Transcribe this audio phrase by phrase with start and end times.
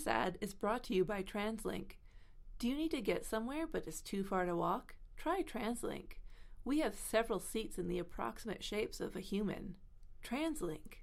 [0.00, 1.96] This ad is brought to you by TransLink.
[2.58, 4.94] Do you need to get somewhere but it's too far to walk?
[5.14, 6.12] Try TransLink.
[6.64, 9.74] We have several seats in the approximate shapes of a human.
[10.24, 11.02] TransLink.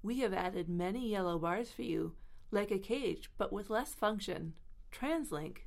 [0.00, 2.14] We have added many yellow bars for you,
[2.52, 4.52] like a cage but with less function.
[4.92, 5.62] TransLink.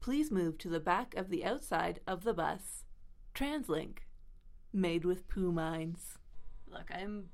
[0.00, 2.84] Please move to the back of the outside of the bus.
[3.34, 3.98] TransLink.
[4.72, 6.16] Made with poo minds.
[6.66, 7.28] Look, I'm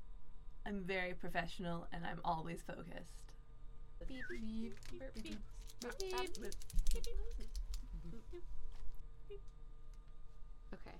[0.65, 3.24] I'm very professional and I'm always focused.
[4.07, 5.37] Beep, beep, beep, beep,
[10.73, 10.97] Okay.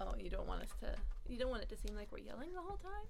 [0.00, 0.94] Oh, you don't want us to
[1.28, 3.06] you don't want it to seem like we're yelling the whole time?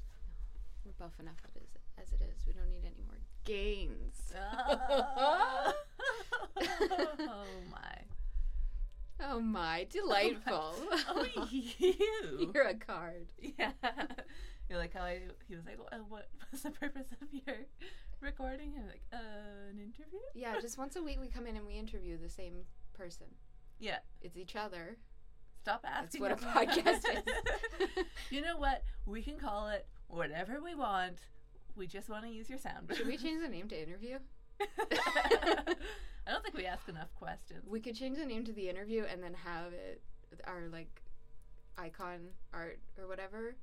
[0.85, 1.63] We're buff enough as,
[2.03, 2.47] as it is.
[2.47, 4.33] We don't need any more gains.
[6.63, 7.97] Oh my.
[9.23, 10.75] Oh my, delightful.
[11.09, 12.51] Oh, oh you.
[12.55, 13.27] You're a card.
[13.41, 13.73] Yeah.
[14.69, 17.57] You're like how I he was like, well, what was the purpose of your
[18.23, 18.73] recording?
[18.77, 20.21] And like, uh, an interview?
[20.35, 23.27] Yeah, just once a week we come in and we interview the same person.
[23.79, 23.99] Yeah.
[24.23, 24.97] It's each other.
[25.63, 26.23] Stop asking.
[26.23, 28.05] what a podcast is.
[28.31, 28.83] you know what?
[29.07, 31.19] We can call it whatever we want.
[31.77, 32.93] We just want to use your sound.
[32.95, 34.19] Should we change the name to interview?
[34.61, 37.65] I don't think we ask enough questions.
[37.67, 40.03] We could change the name to the interview and then have it
[40.47, 41.03] our like
[41.77, 43.57] icon art or whatever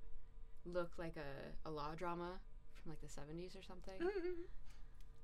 [0.65, 2.39] look like a, a law drama
[2.87, 3.93] from like the 70s or something.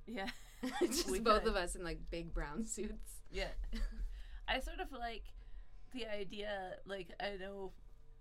[0.06, 0.28] Yeah.
[0.80, 1.50] Just We both could.
[1.50, 3.22] of us in like big brown suits.
[3.30, 3.48] Yeah.
[4.48, 5.24] I sort of like
[5.94, 7.72] the idea, like, I know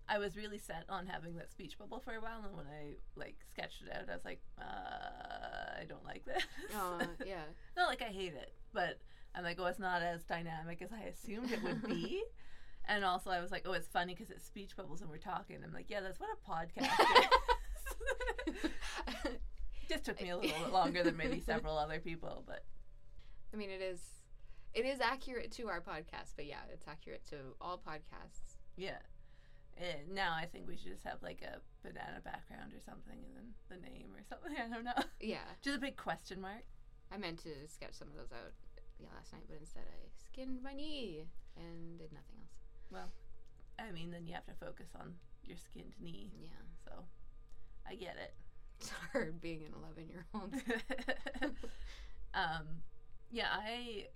[0.08, 2.96] I was really set on having that speech bubble for a while, and when I,
[3.16, 6.44] like, sketched it out, I was like, uh, I don't like this.
[6.76, 7.42] Oh, yeah.
[7.76, 9.00] Not like I hate it, but
[9.36, 12.22] I'm like, oh, it's not as dynamic as I assumed it would be.
[12.86, 15.58] and also, I was like, oh, it's funny because it's speech bubbles and we're talking.
[15.64, 17.28] I'm like, yeah, that's what a podcast is.
[19.90, 22.64] Just took me a little bit longer than maybe several other people, but
[23.54, 24.00] I mean, it is
[24.74, 28.58] it is accurate to our podcast, but yeah, it's accurate to all podcasts.
[28.78, 28.98] yeah.
[29.78, 33.34] Eh, now I think we should just have like a banana background or something, and
[33.36, 34.54] then the name or something.
[34.64, 35.04] I don't know.
[35.20, 36.62] Yeah, Just a big question mark.
[37.12, 38.54] I meant to sketch some of those out
[39.00, 41.26] yeah last night, but instead I skinned my knee
[41.58, 42.54] and did nothing else.
[42.92, 43.10] Well,
[43.80, 46.32] I mean, then you have to focus on your skinned knee.
[46.40, 46.92] Yeah, So,
[47.88, 48.34] I get it.
[48.80, 50.54] it's hard being an eleven year old.
[52.34, 52.66] um,
[53.32, 54.08] yeah, I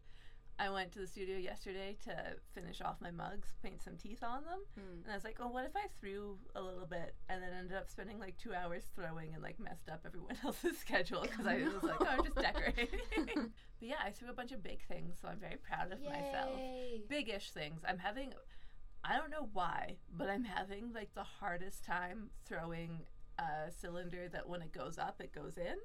[0.59, 2.16] I went to the studio yesterday to
[2.55, 5.03] finish off my mugs, paint some teeth on them, Hmm.
[5.03, 7.78] and I was like, oh, what if I threw a little bit, and then ended
[7.78, 11.57] up spending like two hours throwing and like messed up everyone else's schedule because I
[11.63, 12.88] was like, oh, I'm just decorating.
[13.35, 16.57] but yeah, I threw a bunch of big things, so I'm very proud of myself.
[16.57, 17.01] Yay.
[17.07, 17.81] Big-ish things.
[17.88, 18.34] I'm having.
[19.03, 23.01] I don't know why, but I'm having like the hardest time throwing
[23.39, 25.75] a cylinder that when it goes up, it goes in.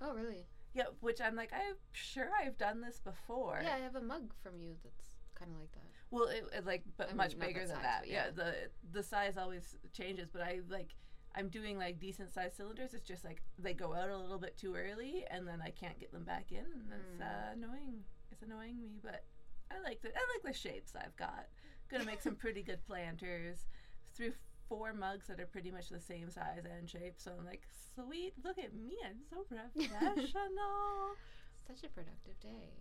[0.00, 0.46] Oh, really?
[0.74, 3.60] Yeah, which I'm like, I'm sure I've done this before.
[3.62, 5.82] Yeah, I have a mug from you that's kind of like that.
[6.10, 8.08] Well, it, it like, but I much not bigger that than size, that.
[8.08, 8.24] Yeah.
[8.26, 8.30] yeah.
[8.34, 8.54] the
[8.92, 10.94] the size always changes, but I like,
[11.34, 12.94] I'm doing like decent sized cylinders.
[12.94, 15.98] It's just like they go out a little bit too early, and then I can't
[16.00, 17.20] get them back in, and that's Mm.
[17.22, 18.04] uh, annoying.
[18.30, 19.24] It's annoying me, but
[19.70, 21.46] I like the I like the shapes I've got.
[21.90, 23.66] Gonna make some pretty good planters.
[24.14, 24.32] Through
[24.72, 27.62] four mugs that are pretty much the same size and shape, so I'm like,
[27.94, 29.92] sweet, look at me, I'm so professional.
[31.68, 32.72] Such a productive day.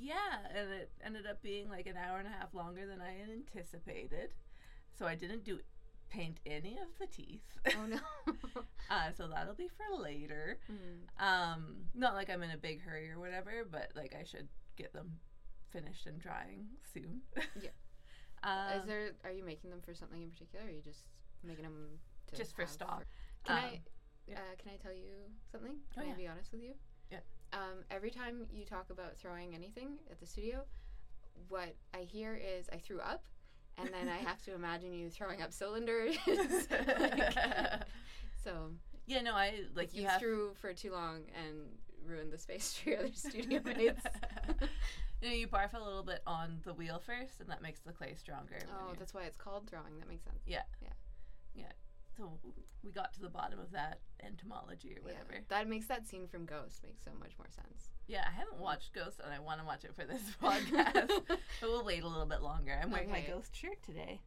[0.00, 3.12] Yeah, and it ended up being like an hour and a half longer than I
[3.20, 4.30] had anticipated.
[4.98, 5.60] So I didn't do
[6.10, 7.46] paint any of the teeth.
[7.68, 8.00] Oh no.
[8.90, 10.58] uh, so that'll be for later.
[10.66, 11.24] Hmm.
[11.24, 14.92] Um, not like I'm in a big hurry or whatever, but like I should get
[14.92, 15.12] them
[15.70, 17.20] finished and drying soon.
[17.62, 17.70] Yeah.
[18.42, 19.10] Um, Is there?
[19.24, 20.64] Are you making them for something in particular?
[20.64, 21.04] Or are you just
[21.44, 23.04] making them to Just for stock.
[23.44, 23.80] Can Um, I?
[24.26, 24.36] yeah.
[24.36, 25.10] Uh, can I tell you
[25.50, 25.76] something?
[25.76, 26.14] Oh, Can I yeah.
[26.14, 26.74] be honest with you?
[27.10, 27.18] Yeah.
[27.52, 30.64] Um, every time you talk about throwing anything at the studio,
[31.48, 33.24] what I hear is I threw up,
[33.78, 36.16] and then I have to imagine you throwing up cylinders.
[36.26, 37.32] Like,
[38.44, 38.70] so
[39.06, 41.56] yeah, no, I like you, you threw for too long and
[42.04, 44.02] ruined the space for your other studio mates.
[45.22, 47.92] you know, you barf a little bit on the wheel first, and that makes the
[47.92, 48.58] clay stronger.
[48.74, 49.98] oh, that's why it's called throwing.
[49.98, 50.40] That makes sense.
[50.46, 50.62] Yeah.
[50.82, 50.88] Yeah.
[51.58, 51.72] Yeah.
[52.16, 52.38] So
[52.82, 55.34] we got to the bottom of that entomology or whatever.
[55.34, 57.90] Yeah, that makes that scene from Ghost make so much more sense.
[58.06, 61.10] Yeah, I haven't watched Ghost and I want to watch it for this podcast.
[61.28, 62.78] but we'll wait a little bit longer.
[62.82, 64.20] I'm wearing my Ghost shirt today.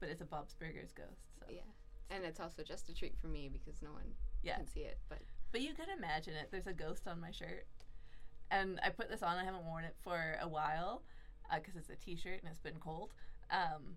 [0.00, 1.20] But it's a Bob's Burgers Ghost.
[1.38, 1.46] So.
[1.48, 1.60] Yeah.
[2.10, 4.56] And it's also just a treat for me because no one Yeah.
[4.56, 4.98] can see it.
[5.08, 5.18] But
[5.52, 6.48] But you can imagine it.
[6.50, 7.66] There's a ghost on my shirt.
[8.50, 9.38] And I put this on.
[9.38, 11.02] I haven't worn it for a while
[11.54, 13.12] because it's a t shirt and it's been cold.
[13.50, 13.96] Um,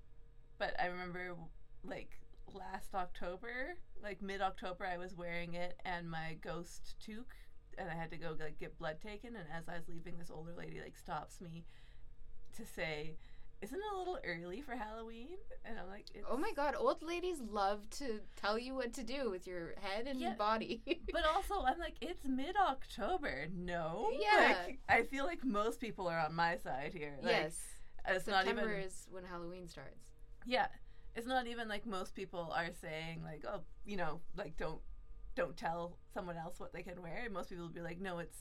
[0.59, 1.35] but I remember
[1.83, 2.11] like
[2.53, 7.35] last October, like mid October, I was wearing it and my ghost toque
[7.77, 9.35] and I had to go like get blood taken.
[9.35, 11.65] And as I was leaving, this older lady like stops me
[12.55, 13.15] to say,
[13.61, 16.25] "Isn't it a little early for Halloween?" And I'm like, it's...
[16.29, 20.07] Oh my god, old ladies love to tell you what to do with your head
[20.07, 20.35] and Yeah.
[20.35, 20.81] body.
[21.11, 23.47] But also, I'm like, it's mid October.
[23.53, 24.55] No, Yeah.
[24.65, 27.15] Like, I feel like most people are on my side here.
[27.21, 27.59] Like, yes.
[28.07, 28.85] it's not September even.
[28.85, 30.11] is when Halloween starts.
[30.45, 30.67] Yeah,
[31.15, 34.81] it's not even like most people are saying like, oh, you know, like don't
[35.35, 37.27] don't tell someone else what they can wear.
[37.31, 38.37] Most people will be like, no, it's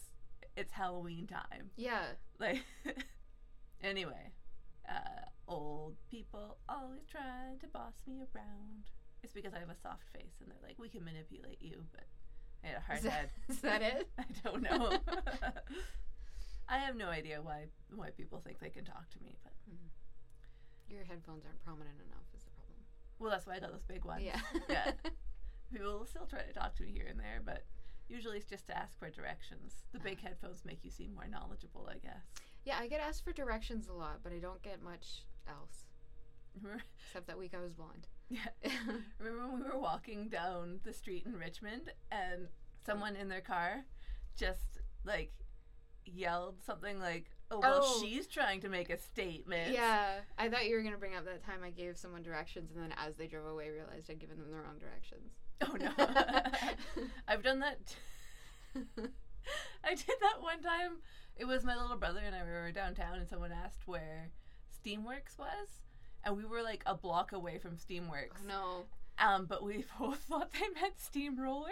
[0.56, 1.70] it's Halloween time.
[1.76, 2.04] Yeah.
[2.38, 2.62] Like,
[3.82, 4.32] anyway,
[4.88, 8.90] uh, old people always trying to boss me around.
[9.22, 12.04] It's because I have a soft face, and they're like, we can manipulate you, but
[12.62, 13.30] I had a hard Is that, head.
[13.48, 14.08] is that it?
[14.18, 14.98] I don't know.
[16.68, 19.52] I have no idea why why people think they can talk to me, but
[20.88, 22.33] Your headphones aren't prominent enough is the problem.
[23.18, 24.22] Well, that's why I got those big ones.
[24.24, 24.40] Yeah.
[24.68, 24.92] yeah.
[25.72, 27.64] People will still try to talk to me here and there, but
[28.08, 29.84] usually it's just to ask for directions.
[29.92, 30.28] The big uh-huh.
[30.28, 32.24] headphones make you seem more knowledgeable, I guess.
[32.64, 35.84] yeah, I get asked for directions a lot, but I don't get much else.
[37.08, 38.06] Except that week I was blonde.
[38.28, 38.40] yeah.
[39.18, 42.48] Remember when we were walking down the street in Richmond and
[42.86, 43.84] someone in their car
[44.36, 45.32] just like
[46.06, 48.02] yelled something like, "Oh well, Oh.
[48.02, 51.44] she's trying to make a statement." yeah, I thought you were gonna bring up that
[51.44, 54.50] time I gave someone directions, and then as they drove away, realized I'd given them
[54.50, 55.32] the wrong directions.
[55.62, 55.92] Oh no.
[57.28, 57.78] I've done that.
[59.84, 60.98] I did that one time.
[61.36, 64.30] It was my little brother and I we were downtown, and someone asked where
[64.84, 65.68] Steamworks was,
[66.24, 68.40] and we were like a block away from Steamworks.
[68.42, 68.84] oh no!
[69.16, 71.68] Um, but we both thought they meant steamrollers.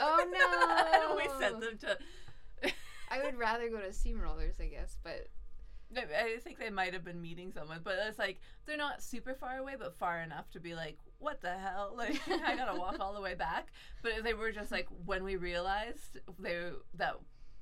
[0.00, 1.10] Oh, no!
[1.10, 2.72] and we sent them to.
[3.10, 5.28] I would rather go to steamrollers, I guess, but
[5.94, 9.58] I think they might have been meeting someone, but it's like they're not super far
[9.58, 11.94] away, but far enough to be like, what the hell?
[11.96, 13.68] Like I gotta walk all the way back.
[14.02, 17.16] But they were just like when we realized they that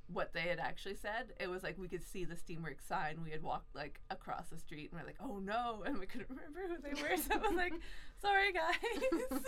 [0.07, 3.21] what they had actually said, it was like we could see the Steamworks sign.
[3.23, 6.29] We had walked like across the street, and we're like, oh no, and we couldn't
[6.29, 7.17] remember who they were.
[7.17, 7.73] So I was like,
[8.21, 9.41] sorry guys.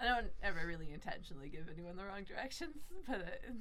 [0.00, 3.52] I don't ever really intentionally give anyone the wrong directions, but uh,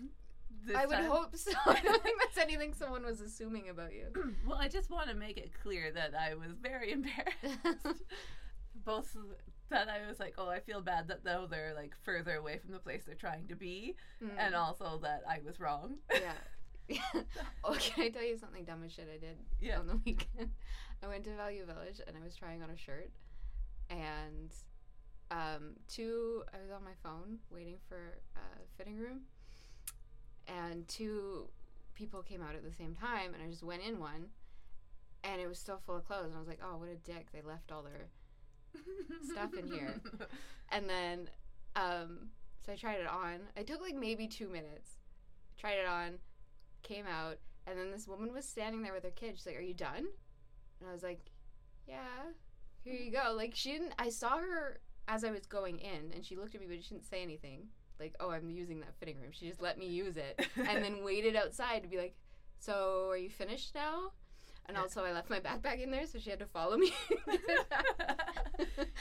[0.75, 1.51] I would time- hope so.
[1.65, 4.07] I don't think that's anything someone was assuming about you.
[4.47, 8.03] well, I just want to make it clear that I was very embarrassed.
[8.85, 9.15] Both
[9.69, 12.71] that I was like, oh, I feel bad that though they're like further away from
[12.71, 14.29] the place they're trying to be, Mm.
[14.37, 15.95] and also that I was wrong.
[16.11, 17.01] yeah.
[17.63, 19.79] oh, can I tell you something dumb as shit I did Yeah.
[19.79, 20.51] on the weekend?
[21.03, 23.11] I went to Value Village and I was trying on a shirt,
[23.89, 24.51] and
[25.31, 26.43] um, two.
[26.53, 28.39] I was on my phone waiting for a
[28.77, 29.21] fitting room,
[30.57, 31.49] and two
[31.95, 34.27] people came out at the same time, and I just went in one,
[35.23, 37.27] and it was still full of clothes, and I was like, oh, what a dick!
[37.31, 38.07] They left all their
[39.31, 39.95] Stuff in here.
[40.71, 41.27] And then,
[41.75, 42.27] um,
[42.63, 43.39] so I tried it on.
[43.55, 44.99] It took like maybe two minutes.
[45.57, 46.19] Tried it on,
[46.83, 49.33] came out, and then this woman was standing there with her kid.
[49.35, 50.05] She's like, "Are you done?"
[50.79, 51.31] And I was like,
[51.87, 51.95] "Yeah,
[52.83, 53.93] here you go." Like she didn't.
[53.97, 56.93] I saw her as I was going in, and she looked at me, but she
[56.93, 57.69] didn't say anything.
[57.99, 61.03] Like, "Oh, I'm using that fitting room." She just let me use it, and then
[61.03, 62.15] waited outside to be like,
[62.59, 64.11] "So, are you finished now?"
[64.67, 64.83] And Yeah.
[64.83, 66.93] also, I left my backpack in there, so she had to follow me.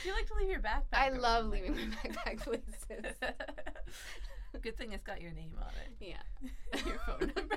[0.05, 0.95] you like to leave your backpack.
[0.95, 3.15] I love like- leaving my backpack places.
[4.63, 5.93] Good thing it's got your name on it.
[6.01, 6.81] Yeah.
[6.87, 7.57] your phone number.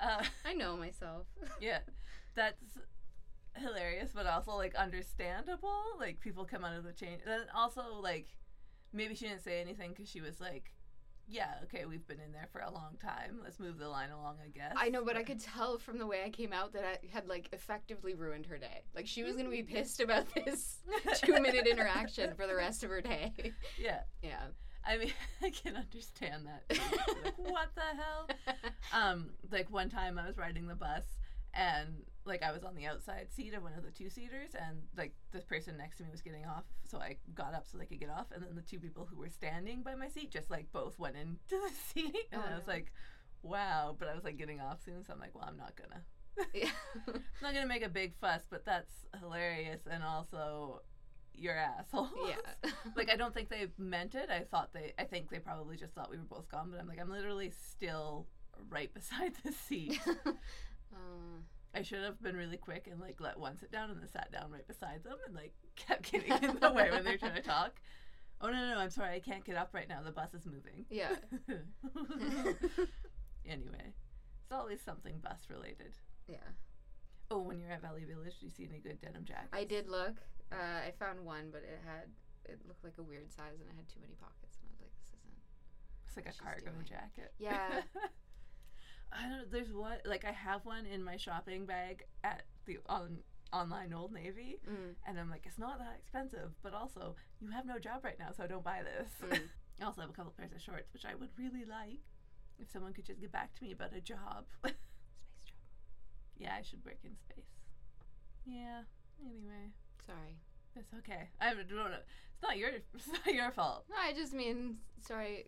[0.00, 1.26] uh, I know myself.
[1.60, 1.80] yeah,
[2.34, 2.78] that's
[3.56, 5.82] hilarious, but also like understandable.
[6.00, 7.18] Like people come out of the chain.
[7.24, 8.28] Then also like
[8.92, 10.72] maybe she didn't say anything because she was like,
[11.28, 13.40] "Yeah, okay, we've been in there for a long time.
[13.42, 16.06] Let's move the line along, I guess." I know, but I could tell from the
[16.06, 18.82] way I came out that I had like effectively ruined her day.
[18.94, 20.78] Like she was gonna be pissed about this
[21.22, 23.32] two minute interaction for the rest of her day.
[23.78, 24.40] Yeah, Yeah.
[24.88, 25.10] I mean,
[25.42, 26.62] I can understand that.
[27.24, 28.28] like, what the hell?
[28.92, 31.02] um like one time i was riding the bus
[31.54, 34.78] and like i was on the outside seat of one of the two seaters and
[34.96, 37.86] like the person next to me was getting off so i got up so they
[37.86, 40.50] could get off and then the two people who were standing by my seat just
[40.50, 42.92] like both went into the seat and Oh, i was like
[43.42, 46.02] wow but i was like getting off soon so i'm like well i'm not gonna
[46.54, 46.68] yeah.
[47.08, 50.82] i'm not gonna make a big fuss but that's hilarious and also
[51.38, 52.70] you're assholes yeah.
[52.96, 54.30] like I don't think they meant it.
[54.30, 56.88] I thought they I think they probably just thought we were both gone, but I'm
[56.88, 58.26] like I'm literally still
[58.70, 60.00] right beside the seat.
[60.94, 61.40] Uh,
[61.74, 64.32] I should have been really quick and like let one sit down and then sat
[64.32, 67.42] down right beside them and like kept getting in the way when they're trying to
[67.42, 67.72] talk.
[68.40, 70.02] Oh no, no, no, I'm sorry, I can't get up right now.
[70.02, 70.84] The bus is moving.
[70.90, 71.16] yeah.
[73.46, 73.92] anyway,
[74.42, 75.94] it's always something bus related.
[76.28, 76.36] yeah.
[77.30, 79.50] Oh, when you're at Value Village, do you see any good denim jackets?
[79.52, 80.14] I did look.
[80.52, 82.06] Uh, I found one, but it had
[82.44, 84.80] it looked like a weird size and it had too many pockets, and I was
[84.80, 85.40] like, this isn't.
[86.06, 86.86] It's like a cargo doing.
[86.86, 87.32] jacket.
[87.38, 87.82] Yeah.
[89.12, 89.30] I don't.
[89.30, 93.18] Know, there's one like I have one in my shopping bag at the on
[93.52, 94.94] online Old Navy, Mm.
[95.06, 98.30] and I'm like, it's not that expensive, but also you have no job right now,
[98.36, 99.08] so don't buy this.
[99.22, 99.40] Mm.
[99.80, 102.00] I also have a couple pairs of shorts, which I would really like
[102.58, 104.44] if someone could just get back to me about a job.
[104.64, 104.72] Space
[105.44, 105.54] job.
[106.38, 107.44] yeah, I should work in space.
[108.46, 108.82] Yeah.
[109.24, 109.70] Anyway,
[110.06, 110.36] Sorry.
[110.74, 111.28] it's okay.
[111.40, 111.86] I don't know.
[111.86, 112.70] It's not your.
[112.94, 113.84] It's not your fault.
[113.88, 115.46] No, I just mean sorry.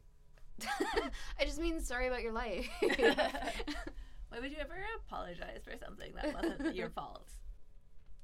[1.41, 2.69] I just mean sorry about your life.
[2.83, 4.75] Why would you ever
[5.07, 7.29] apologize for something that wasn't your fault?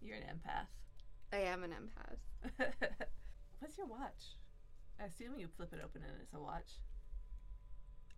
[0.03, 0.67] You're an empath.
[1.33, 2.67] I am an empath.
[3.61, 4.37] What's your watch?
[5.01, 6.73] I assume you flip it open and it's a watch.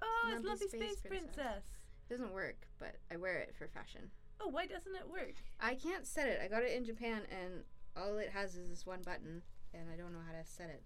[0.03, 1.35] Oh, it's Lumpy Lumpy Space Space, Princess.
[1.35, 1.63] Princess.
[2.11, 4.11] doesn't work, but I wear it for fashion.
[4.41, 5.35] Oh, why doesn't it work?
[5.61, 6.41] I can't set it.
[6.45, 7.63] I got it in Japan, and
[7.97, 9.41] all it has is this one button,
[9.73, 10.83] and I don't know how to set it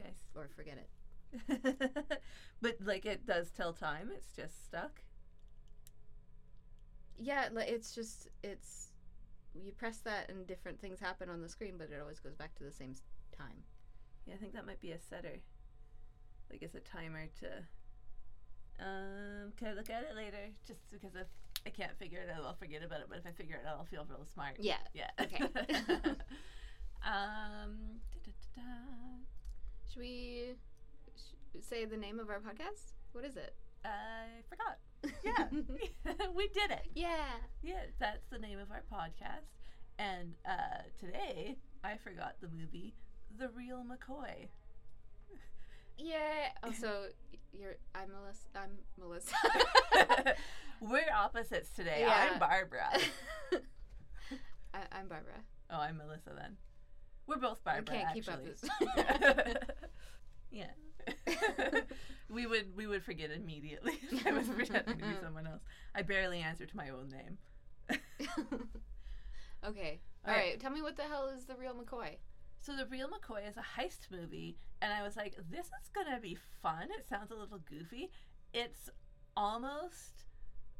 [0.00, 0.10] Okay.
[0.34, 0.88] or forget it.
[2.62, 4.10] but like it does tell time.
[4.14, 5.00] It's just stuck.
[7.16, 8.88] Yeah, like it's just it's
[9.54, 12.54] you press that and different things happen on the screen, but it always goes back
[12.56, 12.94] to the same
[13.36, 13.62] time.
[14.26, 15.40] Yeah, I think that might be a setter.
[16.50, 17.46] Like it's a timer to.
[18.84, 20.48] Um, can I look at it later?
[20.66, 21.26] Just because if
[21.66, 23.06] I can't figure it out, I'll forget about it.
[23.08, 24.56] But if I figure it out, I'll feel real smart.
[24.58, 24.78] Yeah.
[24.94, 25.10] Yeah.
[25.20, 25.38] Okay.
[27.04, 28.00] um.
[28.12, 28.62] da-da-da-da.
[29.92, 30.54] Should we
[31.60, 32.92] say the name of our podcast?
[33.12, 33.54] What is it?
[33.84, 34.78] I forgot.
[35.24, 35.46] Yeah,
[36.34, 36.86] we did it.
[36.94, 37.24] yeah.
[37.62, 39.48] Yeah, that's the name of our podcast.
[39.98, 42.94] And uh, today, I forgot the movie
[43.38, 44.48] The Real McCoy.
[45.96, 46.50] Yeah.
[46.62, 47.06] Also,
[47.52, 48.46] you're I'm Melissa.
[48.54, 50.36] I'm Melissa.
[50.80, 51.98] We're opposites today.
[52.00, 52.28] Yeah.
[52.32, 52.90] I'm Barbara.
[54.74, 55.40] I, I'm Barbara.
[55.70, 56.56] Oh, I'm Melissa then.
[57.26, 57.94] We're both Barbara.
[57.96, 59.54] can't keep up actually.
[60.50, 60.70] yeah.
[62.30, 65.62] we would we would forget immediately if I was pretending to be someone else.
[65.94, 67.38] I barely answer to my own name.
[69.66, 70.00] okay.
[70.26, 70.50] All All right.
[70.50, 70.60] right.
[70.60, 72.16] Tell me what the hell is the real McCoy?
[72.60, 76.20] So the real McCoy is a heist movie, and I was like, this is gonna
[76.20, 76.88] be fun.
[76.98, 78.10] It sounds a little goofy.
[78.52, 78.90] It's
[79.36, 80.24] almost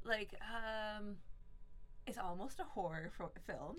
[0.04, 1.16] like um,
[2.06, 3.76] it's almost a horror fo- film,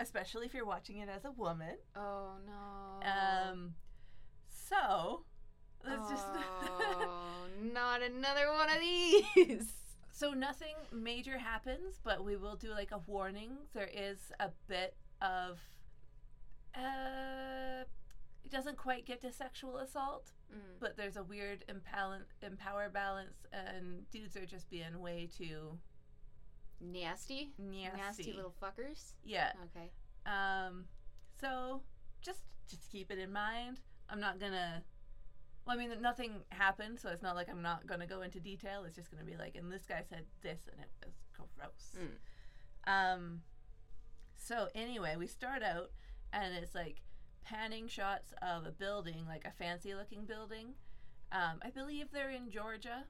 [0.00, 1.76] especially if you're watching it as a woman.
[1.94, 3.06] Oh no.
[3.06, 3.74] Um,
[4.48, 5.24] so
[6.08, 6.24] just.
[6.34, 9.72] oh, not another one of these.
[10.12, 13.50] so nothing major happens, but we will do like a warning.
[13.74, 15.58] There is a bit of.
[16.74, 17.84] Uh,
[18.44, 20.80] it doesn't quite get to sexual assault, Mm.
[20.80, 25.76] but there's a weird impower, empower balance, and dudes are just being way too
[26.80, 27.50] Nasty.
[27.58, 27.96] nasty.
[27.98, 29.12] Nasty little fuckers.
[29.24, 29.52] Yeah.
[29.76, 29.90] Okay.
[30.24, 30.84] Um.
[31.40, 31.82] So
[32.22, 33.80] just just keep it in mind.
[34.08, 34.82] I'm not gonna.
[35.68, 38.84] Well, I mean, nothing happened, so it's not like I'm not gonna go into detail.
[38.86, 41.12] It's just gonna be like, and this guy said this, and it was
[41.54, 41.94] gross.
[41.94, 42.90] Mm.
[42.90, 43.40] Um.
[44.38, 45.90] So anyway, we start out,
[46.32, 47.02] and it's like
[47.44, 50.68] panning shots of a building, like a fancy looking building.
[51.32, 53.04] Um, I believe they're in Georgia.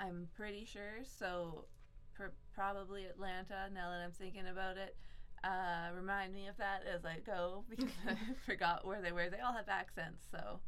[0.00, 1.04] I'm pretty sure.
[1.04, 1.66] So
[2.12, 3.70] pr- probably Atlanta.
[3.72, 4.96] Now that I'm thinking about it,
[5.44, 9.30] uh, remind me of that as I go because I forgot where they were.
[9.30, 10.26] They all have accents.
[10.28, 10.58] So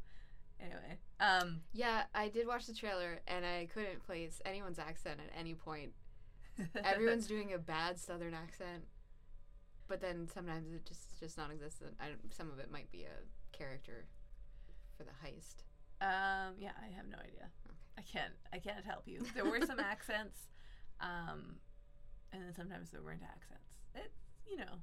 [0.63, 5.39] anyway, um, Yeah, I did watch the trailer and I couldn't place anyone's accent at
[5.39, 5.93] any point.
[6.85, 8.85] Everyone's doing a bad Southern accent,
[9.89, 11.95] but then sometimes it just just non-existent.
[12.01, 14.07] I don't, some of it might be a character
[14.97, 15.65] for the heist.
[16.03, 17.49] Um, yeah, I have no idea.
[17.69, 17.77] Okay.
[17.99, 18.33] I can't.
[18.53, 19.25] I can't help you.
[19.35, 20.49] There were some accents,
[21.01, 21.57] um,
[22.33, 23.77] and then sometimes there weren't accents.
[23.95, 24.17] It's
[24.49, 24.81] you know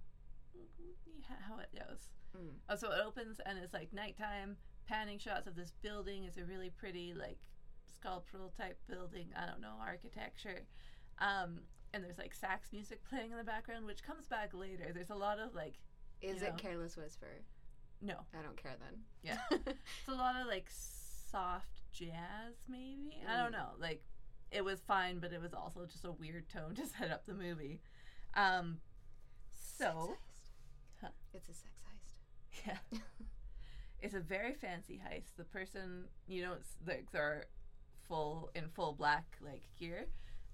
[1.20, 2.10] yeah, how it goes.
[2.36, 2.56] Mm.
[2.70, 4.58] Oh, so it opens and it's like nighttime.
[4.88, 6.24] Panning shots of this building.
[6.24, 7.38] It's a really pretty like
[8.00, 9.28] sculptural type building.
[9.36, 10.62] I don't know architecture.
[11.20, 11.60] Um,
[11.94, 14.92] and there's like sax music playing in the background, which comes back later.
[14.94, 15.76] There's a lot of like
[16.22, 16.56] Is it know.
[16.58, 17.42] Careless Whisper?
[18.02, 19.00] no, I don't care then.
[19.24, 19.38] Yeah.
[19.66, 23.54] it's a lot of like soft jazz maybe i don't Mm.
[23.54, 24.04] know like
[24.52, 27.34] it was fine but it was also just a weird tone to set up the
[27.34, 27.82] movie
[28.36, 28.78] um
[29.78, 30.14] so.
[31.02, 31.10] Huh?
[31.34, 32.68] It's a sex heist.
[32.68, 33.00] yeah
[34.08, 35.36] it's a very fancy heist.
[35.38, 37.46] The person you don't like they're
[38.08, 40.08] full in full black like gear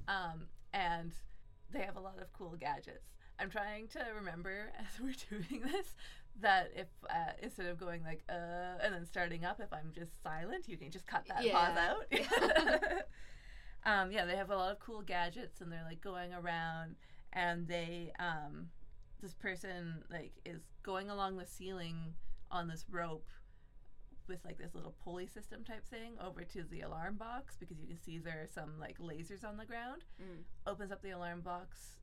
[0.07, 1.11] um and
[1.71, 3.09] they have a lot of cool gadgets.
[3.39, 5.95] I'm trying to remember as we're doing this
[6.41, 10.23] that if uh, instead of going like uh and then starting up if i'm just
[10.23, 11.89] silent you can just cut that pause Yeah.
[11.91, 13.03] out
[13.85, 16.95] um yeah they have a lot of cool gadgets and they're like going around
[17.33, 18.69] and they um
[19.21, 22.15] this person like is going along the ceiling
[22.49, 23.27] on this rope
[24.27, 27.87] with like this little pulley system type thing over to the alarm box because you
[27.87, 30.03] can see there are some like lasers on the ground.
[30.21, 30.43] Mm.
[30.67, 31.97] Opens up the alarm box,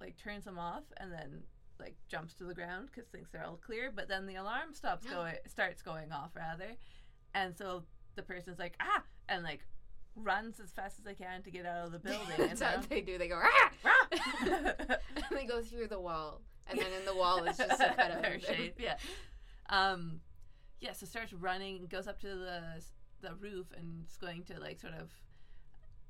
[0.00, 1.42] like turns them off, and then
[1.80, 3.90] like jumps to the ground because thinks they're all clear.
[3.94, 6.76] But then the alarm stops going, starts going off rather,
[7.34, 9.60] and so the person's like ah, and like
[10.14, 12.34] runs as fast as they can to get out of the building.
[12.38, 13.18] and That's then- they do.
[13.18, 14.06] They go ah, Ah!
[14.40, 18.24] and they go through the wall, and then in the wall is just a cut
[18.24, 18.96] of shape, yeah.
[19.70, 20.20] Um,
[20.82, 22.60] yeah, so starts running, goes up to the
[23.22, 25.10] the roof, and is going to like sort of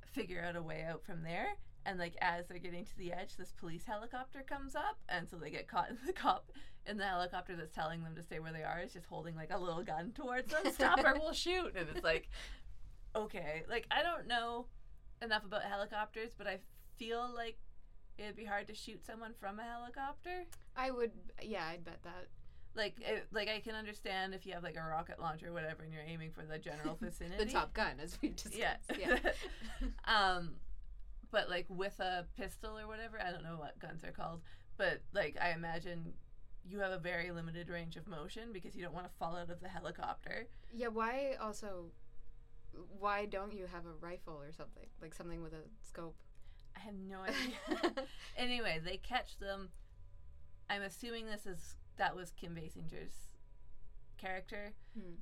[0.06, 1.48] figure out a way out from there.
[1.84, 5.36] And like as they're getting to the edge, this police helicopter comes up, and so
[5.36, 5.90] they get caught.
[5.90, 6.50] And the cop
[6.86, 9.52] in the helicopter that's telling them to stay where they are is just holding like
[9.52, 10.72] a little gun towards them.
[10.72, 11.74] Stop or we'll shoot.
[11.76, 12.30] And it's like,
[13.14, 14.66] okay, like I don't know
[15.20, 16.60] enough about helicopters, but I
[16.96, 17.58] feel like
[18.16, 20.46] it'd be hard to shoot someone from a helicopter.
[20.76, 21.12] I would,
[21.42, 22.28] yeah, I'd bet that.
[22.74, 25.82] Like, it, like I can understand if you have like a rocket launcher or whatever,
[25.82, 27.44] and you're aiming for the general vicinity.
[27.44, 28.56] The Top Gun, as we discussed.
[28.58, 28.76] Yeah.
[28.98, 29.18] yeah.
[30.06, 30.54] um,
[31.30, 34.40] but like with a pistol or whatever, I don't know what guns are called,
[34.76, 36.12] but like I imagine
[36.64, 39.50] you have a very limited range of motion because you don't want to fall out
[39.50, 40.46] of the helicopter.
[40.72, 41.86] Yeah, why also
[42.98, 44.86] why don't you have a rifle or something?
[45.00, 46.16] Like something with a scope.
[46.76, 48.04] I have no idea.
[48.36, 49.70] anyway, they catch them.
[50.70, 53.28] I'm assuming this is that was Kim Basinger's
[54.18, 55.14] character, Hmm.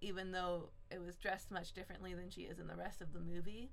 [0.00, 3.20] even though it was dressed much differently than she is in the rest of the
[3.20, 3.70] movie.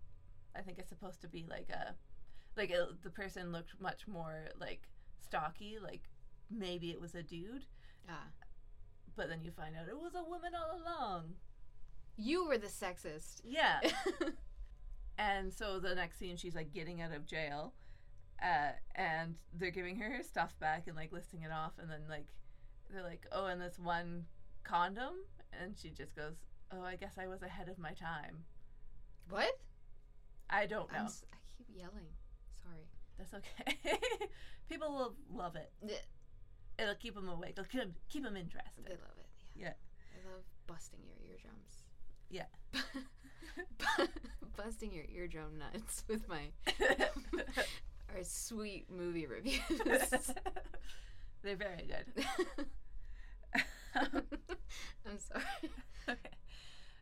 [0.55, 1.95] I think it's supposed to be like a,
[2.57, 4.87] like it, the person looked much more like
[5.19, 6.09] stocky, like
[6.49, 7.65] maybe it was a dude,
[8.09, 8.27] Ah.
[9.15, 11.35] but then you find out it was a woman all along.
[12.17, 13.41] You were the sexist.
[13.43, 13.79] Yeah.
[15.17, 17.73] And so the next scene, she's like getting out of jail,
[18.41, 22.01] uh, and they're giving her her stuff back and like listing it off, and then
[22.09, 22.27] like
[22.91, 24.25] they're like, "Oh, and this one
[24.63, 25.13] condom,"
[25.61, 26.35] and she just goes,
[26.71, 28.43] "Oh, I guess I was ahead of my time."
[29.29, 29.57] what?
[30.49, 31.05] I don't know.
[31.05, 32.07] s- I keep yelling.
[32.63, 32.85] Sorry.
[33.17, 33.99] That's okay.
[34.69, 35.71] People will love it.
[35.85, 35.95] Yeah.
[36.83, 37.51] It'll keep them awake.
[37.51, 38.83] It'll keep 'em- keep them interested.
[38.85, 39.27] They love it.
[39.55, 39.67] Yeah.
[39.67, 39.73] Yeah.
[40.29, 41.83] I love busting your eardrums.
[42.29, 42.47] Yeah.
[44.57, 46.51] busting your eardrum nuts with my
[48.15, 49.61] our sweet movie reviews.
[51.43, 52.25] They're very good.
[53.95, 55.71] I'm sorry.
[56.09, 56.35] okay.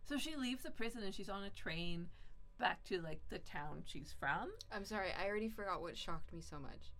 [0.05, 2.07] So she leaves the prison and she's on a train
[2.59, 4.49] back to like the town she's from.
[4.71, 5.09] I'm sorry.
[5.17, 6.93] I already forgot what shocked me so much.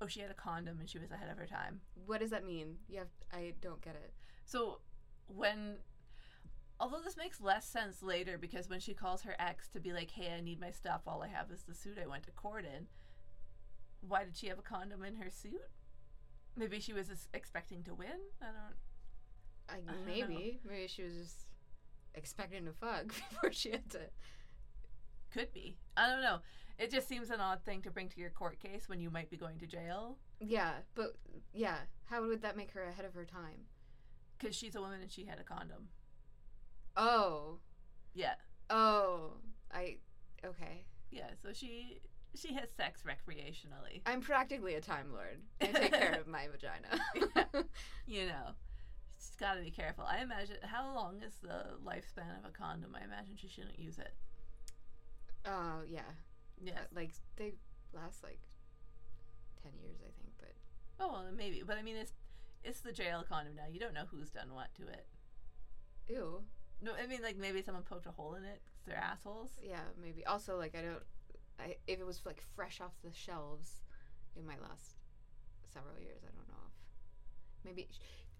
[0.00, 1.80] Oh, she had a condom and she was ahead of her time.
[2.06, 2.76] What does that mean?
[2.88, 4.12] You have I don't get it.
[4.44, 4.80] So
[5.28, 5.76] when
[6.78, 10.10] although this makes less sense later because when she calls her ex to be like,
[10.10, 11.02] "Hey, I need my stuff.
[11.06, 12.86] All I have is the suit I went to court in."
[14.06, 15.60] Why did she have a condom in her suit?
[16.56, 18.08] Maybe she was expecting to win.
[18.40, 18.76] I don't.
[19.68, 21.36] I, I don't maybe maybe she was just
[22.14, 24.00] expecting to fuck before she had to.
[25.32, 25.76] Could be.
[25.96, 26.38] I don't know.
[26.78, 29.30] It just seems an odd thing to bring to your court case when you might
[29.30, 31.16] be going to jail Yeah, but
[31.54, 33.66] yeah, how would that make her ahead of her time?
[34.38, 35.88] because she's a woman and she had a condom.
[36.96, 37.58] Oh,
[38.14, 38.34] Yeah.
[38.70, 39.32] oh,
[39.72, 39.96] I
[40.44, 40.84] okay.
[41.10, 41.30] Yeah.
[41.42, 42.00] So she
[42.36, 44.02] she has sex recreationally.
[44.06, 45.40] I'm practically a time lord.
[45.60, 47.64] I take care of my vagina.
[48.06, 48.54] You know.
[49.18, 50.04] She's got to be careful.
[50.04, 52.94] I imagine how long is the lifespan of a condom?
[52.94, 54.14] I imagine she shouldn't use it.
[55.46, 56.00] Oh yeah,
[56.62, 56.72] Yeah.
[56.74, 57.54] Uh, like they
[57.92, 58.40] last like
[59.62, 60.32] ten years, I think.
[60.38, 60.54] But
[61.00, 61.62] Oh, well, maybe.
[61.66, 62.12] But I mean, it's
[62.64, 63.64] it's the jail condom now.
[63.70, 65.06] You don't know who's done what to it.
[66.08, 66.42] ew,
[66.82, 69.50] No, I mean, like maybe someone poked a hole in it they're assholes.
[69.60, 70.24] yeah, maybe.
[70.26, 71.02] Also, like I don't.
[71.58, 73.80] I if it was like fresh off the shelves,
[74.36, 74.96] it might last
[75.72, 76.22] several years.
[76.22, 77.88] I don't know if maybe.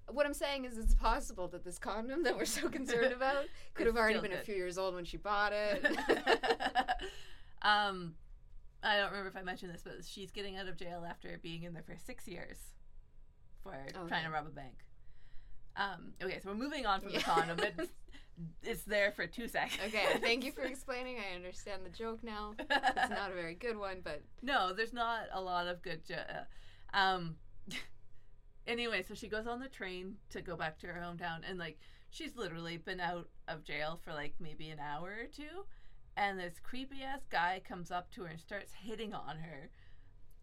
[0.08, 3.86] What I'm saying is, it's possible that this condom that we're so concerned about could
[3.86, 5.84] have already been a few years old when she bought it.
[7.62, 8.14] um,
[8.84, 11.64] I don't remember if I mentioned this, but she's getting out of jail after being
[11.64, 12.58] in there for six years
[13.64, 13.74] for
[14.06, 14.74] trying to rob a bank.
[15.76, 17.58] Um, okay, so we're moving on from the condom.
[17.60, 17.90] It's,
[18.62, 19.80] it's there for two seconds.
[19.86, 21.16] okay, thank you for explaining.
[21.18, 22.54] I understand the joke now.
[22.58, 26.04] It's not a very good one, but no, there's not a lot of good.
[26.06, 26.14] Jo-
[26.94, 27.36] uh, um,
[28.66, 31.78] anyway, so she goes on the train to go back to her hometown, and like
[32.10, 35.64] she's literally been out of jail for like maybe an hour or two,
[36.16, 39.70] and this creepy ass guy comes up to her and starts hitting on her,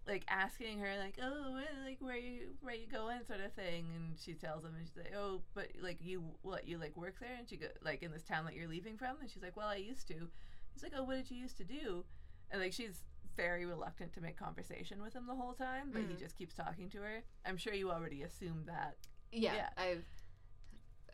[0.08, 4.18] like asking her like, "Oh, like where you where you going?" sort of thing, and
[4.20, 7.36] she tells him, and she's like, "Oh, but like you what you like work there?"
[7.38, 9.68] And she go like in this town that you're leaving from, and she's like, "Well,
[9.68, 10.30] I used to."
[10.74, 12.04] He's like, "Oh, what did you used to do?"
[12.52, 13.04] And like she's
[13.36, 16.20] very reluctant to make conversation with him the whole time, but he Mhm.
[16.20, 17.24] just keeps talking to her.
[17.46, 18.98] I'm sure you already assumed that.
[19.32, 19.70] yeah, Yeah.
[19.78, 20.06] I've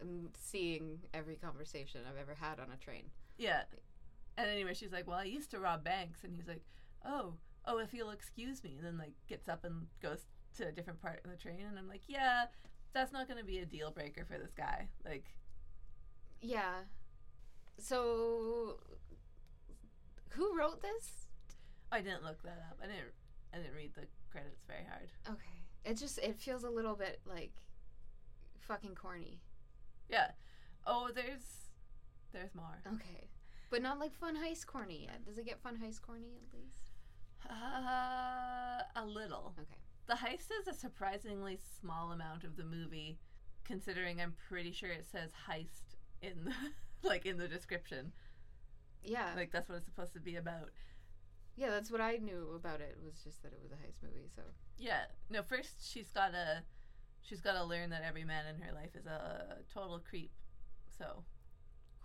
[0.02, 3.12] um, seeing every conversation I've ever had on a train.
[3.38, 3.63] Yeah.
[4.38, 6.63] And anyway, she's like, "Well, I used to rob banks," and he's like,
[7.06, 10.25] "Oh, oh, if you'll excuse me," and then like gets up and goes
[10.57, 12.45] to a different part of the train, and I'm like, "Yeah,
[12.93, 15.25] that's not going to be a deal breaker for this guy." Like,
[16.41, 16.83] Yeah.
[17.77, 18.79] So,
[20.31, 21.27] who wrote this?
[21.91, 22.79] I didn't look that up.
[22.83, 23.13] I didn't.
[23.53, 25.09] I didn't read the credits very hard.
[25.27, 25.63] Okay.
[25.85, 27.53] It just it feels a little bit like
[28.59, 29.39] fucking corny.
[30.09, 30.31] Yeah.
[30.85, 31.71] Oh, there's
[32.31, 32.81] there's more.
[32.95, 33.27] Okay.
[33.71, 35.25] But not like Fun Heist corny yet.
[35.25, 36.88] Does it get Fun Heist corny at least?
[37.47, 39.54] Uh, a little.
[39.60, 39.78] Okay.
[40.08, 43.19] The heist is a surprisingly small amount of the movie,
[43.63, 46.54] considering I'm pretty sure it says heist in the
[47.08, 48.12] like in the description.
[49.04, 49.34] Yeah.
[49.36, 50.69] Like that's what it's supposed to be about.
[51.56, 54.28] yeah, that's what I knew about it was just that it was a heist movie,
[54.36, 54.41] so
[54.78, 55.04] Yeah.
[55.30, 56.63] No, first she's gotta
[57.21, 60.32] she's gotta learn that every man in her life is a total creep.
[60.97, 61.23] So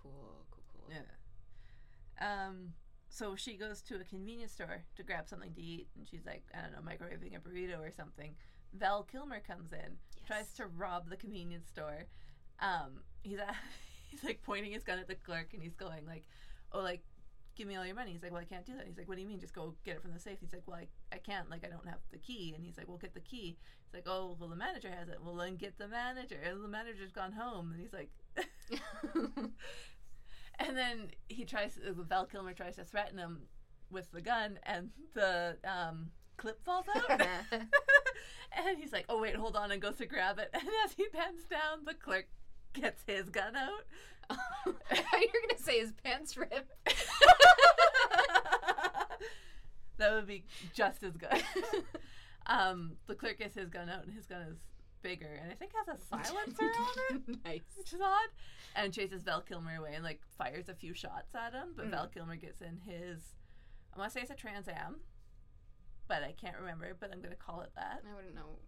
[0.00, 0.90] cool, cool, cool.
[0.90, 1.06] yeah.
[2.46, 2.74] Um.
[3.14, 6.42] So she goes to a convenience store to grab something to eat, and she's like,
[6.52, 8.34] I don't know, microwaving a burrito or something.
[8.72, 12.06] Val Kilmer comes in, tries to rob the convenience store.
[12.58, 13.54] Um, he's a,
[14.08, 16.24] he's like pointing his gun at the clerk, and he's going like,
[16.72, 17.04] "Oh, like,
[17.54, 19.14] give me all your money." He's like, "Well, I can't do that." He's like, "What
[19.14, 19.38] do you mean?
[19.38, 21.48] Just go get it from the safe." He's like, "Well, I, I can't.
[21.48, 24.08] Like, I don't have the key." And he's like, "Well, get the key." He's like,
[24.08, 26.40] "Oh, well, the manager has it." Well, then get the manager.
[26.44, 28.10] And the manager's gone home, and he's like.
[30.66, 31.78] And then he tries.
[31.78, 33.42] uh, Val Kilmer tries to threaten him
[33.90, 37.10] with the gun, and the um, clip falls out.
[37.52, 40.50] and he's like, "Oh wait, hold on," and goes to grab it.
[40.52, 42.28] And as he bends down, the clerk
[42.72, 43.84] gets his gun out.
[44.66, 46.68] You're gonna say his pants rip.
[49.98, 51.42] that would be just as good.
[52.46, 54.58] um, the clerk gets his gun out, and his gun is
[55.04, 57.38] bigger, and I think has a silencer on it.
[57.44, 57.60] nice.
[57.78, 58.28] which is odd.
[58.74, 61.90] And chases Val Kilmer away and like fires a few shots at him, but Mm.
[61.90, 63.20] Val Kilmer gets in his.
[63.94, 64.96] I want to say it's a Trans Am,
[66.08, 66.96] but I can't remember.
[66.98, 68.58] But I'm gonna call it that, I wouldn't know.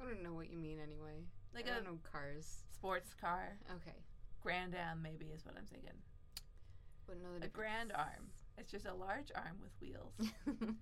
[0.00, 1.22] I wouldn't know what you mean anyway.
[1.54, 2.64] like I a don't know cars.
[2.74, 3.56] sports car.
[3.76, 3.96] Okay.
[4.42, 5.90] Grand Am maybe is what I'm thinking.
[7.06, 8.30] Wouldn't know the A Grand Arm.
[8.58, 10.14] It's just a large arm with wheels.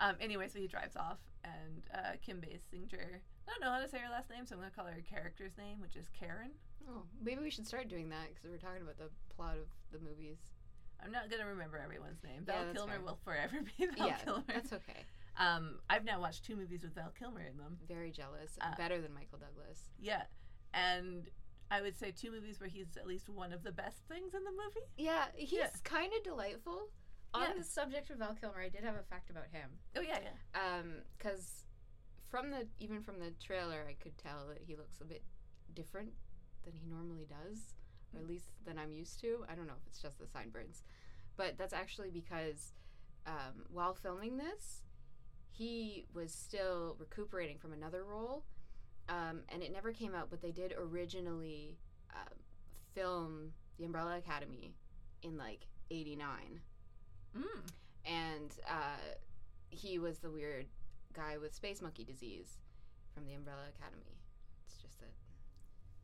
[0.00, 0.16] um.
[0.20, 3.20] Anyway, so he drives off, and uh, Kim Basinger.
[3.46, 5.00] I don't know how to say her last name, so I'm gonna call her her
[5.08, 6.50] character's name, which is Karen.
[6.88, 9.98] oh, maybe we should start doing that because we're talking about the plot of the
[9.98, 10.38] movies.
[11.04, 12.44] I'm not gonna remember everyone's name.
[12.46, 13.02] Yeah, Val Kilmer fair.
[13.02, 14.44] will forever be Val yeah, Kilmer.
[14.48, 15.04] that's okay.
[15.38, 17.78] Um, I've now watched two movies with Val Kilmer in them.
[17.88, 18.58] Very jealous.
[18.60, 19.88] Uh, Better than Michael Douglas.
[19.98, 20.24] Yeah,
[20.74, 21.28] and
[21.70, 24.44] I would say two movies where he's at least one of the best things in
[24.44, 24.86] the movie.
[24.96, 25.70] Yeah, he's Yeah.
[25.84, 26.88] kind of delightful.
[27.32, 29.70] On the subject of Val Kilmer, I did have a fact about him.
[29.96, 30.60] Oh yeah, yeah.
[30.60, 31.64] Um, because
[32.28, 35.22] from the even from the trailer, I could tell that he looks a bit
[35.74, 36.12] different
[36.64, 37.74] than he normally does,
[38.14, 39.44] or at least than I'm used to.
[39.50, 40.82] I don't know if it's just the sideburns,
[41.36, 42.72] but that's actually because
[43.26, 44.82] um, while filming this,
[45.50, 48.44] he was still recuperating from another role,
[49.08, 50.30] um, and it never came out.
[50.30, 51.78] But they did originally
[52.12, 52.34] uh,
[52.94, 54.74] film The Umbrella Academy
[55.22, 56.60] in like '89
[57.36, 57.62] Mm.
[58.04, 58.96] and uh,
[59.68, 60.66] he was the weird
[61.14, 62.58] guy with space monkey disease
[63.14, 64.18] from the Umbrella Academy.
[64.66, 65.10] It's just that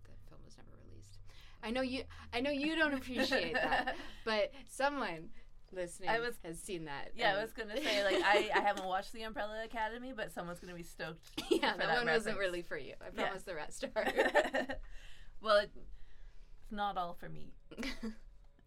[0.05, 1.19] the film was never released.
[1.63, 2.05] I know you.
[2.33, 5.31] I know you don't appreciate that, but someone
[5.73, 7.11] listening I was- has seen that.
[7.17, 10.61] Yeah, I was gonna say like I, I haven't watched The Umbrella Academy, but someone's
[10.61, 11.29] gonna be stoked.
[11.51, 12.95] yeah, that, that one wasn't really for you.
[13.01, 13.25] I Yeah.
[13.25, 14.05] promise the rest are.
[15.41, 17.53] well, it, it's not all for me.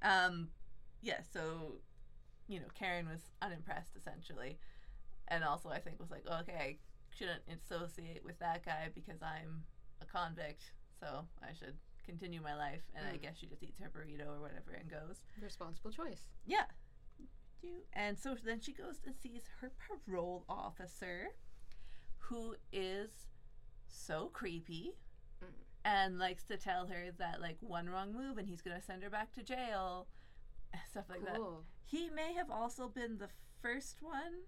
[0.02, 0.50] Um,
[1.02, 1.20] yeah.
[1.34, 1.76] So,
[2.50, 4.58] you know, Karen was unimpressed essentially,
[5.30, 6.78] and also I think was like, okay, I
[7.16, 9.64] shouldn't associate with that guy because I'm
[10.02, 12.82] a convict, so I should continue my life.
[12.96, 13.22] And I Mm.
[13.22, 15.22] guess she just eats her burrito or whatever and goes.
[15.40, 16.28] Responsible choice.
[16.46, 16.66] Yeah.
[17.94, 19.72] And so then she goes and sees her
[20.08, 21.28] parole officer,
[22.18, 23.28] who is
[23.88, 24.96] so creepy
[25.44, 25.54] Mm.
[25.86, 29.04] and likes to tell her that, like, one wrong move and he's going to send
[29.04, 30.08] her back to jail,
[30.90, 31.40] stuff like that.
[31.86, 33.30] He may have also been the
[33.62, 34.44] first one.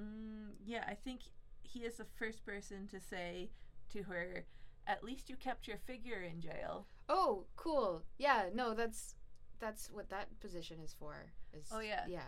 [0.00, 1.20] Mm, yeah, I think
[1.62, 3.50] he is the first person to say
[3.92, 4.44] to her,
[4.86, 6.86] at least you kept your figure in jail.
[7.08, 8.02] Oh, cool.
[8.18, 8.44] Yeah.
[8.54, 9.14] No, that's
[9.60, 11.32] that's what that position is for.
[11.52, 12.04] Is, Oh, yeah.
[12.08, 12.20] Yeah.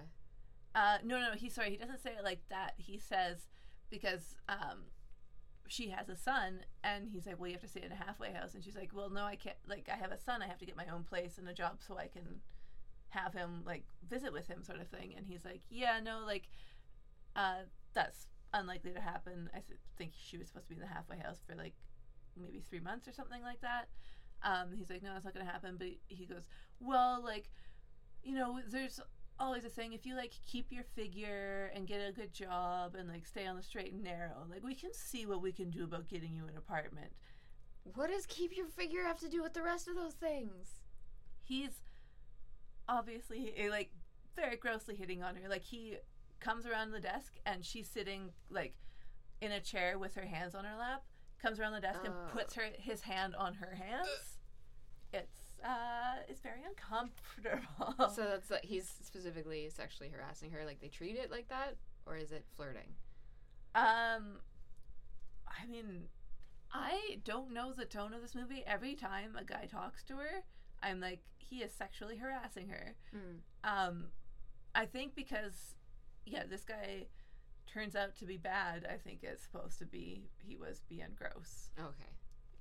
[0.74, 2.74] Uh, no, no, he sorry, he doesn't say it like that.
[2.76, 3.48] He says
[3.90, 4.84] because um,
[5.70, 8.33] she has a son, and he's like, well, you have to stay in a halfway
[8.33, 9.56] house, and she's like, well, no, I can't.
[9.68, 11.78] Like, I have a son, I have to get my own place and a job
[11.87, 12.40] so I can
[13.11, 15.14] have him like visit with him, sort of thing.
[15.16, 16.48] And he's like, yeah, no, like,
[17.37, 17.62] uh,
[17.94, 19.48] that's unlikely to happen.
[19.54, 21.74] I th- think she was supposed to be in the halfway house for like
[22.37, 23.88] maybe three months or something like that.
[24.42, 25.76] Um, he's like, no, that's not gonna happen.
[25.78, 26.48] But he goes,
[26.80, 27.48] well, like,
[28.24, 29.00] you know, there's
[29.40, 33.09] always a saying if you like keep your figure and get a good job and
[33.09, 35.85] like stay on the straight and narrow, like we can see what we can do
[35.85, 37.11] about getting you an apartment.
[37.94, 40.83] What does keep your figure have to do with the rest of those things?
[41.42, 41.83] He's
[42.88, 43.90] obviously eh, like
[44.37, 45.48] very grossly hitting on her.
[45.48, 45.96] Like he
[46.38, 48.74] comes around the desk and she's sitting like
[49.40, 51.03] in a chair with her hands on her lap.
[51.40, 54.37] Comes around the desk and puts her his hand on her hands.
[55.14, 58.10] It's uh, it's very uncomfortable.
[58.14, 60.64] So that's like he's specifically sexually harassing her.
[60.64, 62.94] Like they treat it like that, or is it flirting?
[63.74, 64.40] Um,
[65.46, 66.04] I mean,
[66.72, 68.62] I don't know the tone of this movie.
[68.66, 70.44] Every time a guy talks to her,
[70.82, 72.94] I'm like, he is sexually harassing her.
[73.14, 73.40] Mm.
[73.64, 74.04] Um,
[74.74, 75.74] I think because,
[76.24, 77.06] yeah, this guy
[77.72, 78.86] turns out to be bad.
[78.88, 81.70] I think it's supposed to be he was being gross.
[81.78, 82.10] Okay.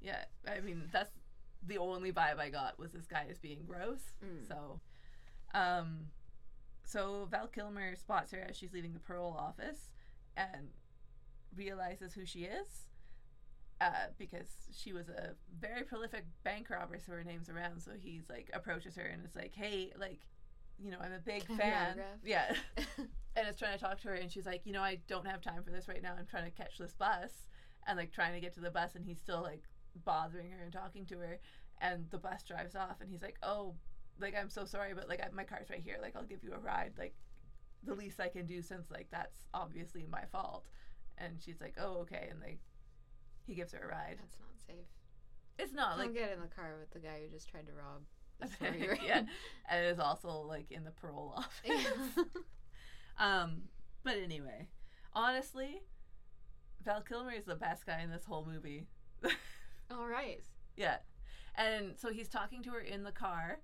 [0.01, 1.11] Yeah, I mean that's
[1.65, 4.01] the only vibe I got was this guy is being gross.
[4.23, 4.47] Mm.
[4.47, 4.79] So,
[5.53, 6.07] um,
[6.85, 9.89] so Val Kilmer spots her as she's leaving the parole office
[10.37, 10.69] and
[11.55, 12.85] realizes who she is.
[13.81, 17.81] Uh, because she was a very prolific bank robber, so her name's around.
[17.81, 20.19] So he's like approaches her and is like, "Hey, like,
[20.77, 22.53] you know, I'm a big Can I have your fan." Yeah,
[23.37, 25.39] and is trying to talk to her, and she's like, "You know, I don't have
[25.39, 26.13] time for this right now.
[26.19, 27.31] I'm trying to catch this bus."
[27.87, 29.63] And like trying to get to the bus, and he's still like
[30.05, 31.39] bothering her and talking to her,
[31.81, 33.75] and the bus drives off, and he's like, "Oh,
[34.19, 35.97] like I'm so sorry, but like I, my car's right here.
[36.01, 36.93] Like I'll give you a ride.
[36.97, 37.15] Like
[37.83, 40.65] the least I can do since like that's obviously my fault."
[41.17, 42.59] And she's like, "Oh, okay," and like
[43.45, 44.17] he gives her a ride.
[44.19, 44.85] That's not safe.
[45.57, 47.73] It's not Don't like get in the car with the guy who just tried to
[47.73, 48.03] rob.
[48.39, 49.23] the store you're yeah,
[49.69, 51.51] and it is also like in the parole office.
[51.65, 52.23] Yeah.
[53.17, 53.63] Um,
[54.03, 54.67] but anyway,
[55.13, 55.81] honestly,
[56.83, 58.87] Val Kilmer is the best guy in this whole movie.
[59.91, 60.41] All right.
[60.77, 60.97] yeah,
[61.55, 63.59] and so he's talking to her in the car,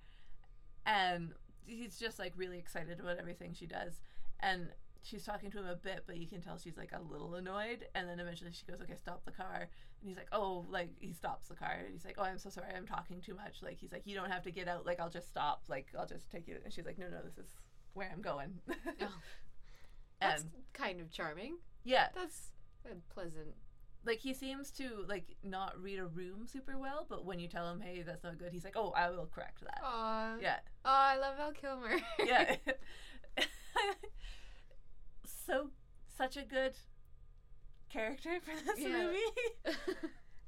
[0.86, 1.34] and
[1.66, 4.02] he's just like really excited about everything she does,
[4.40, 4.70] and
[5.04, 7.86] she's talking to him a bit, but you can tell she's like a little annoyed,
[7.94, 9.70] and then eventually she goes, "Okay, stop the car,"
[10.02, 12.50] and he's like, "Oh," like he stops the car, and he's like, "Oh, I'm so
[12.50, 14.86] sorry, I'm talking too much." Like he's like, "You don't have to get out.
[14.86, 15.64] Like I'll just stop.
[15.70, 17.52] Like I'll just take you," and she's like, "No, no, this is
[17.94, 18.60] where I'm going."
[19.02, 19.08] Oh.
[20.22, 21.58] That's and kind of charming.
[21.84, 22.52] yeah, That's
[22.90, 23.54] a pleasant.
[24.06, 27.70] Like he seems to like not read a room super well, but when you tell
[27.70, 30.36] him, "Hey, that's not good," he's like, "Oh, I will correct that." Aw.
[30.42, 31.98] Yeah, Oh, I love Val Kilmer.
[32.26, 32.56] yeah.
[35.46, 35.70] so
[36.18, 36.74] such a good
[37.90, 39.04] character for this Yeah.
[39.08, 39.78] movie.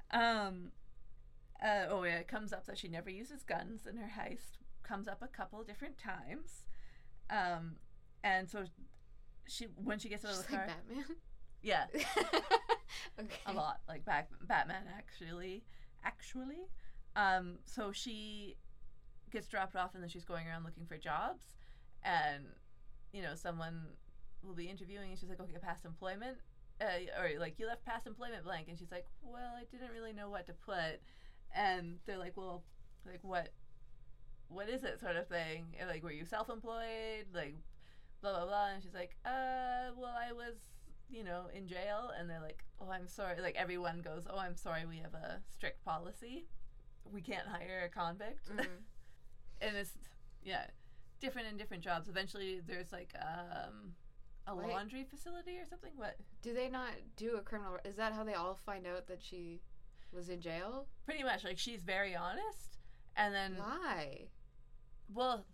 [0.09, 0.71] Um.
[1.61, 4.57] Uh, oh yeah, it comes up that she never uses guns in her heist.
[4.83, 6.63] Comes up a couple different times.
[7.29, 7.75] Um,
[8.23, 8.63] and so
[9.49, 11.15] she when she gets out of She's the car, like Batman.
[11.61, 11.85] Yeah,
[13.19, 13.35] okay.
[13.45, 15.63] a lot like back Batman actually
[16.03, 16.67] actually.
[17.15, 18.55] Um so she
[19.31, 21.45] gets dropped off and then she's going around looking for jobs
[22.03, 22.45] and
[23.11, 23.81] you know someone
[24.43, 26.37] will be interviewing and she's like okay past employment.
[26.79, 26.85] Uh,
[27.19, 28.67] or like you left past employment blank.
[28.69, 31.01] And she's like well I didn't really know what to put.
[31.55, 32.63] And they're like well
[33.05, 33.49] like what
[34.49, 35.75] what is it sort of thing?
[35.79, 37.27] And, like were you self-employed?
[37.33, 37.55] Like
[38.21, 38.67] blah blah blah.
[38.73, 40.55] And she's like uh well I was
[41.09, 44.55] you know, in jail, and they're like, "Oh, I'm sorry." Like everyone goes, "Oh, I'm
[44.55, 44.85] sorry.
[44.85, 46.47] We have a strict policy.
[47.11, 48.67] We can't hire a convict." Mhm.
[49.61, 49.93] and it's
[50.43, 50.65] yeah,
[51.19, 52.09] different in different jobs.
[52.09, 53.93] Eventually, there's like um,
[54.47, 54.67] a Wait.
[54.69, 55.91] laundry facility or something.
[55.95, 56.17] What?
[56.41, 57.77] Do they not do a criminal?
[57.85, 59.61] Is that how they all find out that she
[60.11, 60.87] was in jail?
[61.05, 62.77] Pretty much, like she's very honest,
[63.15, 64.27] and then Why?
[65.13, 65.45] well,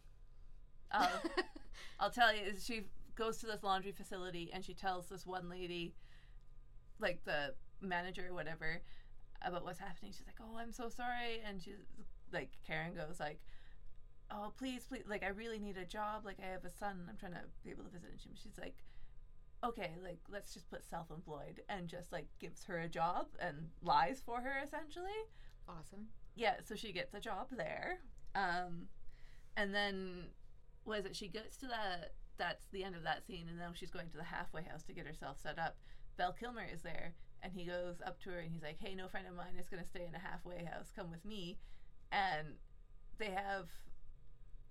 [0.91, 1.21] I'll,
[1.99, 2.83] I'll tell you, is she
[3.15, 5.93] goes to this laundry facility and she tells this one lady,
[6.99, 8.81] like the manager or whatever,
[9.41, 10.11] about what's happening.
[10.11, 11.79] She's like, "Oh, I'm so sorry," and she's
[12.31, 13.39] like, Karen goes like,
[14.31, 16.25] "Oh, please, please, like I really need a job.
[16.25, 17.05] Like I have a son.
[17.09, 18.83] I'm trying to be able to visit." And she- she's like,
[19.63, 24.21] "Okay, like let's just put self-employed," and just like gives her a job and lies
[24.21, 25.27] for her essentially
[25.67, 26.07] awesome.
[26.35, 27.99] yeah, so she gets a job there.
[28.35, 28.87] Um,
[29.55, 30.29] and then
[30.85, 31.15] was it?
[31.15, 32.13] She gets to that.
[32.37, 34.93] That's the end of that scene, and now she's going to the halfway house to
[34.93, 35.77] get herself set up.
[36.17, 39.07] Val Kilmer is there, and he goes up to her and he's like, "Hey, no
[39.07, 40.91] friend of mine is going to stay in a halfway house.
[40.95, 41.57] Come with me."
[42.11, 42.55] And
[43.17, 43.69] they have,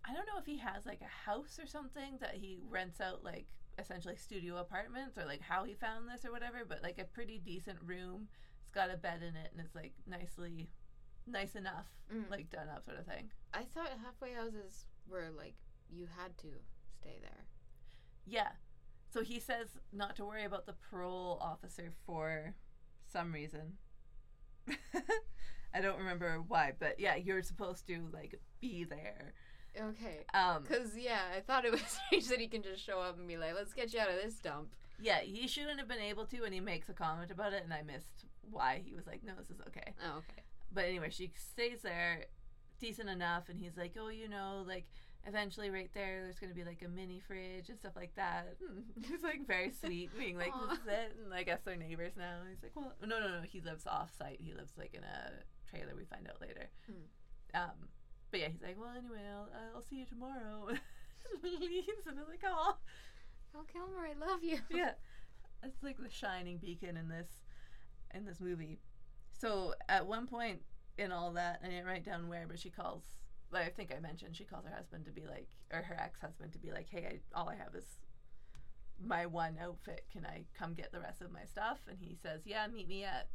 [0.05, 3.23] I don't know if he has like a house or something that he rents out,
[3.25, 3.47] like
[3.79, 6.65] essentially studio apartments, or like how he found this or whatever.
[6.69, 8.29] But like a pretty decent room.
[8.63, 10.71] It's got a bed in it, and it's like nicely,
[11.27, 12.29] nice enough, Mm.
[12.31, 13.31] like done up sort of thing.
[13.55, 15.55] I thought halfway houses were like
[15.91, 16.49] you had to
[17.01, 17.45] stay there.
[18.27, 18.49] Yeah.
[19.13, 22.55] So he says not to worry about the parole officer for
[23.13, 23.75] some reason.
[25.75, 29.35] I don't remember why, but yeah, you're supposed to like be there.
[29.79, 30.25] Okay.
[30.35, 33.27] Um, Cause yeah, I thought it was strange that he can just show up and
[33.27, 36.27] be like, "Let's get you out of this dump." yeah, he shouldn't have been able
[36.27, 39.23] to, and he makes a comment about it, and I missed why he was like,
[39.25, 40.43] "No, this is okay." Oh, okay.
[40.73, 42.27] But anyway, she stays there,
[42.79, 44.87] decent enough, and he's like, "Oh, you know, like."
[45.27, 48.57] Eventually, right there, there's gonna be like a mini fridge and stuff like that.
[49.09, 52.39] He's like very sweet, being like, "This is it," and I guess they're neighbors now.
[52.49, 53.43] He's like, "Well, no, no, no.
[53.43, 54.41] He lives off-site.
[54.41, 55.31] He lives like in a
[55.71, 55.95] trailer.
[55.97, 57.07] We find out later." Hmm.
[57.55, 57.89] Um,
[58.31, 60.69] but yeah, he's like, "Well, anyway, I'll, I'll see you tomorrow."
[61.43, 62.77] Leaves, and I'm like, "Oh,
[63.53, 64.59] Val Kilmer, I love you.
[64.71, 64.93] yeah."
[65.63, 67.29] It's like the shining beacon in this
[68.13, 68.81] in this movie.
[69.39, 70.61] So at one point
[70.99, 73.05] in all that, I didn't write down where, but she calls.
[73.53, 76.53] Like I think I mentioned, she calls her husband to be like, or her ex-husband
[76.53, 77.99] to be like, "Hey, I, all I have is
[78.99, 80.07] my one outfit.
[80.11, 83.05] Can I come get the rest of my stuff?" And he says, "Yeah, meet me
[83.05, 83.29] at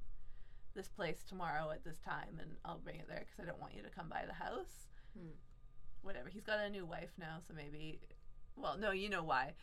[0.74, 3.76] this place tomorrow at this time, and I'll bring it there because I don't want
[3.76, 5.36] you to come by the house." Hmm.
[6.02, 6.30] Whatever.
[6.30, 8.02] He's got a new wife now, so maybe.
[8.56, 9.54] Well, no, you know why.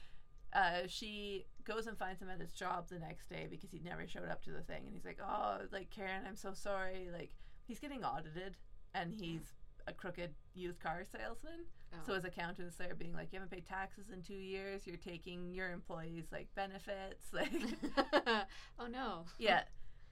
[0.53, 4.07] Uh, she goes and finds him at his job the next day because he never
[4.07, 7.35] showed up to the thing, and he's like, "Oh, like Karen, I'm so sorry." Like
[7.67, 8.57] he's getting audited,
[8.95, 9.53] and he's
[9.87, 11.65] a crooked used car salesman.
[11.93, 11.99] Oh.
[12.07, 14.87] So his accountant's there being like, "You haven't paid taxes in two years.
[14.87, 17.53] You're taking your employees like benefits." Like,
[18.79, 19.25] oh no.
[19.39, 19.63] yeah,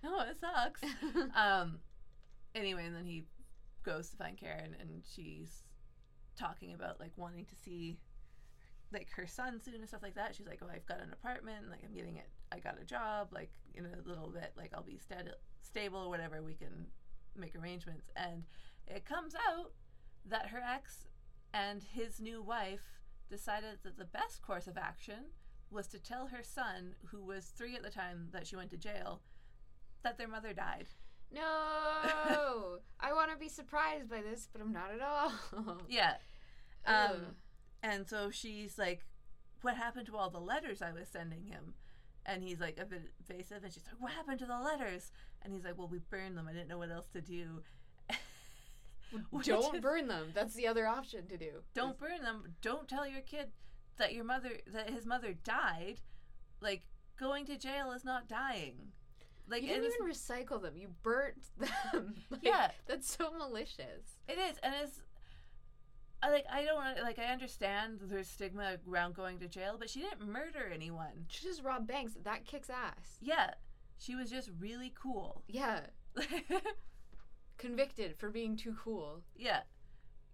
[0.03, 0.81] no, it sucks.
[1.37, 1.79] um,
[2.55, 3.27] anyway, and then he
[3.85, 5.63] goes to find Karen, and she's
[6.39, 7.99] talking about like wanting to see
[8.93, 10.35] like her son soon and stuff like that.
[10.35, 11.71] She's like, "Oh, I've got an apartment.
[11.71, 12.29] Like, I'm getting it.
[12.53, 13.29] I got a job.
[13.33, 16.43] Like, in a little bit, like I'll be stead- stable or whatever.
[16.43, 16.87] We can
[17.37, 18.45] make arrangements." And
[18.87, 19.73] it comes out
[20.25, 21.07] that her ex
[21.53, 25.31] and his new wife decided that the best course of action
[25.71, 28.77] was to tell her son, who was three at the time that she went to
[28.77, 29.23] jail,
[30.03, 30.87] that their mother died.
[31.33, 31.41] No.
[33.01, 35.79] I want to be surprised by this, but I'm not at all.
[35.89, 36.15] Yeah.
[36.85, 37.37] Um,
[37.83, 39.01] and so she's like,
[39.63, 41.75] What happened to all the letters I was sending him?
[42.27, 45.11] And he's like a bit evasive, and she's like, What happened to the letters?
[45.43, 46.49] And he's like, Well, we burned them.
[46.49, 47.63] I didn't know what else to do.
[49.45, 50.31] Don't burn them.
[50.35, 51.63] That's the other option to do.
[51.75, 52.55] Don't burn them.
[52.61, 53.49] Don't tell your kid
[53.99, 56.01] that your mother, that his mother died.
[56.61, 56.83] Like,
[57.19, 58.75] going to jail is not dying.
[59.49, 60.77] Like, you didn't even recycle them.
[60.77, 61.45] You burnt
[61.93, 62.15] them.
[62.31, 62.71] Like, Yeah.
[62.87, 64.21] That's so malicious.
[64.29, 65.03] It is, and it's
[66.23, 70.01] I like I don't like I understand there's stigma around going to jail, but she
[70.01, 71.27] didn't murder anyone.
[71.27, 72.13] She just robbed banks.
[72.23, 73.19] That kicks ass.
[73.21, 73.55] Yeah,
[73.99, 75.43] she was just really cool.
[75.49, 75.81] Yeah.
[77.63, 79.23] Convicted for being too cool.
[79.37, 79.61] yeah,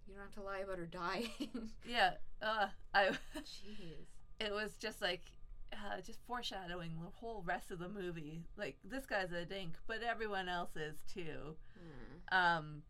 [0.07, 1.29] You don't have to lie about her dying.
[1.87, 2.13] yeah.
[2.41, 4.07] Uh, I Jeez.
[4.39, 5.21] it was just like
[5.71, 8.41] uh, just foreshadowing the whole rest of the movie.
[8.57, 11.55] Like this guy's a dink, but everyone else is too.
[11.77, 12.35] Hmm.
[12.37, 12.81] Um,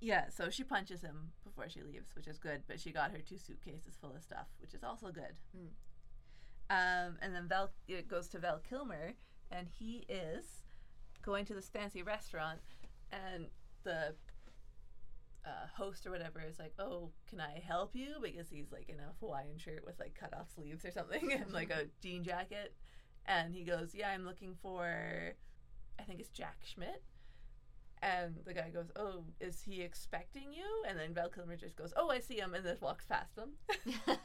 [0.00, 2.62] yeah, so she punches him before she leaves, which is good.
[2.66, 5.38] But she got her two suitcases full of stuff, which is also good.
[5.54, 5.66] Hmm.
[6.68, 9.12] Um, and then Val it goes to Val Kilmer,
[9.50, 10.62] and he is
[11.22, 12.60] going to this fancy restaurant,
[13.12, 13.46] and
[13.84, 14.14] the
[15.44, 18.96] uh, host or whatever is like, "Oh, can I help you?" Because he's like in
[18.96, 22.74] a Hawaiian shirt with like cut off sleeves or something, and like a jean jacket,
[23.26, 25.32] and he goes, "Yeah, I'm looking for,
[25.98, 27.02] I think it's Jack Schmidt."
[28.02, 31.92] And the guy goes, "Oh, is he expecting you?" And then Val Kilmer just goes,
[31.96, 33.50] "Oh, I see him," and then walks past him.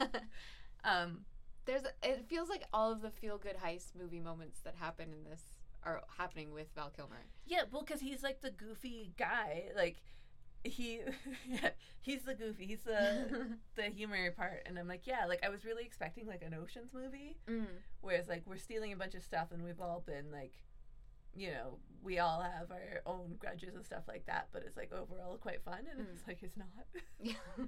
[0.84, 1.20] um,
[1.64, 1.82] There's.
[2.02, 5.42] It feels like all of the feel good heist movie moments that happen in this
[5.84, 7.24] are happening with Val Kilmer.
[7.46, 10.02] yeah, well, because he's like the goofy guy, like
[10.64, 11.00] he,
[11.48, 15.48] yeah, he's the goofy, he's the the humor part, and I'm like, yeah, like I
[15.48, 17.66] was really expecting like an Ocean's movie, Mm.
[18.00, 20.52] whereas like we're stealing a bunch of stuff, and we've all been like.
[21.34, 24.92] You know, we all have our own grudges and stuff like that, but it's like
[24.92, 26.68] overall quite fun, and it's like it's not.
[27.18, 27.32] Yeah.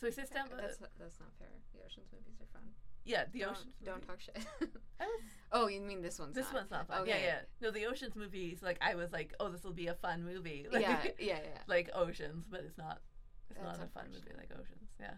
[0.00, 0.48] So he sits down.
[0.56, 1.54] That's that's not fair.
[1.72, 2.66] The Ocean's movies are fun.
[3.10, 3.74] Yeah, the don't, Ocean's.
[3.84, 4.38] Don't talk shit.
[5.00, 5.08] Was
[5.52, 6.54] oh, you mean this one's This not?
[6.54, 7.02] one's not fun.
[7.02, 7.10] Okay.
[7.10, 7.38] Yeah, yeah.
[7.60, 10.66] No, the Ocean's movies, like I was like, oh, this will be a fun movie.
[10.72, 11.60] Like, yeah, yeah, yeah.
[11.66, 13.00] like Oceans, but it's not.
[13.50, 14.90] It's That's not a fun movie like Oceans.
[15.00, 15.14] Yeah.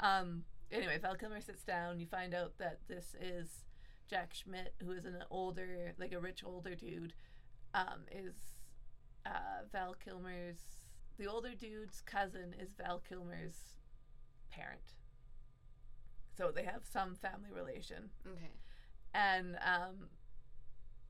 [0.00, 0.44] Um.
[0.72, 2.00] Anyway, Val Kilmer sits down.
[2.00, 3.64] You find out that this is
[4.08, 7.12] Jack Schmidt, who is an older, like a rich older dude.
[7.74, 8.34] Um, is
[9.26, 10.80] uh, Val Kilmer's
[11.20, 13.76] the older dude's cousin is Val Kilmer's
[14.50, 14.94] parent.
[16.40, 18.08] So they have some family relation.
[18.26, 18.52] Okay.
[19.12, 20.08] And um,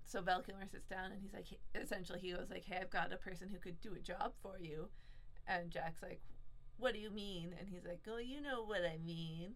[0.04, 1.46] so Val Kilmer sits down and he's like,
[1.80, 4.58] essentially, he goes like, "Hey, I've got a person who could do a job for
[4.60, 4.88] you,"
[5.46, 6.20] and Jack's like,
[6.78, 9.52] "What do you mean?" And he's like, "Oh, you know what I mean."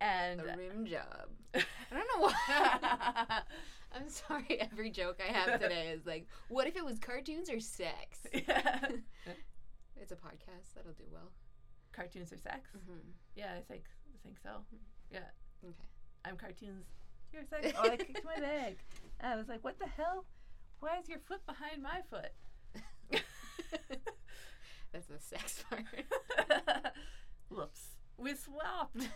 [0.00, 1.28] And The rim job.
[1.54, 1.62] I
[1.92, 2.34] don't What?
[3.94, 4.60] I'm sorry.
[4.72, 8.18] Every joke I have today is like, what if it was cartoons or sex?
[8.32, 8.88] yeah.
[9.96, 10.74] It's a podcast.
[10.74, 11.30] That'll do well.
[11.92, 12.70] Cartoons or sex?
[12.76, 13.10] Mm-hmm.
[13.36, 14.64] Yeah, I think I think so.
[15.14, 15.68] Yeah.
[15.68, 15.74] Okay.
[16.24, 16.86] I'm cartoons.
[17.32, 17.72] You're sex.
[17.78, 18.78] Oh, I kicked my leg.
[19.20, 20.24] I was like, what the hell?
[20.80, 22.32] Why is your foot behind my foot?
[24.92, 25.84] That's the sex part.
[27.48, 27.96] Whoops.
[28.16, 29.08] We swapped.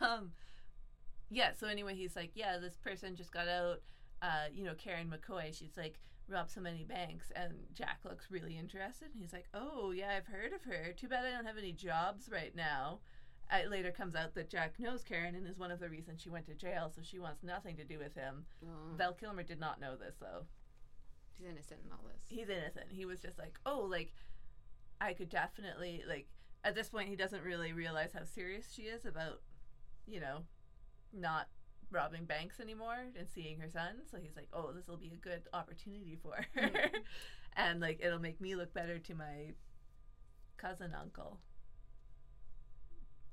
[0.00, 0.32] um,
[1.30, 3.82] yeah, so anyway, he's like, yeah, this person just got out.
[4.20, 7.30] Uh, you know, Karen McCoy, she's like, robbed so many banks.
[7.36, 9.08] And Jack looks really interested.
[9.12, 10.92] And he's like, oh, yeah, I've heard of her.
[10.96, 13.00] Too bad I don't have any jobs right now.
[13.50, 16.28] It later comes out that Jack knows Karen and is one of the reasons she
[16.28, 18.44] went to jail, so she wants nothing to do with him.
[18.62, 20.44] Oh, Val Kilmer did not know this, though.
[21.38, 22.20] he's innocent in all this.
[22.28, 22.86] he's innocent.
[22.90, 24.12] He was just like, oh, like
[25.00, 26.28] I could definitely like.
[26.64, 29.40] At this point, he doesn't really realize how serious she is about,
[30.06, 30.40] you know,
[31.12, 31.46] not
[31.90, 34.00] robbing banks anymore and seeing her son.
[34.10, 36.90] So he's like, oh, this will be a good opportunity for her, mm.
[37.56, 39.54] and like it'll make me look better to my
[40.58, 41.38] cousin uncle.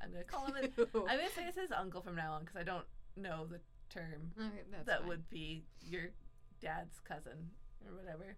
[0.06, 0.72] I'm gonna call him.
[0.78, 2.86] I'm gonna say it's his uncle from now on because I don't
[3.18, 5.08] know the term Okay, that's that fine.
[5.10, 6.10] would be your
[6.62, 7.50] dad's cousin
[7.86, 8.36] or whatever.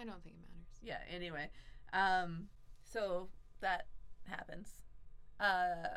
[0.00, 0.78] I don't think it matters.
[0.82, 1.48] yeah anyway
[1.92, 2.48] um
[2.92, 3.28] so
[3.60, 3.86] that
[4.24, 4.68] happens
[5.40, 5.96] uh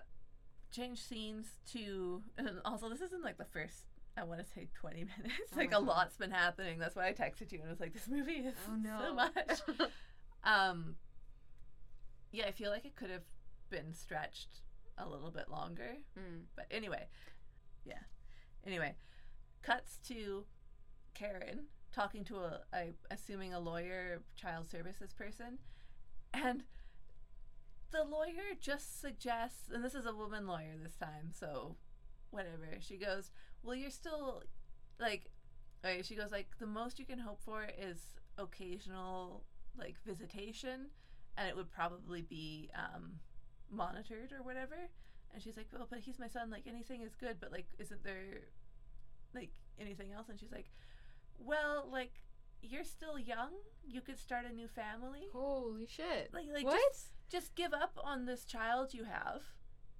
[0.71, 3.85] change scenes to and also this isn't like the first
[4.15, 5.85] i want to say 20 minutes Oh like a God.
[5.85, 8.75] lot's been happening that's why i texted you and was like this movie is Oh
[8.75, 8.99] no.
[9.03, 9.89] so much
[10.43, 10.95] um
[12.31, 13.23] yeah i feel like it could have
[13.69, 14.61] been stretched
[14.97, 15.97] a little bit longer.
[16.17, 16.43] Mm.
[16.55, 17.07] but anyway
[17.85, 18.03] yeah.
[18.65, 18.95] Anyway
[19.61, 20.45] cuts to
[21.13, 25.57] karen talking to a, a assuming a lawyer child services person
[26.33, 26.63] and
[27.91, 31.75] the lawyer just suggests and this is a woman lawyer this time so
[32.31, 32.77] whatever.
[32.79, 33.31] She goes
[33.63, 34.43] well you're still
[34.99, 35.29] like
[35.83, 38.01] okay, she goes like the most you can hope for is
[38.37, 39.43] occasional
[39.77, 40.87] like visitation
[41.37, 43.13] and it would probably be um
[43.71, 44.75] monitored or whatever
[45.33, 48.03] and she's like well but he's my son like anything is good but like isn't
[48.03, 48.41] there
[49.33, 50.69] like anything else and she's like
[51.39, 52.11] well like
[52.61, 53.51] you're still young
[53.87, 56.29] you could start a new family Holy shit.
[56.33, 56.79] like like what?
[56.91, 59.41] just just give up on this child you have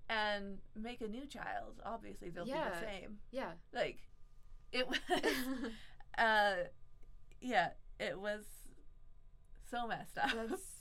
[0.09, 3.51] and make a new child obviously they'll be the same yeah.
[3.73, 3.99] like
[4.71, 4.97] it was
[6.17, 6.55] uh
[7.39, 8.43] yeah it was
[9.69, 10.78] so messed up that's.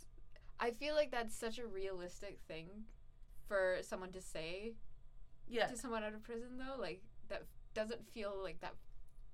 [0.61, 2.69] I feel like that's such a realistic thing
[3.47, 4.75] for someone to say
[5.49, 6.81] yeah to someone out of prison, though.
[6.81, 7.45] Like that
[7.75, 8.75] doesn't feel like that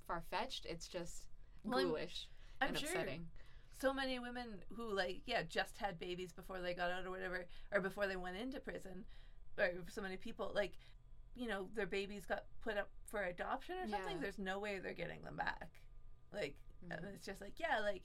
[0.07, 0.67] far fetched.
[0.67, 1.27] It's just
[1.65, 2.29] Well, I'm- ghoulish
[2.61, 3.27] i'm and sure upsetting.
[3.81, 7.47] so many women who like yeah just had babies before they got out or whatever
[7.73, 9.05] or before they went into prison
[9.59, 10.79] or so many people like
[11.35, 14.23] you know their babies got put up for adoption or something Yeah.
[14.23, 15.71] there's no way they're getting them back
[16.33, 16.55] like
[16.91, 17.15] and Mhm.
[17.17, 18.05] it's just like yeah like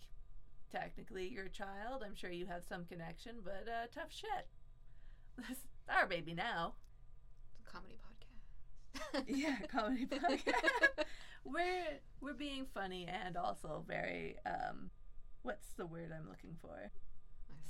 [0.72, 2.04] technically you're a child.
[2.06, 4.48] I'm sure you have some connection but uh tough shit.
[5.38, 5.58] This
[5.90, 6.74] our baby now.
[7.60, 9.24] It's a comedy podcast.
[9.28, 11.06] yeah comedy podcast.
[11.44, 14.90] We're we're being funny and also very um
[15.42, 16.92] what's the word i'm looking for?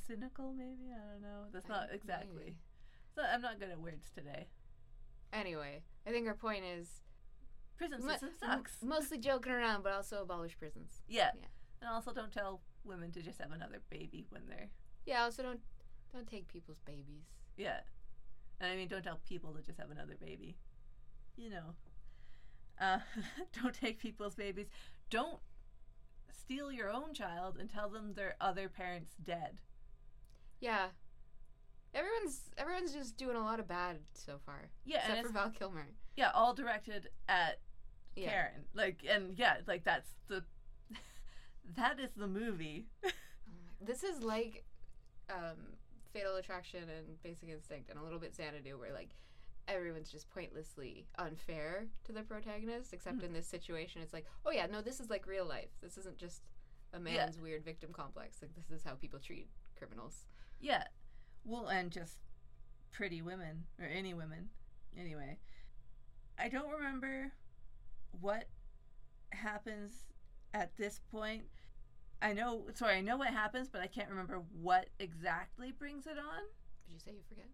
[0.08, 0.92] Cynical maybe?
[0.92, 1.46] I don't know.
[1.54, 2.30] That's not I- exactly.
[2.38, 2.58] maybe.
[3.16, 4.48] so i'm not good at words today.
[5.32, 7.02] Anyway, I think our point is
[7.78, 11.02] prison mo- system m- sucks mostly joking around, but also abolish prisons.
[11.08, 11.30] yeah.
[11.40, 11.46] yeah.
[11.82, 14.70] and also don't tell women to just have another baby when they're
[15.06, 15.24] Yeah.
[15.24, 15.62] Also, don't
[16.14, 17.24] don't take people's babies.
[17.56, 17.80] yeah
[18.60, 20.58] and i mean don't tell people to just have another baby
[21.38, 21.76] you know
[22.82, 22.98] uh
[23.62, 24.66] don't take people's babies
[25.12, 25.40] don't
[26.32, 29.60] steal your own child and tell them their other parents dead
[30.60, 30.88] Yeah.
[31.94, 34.70] Everyone's everyone's just doing a lot of bad so far.
[34.86, 35.88] yeah except for Val Kilmer.
[36.16, 37.60] Yeah, all directed at
[38.16, 38.30] Yeah.
[38.30, 38.66] Karen.
[38.74, 40.44] Like, and yeah, like that's the
[41.76, 42.88] that is the movie.
[43.82, 44.66] This is like
[45.30, 45.56] um,
[46.12, 49.12] Fatal Attraction and Basic Instinct and a little bit Xanadu, where like
[49.70, 52.92] everyone's just pointlessly unfair to the protagonist.
[52.92, 53.24] Except Mhm.
[53.28, 55.70] in this situation, it's like, oh yeah, no, this is like real life.
[55.82, 56.42] This isn't just
[56.92, 58.42] a man's weird victim complex.
[58.42, 59.48] Like this is how people treat
[59.78, 60.26] criminals.
[60.60, 60.84] Yeah,
[61.46, 62.18] well, and just
[62.92, 64.50] pretty women or any women.
[65.00, 65.38] Anyway,
[66.38, 67.32] I don't remember
[68.20, 68.44] what
[69.32, 69.92] happens
[70.54, 71.44] at this point.
[72.22, 76.18] I know, sorry, I know what happens, but I can't remember what exactly brings it
[76.18, 76.44] on.
[76.86, 77.50] Did you say you forget?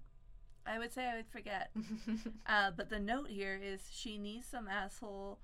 [0.66, 1.72] I would say I would forget.
[2.48, 5.40] Uh, but the note here is she needs some asshole.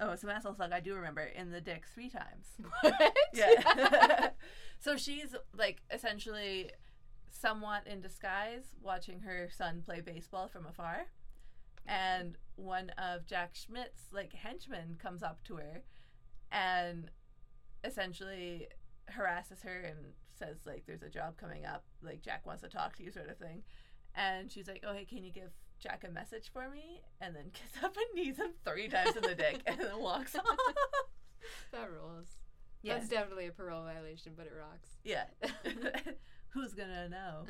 [0.00, 0.72] Oh, some asshole slug.
[0.72, 2.46] I do remember in the dick three times.
[2.80, 3.16] what?
[3.32, 4.30] Yeah.
[4.80, 6.72] so she's like essentially
[7.30, 11.06] somewhat in disguise, watching her son play baseball from afar,
[11.86, 15.82] and one of Jack Schmidt's like henchmen comes up to her
[16.50, 17.10] and
[17.84, 18.68] essentially
[19.08, 19.98] harasses her and
[20.38, 23.28] says like there's a job coming up like Jack wants to talk to you sort
[23.30, 23.62] of thing.
[24.14, 27.02] And she's like oh hey can you give Jack a message for me?
[27.20, 30.34] And then gets up and knees him three times in the dick and then walks
[30.36, 30.44] off.
[31.72, 32.26] That rules.
[32.82, 32.94] yeah.
[32.94, 34.90] That's definitely a parole violation, but it rocks.
[35.04, 35.24] yeah.
[36.50, 37.44] Who's gonna know?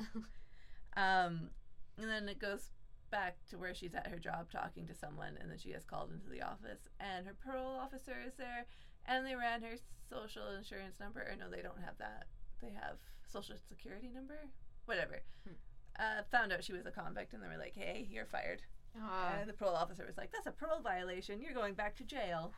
[0.97, 1.51] Um
[1.99, 2.71] and then it goes
[3.11, 6.13] back to where she's at her job talking to someone and then she gets called
[6.13, 8.67] into the office and her parole officer is there
[9.11, 9.77] and they ran her
[10.09, 12.25] social insurance number or no they don't have that
[12.63, 12.97] they have
[13.31, 14.39] social security number
[14.87, 15.55] whatever Hmm.
[15.99, 18.63] uh, found out she was a convict and they were like hey you're fired
[19.01, 21.41] Ah, and the parole officer was like, "That's a parole violation.
[21.41, 22.53] You're going back to jail."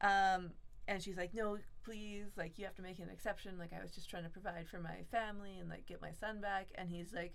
[0.00, 0.52] Um,
[0.88, 2.28] and she's like, "No, please.
[2.38, 3.58] Like, you have to make an exception.
[3.58, 6.40] Like, I was just trying to provide for my family and like get my son
[6.40, 7.34] back." And he's like,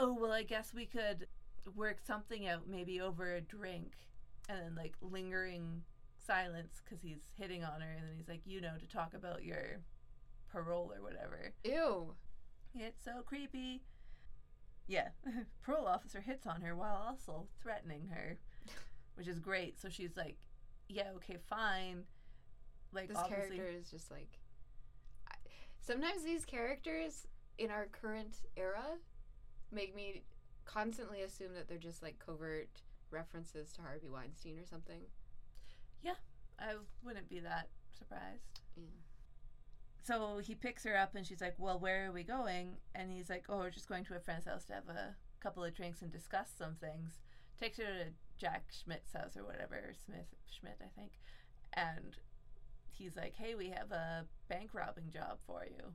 [0.00, 1.28] "Oh, well, I guess we could
[1.76, 3.92] work something out, maybe over a drink."
[4.48, 5.84] And then like lingering
[6.26, 9.44] silence because he's hitting on her, and then he's like, "You know, to talk about
[9.44, 9.80] your
[10.48, 12.14] parole or whatever." ew.
[12.74, 13.82] It's so creepy.
[14.86, 15.08] Yeah,
[15.62, 18.38] parole officer hits on her while also threatening her,
[19.14, 19.80] which is great.
[19.80, 20.38] So she's like,
[20.88, 22.04] "Yeah, okay, fine."
[22.92, 24.38] Like This character is just like.
[25.28, 25.34] I,
[25.80, 27.26] sometimes these characters
[27.58, 28.98] in our current era
[29.72, 30.22] make me
[30.64, 35.00] constantly assume that they're just like covert references to Harvey Weinstein or something.
[36.58, 38.60] I wouldn't be that surprised.
[38.76, 38.84] Yeah.
[40.04, 43.28] So he picks her up, and she's like, "Well, where are we going?" And he's
[43.28, 46.02] like, "Oh, we're just going to a friend's house to have a couple of drinks
[46.02, 47.20] and discuss some things."
[47.58, 51.12] Takes her to Jack Schmidt's house or whatever, Smith Schmidt, I think,
[51.72, 52.16] and
[52.90, 55.94] he's like, "Hey, we have a bank robbing job for you,"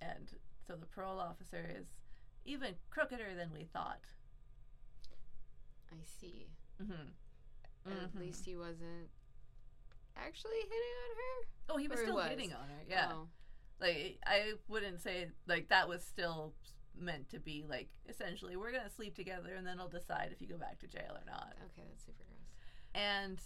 [0.00, 0.34] and
[0.66, 1.86] so the parole officer is
[2.44, 4.00] even crookeder than we thought.
[5.92, 6.48] I see.
[6.82, 7.10] Mm-hmm.
[7.90, 8.18] At Mhm.
[8.18, 9.10] least he wasn't
[10.16, 11.46] actually hitting on her.
[11.70, 12.28] Oh, he was Or still was.
[12.28, 12.82] hitting on her.
[12.88, 13.08] Yeah.
[13.12, 13.28] Oh,
[13.80, 16.54] like i wouldn't say like that was still
[16.96, 20.46] meant to be like essentially we're gonna sleep together and then i'll decide if you
[20.46, 22.46] go back to jail or not okay, that's super gross.
[22.94, 23.38] and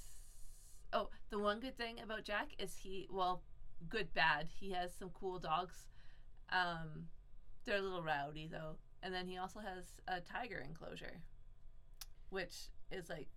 [0.92, 3.42] oh the one good thing about jack is he well
[3.88, 5.86] good bad he has some cool dogs
[6.52, 7.06] um
[7.64, 11.22] they're a little rowdy though and then he also has a tiger enclosure
[12.28, 12.54] which
[12.90, 13.28] is like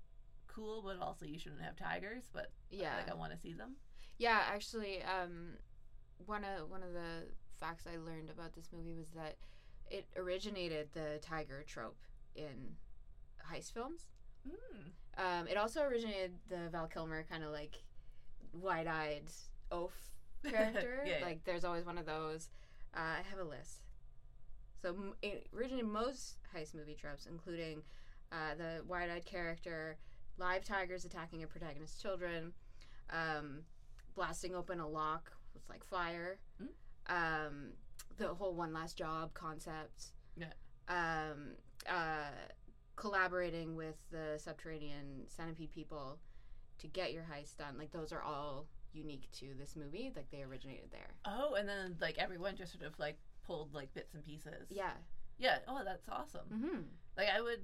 [0.54, 2.96] cool but also you shouldn't have tigers but Yeah.
[2.98, 3.76] like i want to see them
[4.18, 5.58] Yeah, actually, um,
[6.26, 7.26] one of one of the
[7.60, 9.36] facts I learned about this movie was that
[9.90, 11.98] it originated the tiger trope
[12.36, 12.76] in
[13.52, 14.12] heist films.
[14.48, 14.92] mm.
[15.18, 17.82] Um, it also originated the Val Kilmer kind of like
[18.54, 19.24] wide-eyed
[19.72, 19.92] oaf
[20.50, 21.04] character.
[21.06, 21.20] Yeah.
[21.26, 22.50] Like, there's always one of those.
[22.96, 23.82] Uh, I have a list.
[24.82, 27.82] So it originated most heist movie tropes, including
[28.32, 29.98] uh, the wide-eyed character,
[30.42, 32.52] live tigers attacking a protagonist's children,
[33.12, 33.60] um,
[34.16, 36.68] blasting open a lock with like fire, Mm.
[37.48, 37.74] um,
[38.18, 40.08] the whole one last job concept.
[40.36, 40.52] Yeah.
[40.90, 41.56] Um,
[41.88, 42.32] uh,
[42.96, 46.20] collaborating with the subterranean centipede people
[46.80, 47.78] to get your heist done.
[47.78, 50.12] Like those are all unique to this movie.
[50.16, 51.14] Like they originated there.
[51.26, 54.68] Oh, and then like everyone just sort of like pulled like bits and pieces.
[54.70, 54.94] Yeah.
[55.38, 55.60] Yeah.
[55.68, 56.48] Oh, that's awesome.
[56.54, 56.82] Mm-hmm.
[57.18, 57.62] Like I would,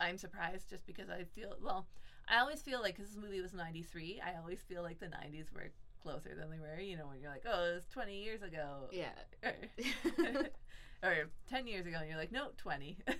[0.00, 1.86] I'm surprised just because I feel well.
[2.28, 4.20] I always feel like 'cause this movie was '93.
[4.24, 5.70] I always feel like the '90s were
[6.02, 6.80] closer than they were.
[6.80, 9.10] You know, when you're like, oh, it was 20 years ago, Yeah.
[9.44, 10.48] or,
[11.02, 13.14] or 10 years ago, and you're like, no, 20, yeah.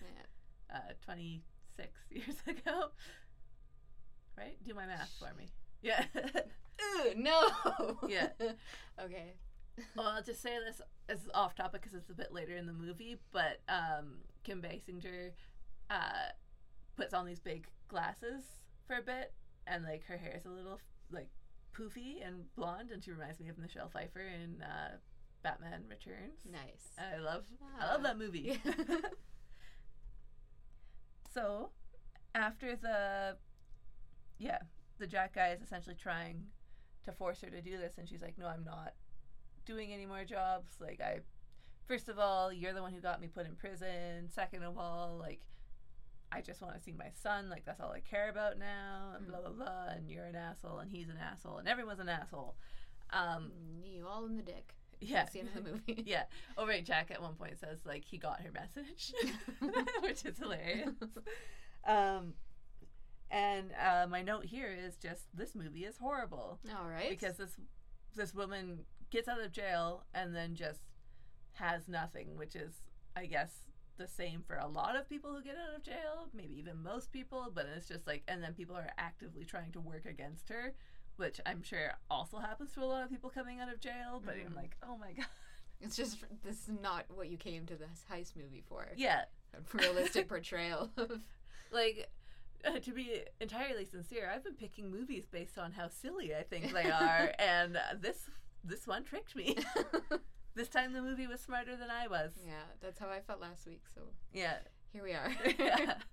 [0.75, 2.91] uh, 26 years ago.
[4.39, 4.57] Right?
[4.65, 5.51] Do my math for me.
[5.83, 6.05] Yeah.
[6.15, 7.51] Ugh, no.
[8.09, 8.29] Yeah.
[9.01, 9.35] okay.
[9.95, 10.81] well, I'll just say this
[11.15, 15.33] is off topic because it's a bit later in the movie, but um, Kim Basinger
[15.91, 16.31] uh,
[16.97, 18.45] puts on these big glasses
[18.87, 19.33] for a bit,
[19.67, 20.79] and like her hair is a little
[21.11, 21.29] like
[21.77, 24.97] poofy and blonde, and she reminds me of Michelle Pfeiffer in uh,
[25.43, 26.41] Batman Returns.
[26.51, 26.91] Nice.
[26.99, 27.45] I love,
[27.81, 28.03] I love Ah.
[28.03, 28.61] that movie.
[31.33, 31.71] so,
[32.35, 33.37] after the,
[34.39, 34.59] yeah,
[34.99, 36.45] the Jack guy is essentially trying
[37.05, 38.95] to force her to do this, and she's like, "No, I'm not
[39.65, 40.73] doing any more jobs.
[40.81, 41.21] Like, I,
[41.87, 44.29] first of all, you're the one who got me put in prison.
[44.29, 45.41] Second of all, like."
[46.33, 47.49] I just want to see my son.
[47.51, 49.31] Like that's all I care about now, and Mm.
[49.31, 49.85] blah blah blah.
[49.95, 52.55] And you're an asshole, and he's an asshole, and everyone's an asshole.
[53.13, 53.51] Um,
[53.85, 54.75] you all in the dick.
[55.01, 56.03] yeah, That's the end of the movie.
[56.07, 56.25] yeah.
[56.57, 56.85] Oh, right.
[56.85, 59.13] Jack at one point says like he got her message,
[60.03, 60.91] which is hilarious.
[61.87, 62.35] Um,
[63.31, 67.09] and uh, my note here is just this movie is horrible All right.
[67.11, 67.53] because this
[68.15, 70.81] this woman gets out of jail and then just
[71.55, 72.75] has nothing, which is
[73.17, 73.51] I guess
[74.01, 77.13] the same for a lot of people who get out of jail, maybe even most
[77.13, 80.73] people, but it's just like, and then people are actively trying to work against her,
[81.17, 84.23] which I'm sure also happens to a lot of people coming out of jail.
[84.25, 84.57] But I'm Mhm.
[84.57, 85.27] like, oh my god,
[85.83, 88.89] It's just this is not what you came to this heist movie for.
[88.97, 89.25] yeah,
[89.55, 91.21] A realistic portrayal of
[91.71, 92.11] like.
[92.63, 96.75] Uh, to be entirely sincere, I've been picking movies based on how silly I think
[96.75, 98.29] they are, and uh, this
[98.63, 99.57] this one tricked me.
[100.55, 102.33] this time the movie was smarter than I was.
[102.47, 103.83] Yeah, that's how I felt last week.
[103.95, 104.59] So Yeah.
[104.93, 105.33] here we are.
[105.59, 105.95] yeah.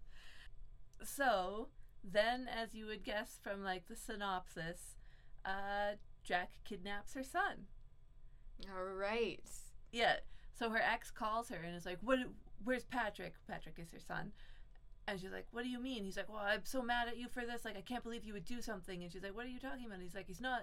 [1.03, 1.69] So
[2.03, 4.95] then, as you would guess from like the synopsis,
[5.45, 7.67] uh, Jack kidnaps her son.
[8.75, 9.39] All right.
[9.91, 10.17] Yeah.
[10.57, 12.19] So her ex calls her and is like, "What?
[12.63, 13.33] Where's Patrick?
[13.47, 14.31] Patrick is her son."
[15.07, 17.27] And she's like, "What do you mean?" He's like, "Well, I'm so mad at you
[17.29, 17.63] for this.
[17.63, 19.85] Like, I can't believe you would do something." And she's like, "What are you talking
[19.85, 20.61] about?" And he's like, "He's not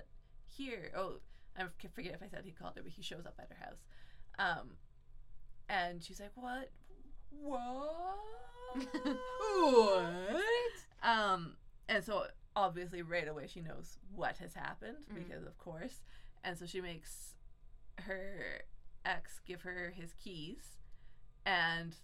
[0.48, 1.20] here." Oh,
[1.56, 3.84] I forget if I said he called her, but he shows up at her house.
[4.38, 4.70] Um,
[5.68, 6.70] and she's like, "What?
[7.30, 8.18] What?"
[9.62, 10.42] what?
[11.02, 11.56] Um,
[11.88, 12.26] and so
[12.56, 15.14] obviously right away she knows what has happened Mhm.
[15.14, 16.00] because of course,
[16.42, 17.34] and so she makes
[18.00, 18.62] her
[19.04, 20.78] ex give her his keys,
[21.44, 21.96] and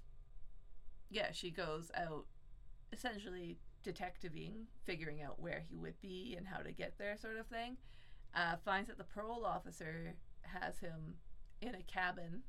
[1.09, 2.27] yeah, she goes out
[2.93, 7.47] essentially detectiving, figuring out where he would be and how to get there, sort of
[7.47, 7.77] thing.
[8.35, 11.15] Uh, finds that the parole officer has him
[11.61, 12.43] in a cabin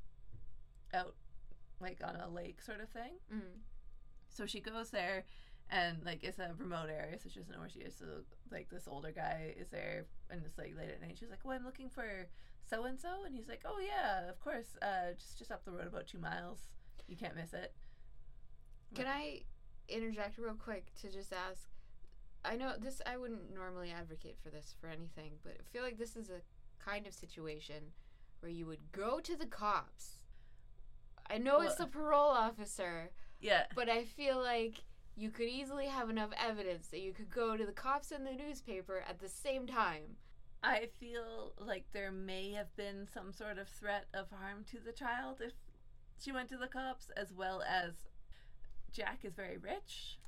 [0.94, 1.14] out
[1.80, 3.12] like on a lake, sort of thing.
[3.32, 3.60] Mm.
[4.28, 5.24] So she goes there,
[5.68, 7.96] and like it's a remote area, so she doesn't know where she is.
[7.96, 8.06] So
[8.50, 11.16] like this older guy is there, and it's like late at night.
[11.18, 12.28] She's like, "Well, I'm looking for
[12.64, 14.76] so and so," and he's like, "Oh yeah, of course.
[14.80, 16.68] Uh, just just up the road about two miles.
[17.08, 17.74] You can't miss it."
[18.94, 19.42] Can I
[19.88, 21.68] interject real quick to just ask?
[22.44, 23.00] I know this.
[23.06, 26.42] I wouldn't normally advocate for this for anything, but I feel like this is a
[26.84, 27.92] kind of situation
[28.40, 30.18] where you would go to the cops.
[31.30, 34.82] I know it's the parole officer, Yeah, but I feel like
[35.16, 38.32] you could easily have enough evidence that you could go to the cops and the
[38.32, 40.16] newspaper at the same time.
[40.64, 44.92] I feel like there may have been some sort of threat of harm to the
[44.92, 45.52] child if
[46.20, 47.94] she went to the cops, as well as
[48.92, 50.18] Jack is very rich,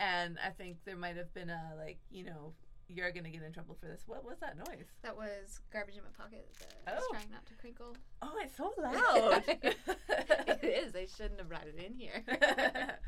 [0.00, 2.54] and I think there might have been a like you know
[2.88, 4.02] you're gonna get in trouble for this.
[4.08, 4.86] What was that noise?
[5.02, 6.48] That was garbage in my pocket.
[6.58, 7.12] That I was Oh.
[7.14, 7.96] trying not to crinkle.
[8.20, 9.44] Oh, it's so loud.
[9.46, 10.96] it is.
[10.96, 12.24] I shouldn't have brought it in here.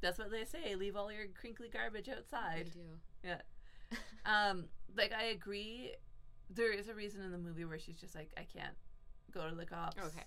[0.00, 0.74] That's what they say.
[0.74, 2.70] Leave all your crinkly garbage outside.
[2.72, 2.80] I do.
[3.22, 3.40] Yeah.
[4.26, 4.64] um,
[4.96, 5.92] like I agree.
[6.50, 8.74] There is a reason in the movie where she's just like, I can't
[9.32, 9.96] go to the cops.
[9.98, 10.24] Okay.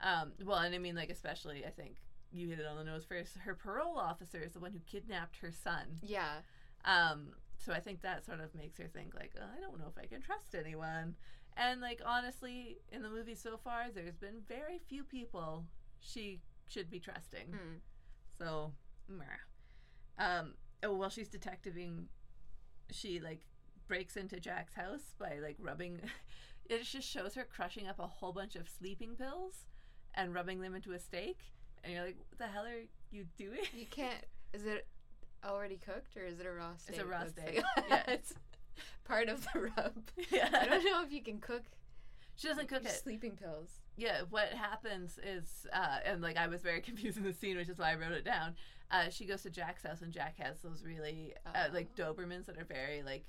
[0.00, 1.96] Um, well, and I mean, like, especially, I think
[2.32, 3.36] you hit it on the nose first.
[3.38, 6.00] Her parole officer is the one who kidnapped her son.
[6.02, 6.38] Yeah.
[6.84, 7.28] Um,
[7.58, 10.02] so I think that sort of makes her think, like, oh, I don't know if
[10.02, 11.14] I can trust anyone.
[11.56, 15.66] And, like, honestly, in the movie so far, there's been very few people
[16.00, 17.48] she should be trusting.
[17.50, 17.78] Mm.
[18.38, 18.72] So,
[19.08, 19.24] meh.
[20.18, 22.08] Um, oh, while she's detectiving,
[22.90, 23.46] she like
[23.88, 26.00] breaks into Jack's house by like rubbing.
[26.68, 29.66] it just shows her crushing up a whole bunch of sleeping pills
[30.14, 31.38] and rubbing them into a steak,
[31.84, 34.24] and you're like, "What the hell are you doing?" You can't.
[34.52, 34.86] Is it
[35.44, 36.96] already cooked or is it a raw steak?
[36.96, 37.62] It's a raw steak.
[37.88, 38.02] Yeah.
[38.08, 38.32] it's
[39.04, 39.92] part of the rub.
[40.30, 41.62] yeah, I don't know if you can cook.
[42.36, 42.90] she doesn't cook it.
[42.92, 43.70] Sleeping pills.
[43.96, 47.68] Yeah, what happens is, uh, and like I was very confused in the scene, which
[47.68, 48.54] is why I wrote it down.
[48.90, 52.02] Uh, she goes to Jack's house, and Jack has those really uh, like Oh.
[52.14, 53.24] Dobermans that are very like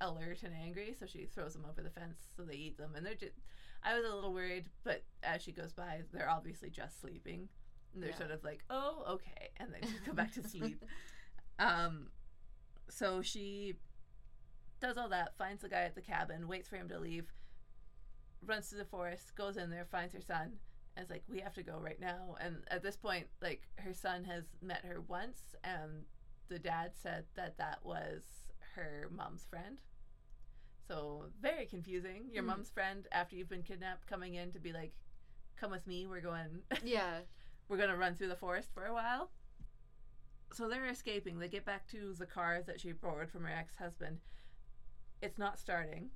[0.00, 0.94] alert and angry.
[0.98, 3.36] So she throws them over the fence, so they eat them, and they're just.
[3.82, 7.48] I was a little worried, but as she goes by, they're obviously just sleeping,
[8.02, 8.18] they're Yeah.
[8.18, 10.82] sort of like, "Oh, okay," and then go back to sleep.
[11.58, 12.10] Um,
[12.90, 13.76] so she
[14.80, 17.32] does all that, finds the guy at the cabin, waits for him to leave,
[18.44, 20.58] runs to the forest, goes in there, finds her son,
[20.96, 23.94] and is like, "We have to go right now." And at this point, like her
[23.94, 26.04] son has met her once, and
[26.48, 28.22] the dad said that that was
[28.74, 29.80] her mom's friend.
[30.86, 32.28] So very confusing.
[32.30, 32.48] Your Hmm.
[32.50, 34.92] mom's friend after you've been kidnapped, coming in to be like,
[35.56, 36.06] "Come with me.
[36.06, 37.20] We're going." Yeah.
[37.68, 39.30] We're gonna run through the forest for a while.
[40.52, 41.38] So they're escaping.
[41.38, 44.18] They get back to the car that she borrowed from her ex husband.
[45.20, 46.10] It's not starting.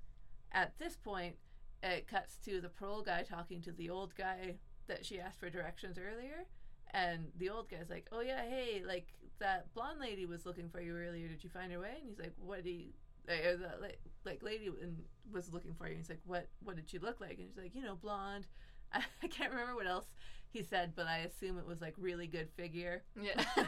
[0.53, 1.37] At this point,
[1.83, 5.51] it cuts to the parole guy talking to the old guy that she asked for
[5.51, 6.47] directions earlier.
[6.93, 10.81] And the old guy's like, Oh, yeah, hey, like that blonde lady was looking for
[10.81, 11.29] you earlier.
[11.29, 11.95] Did you find her way?
[12.01, 12.91] And he's like, What do you.
[13.29, 13.89] Eh, eh, or the la-
[14.25, 14.97] like lady and
[15.33, 15.93] was looking for you.
[15.93, 16.49] And he's like, "What?
[16.65, 18.47] What did she look like?" And she's like, "You know, blonde."
[18.93, 20.07] I, I can't remember what else
[20.51, 23.03] he said, but I assume it was like really good figure.
[23.21, 23.43] Yeah.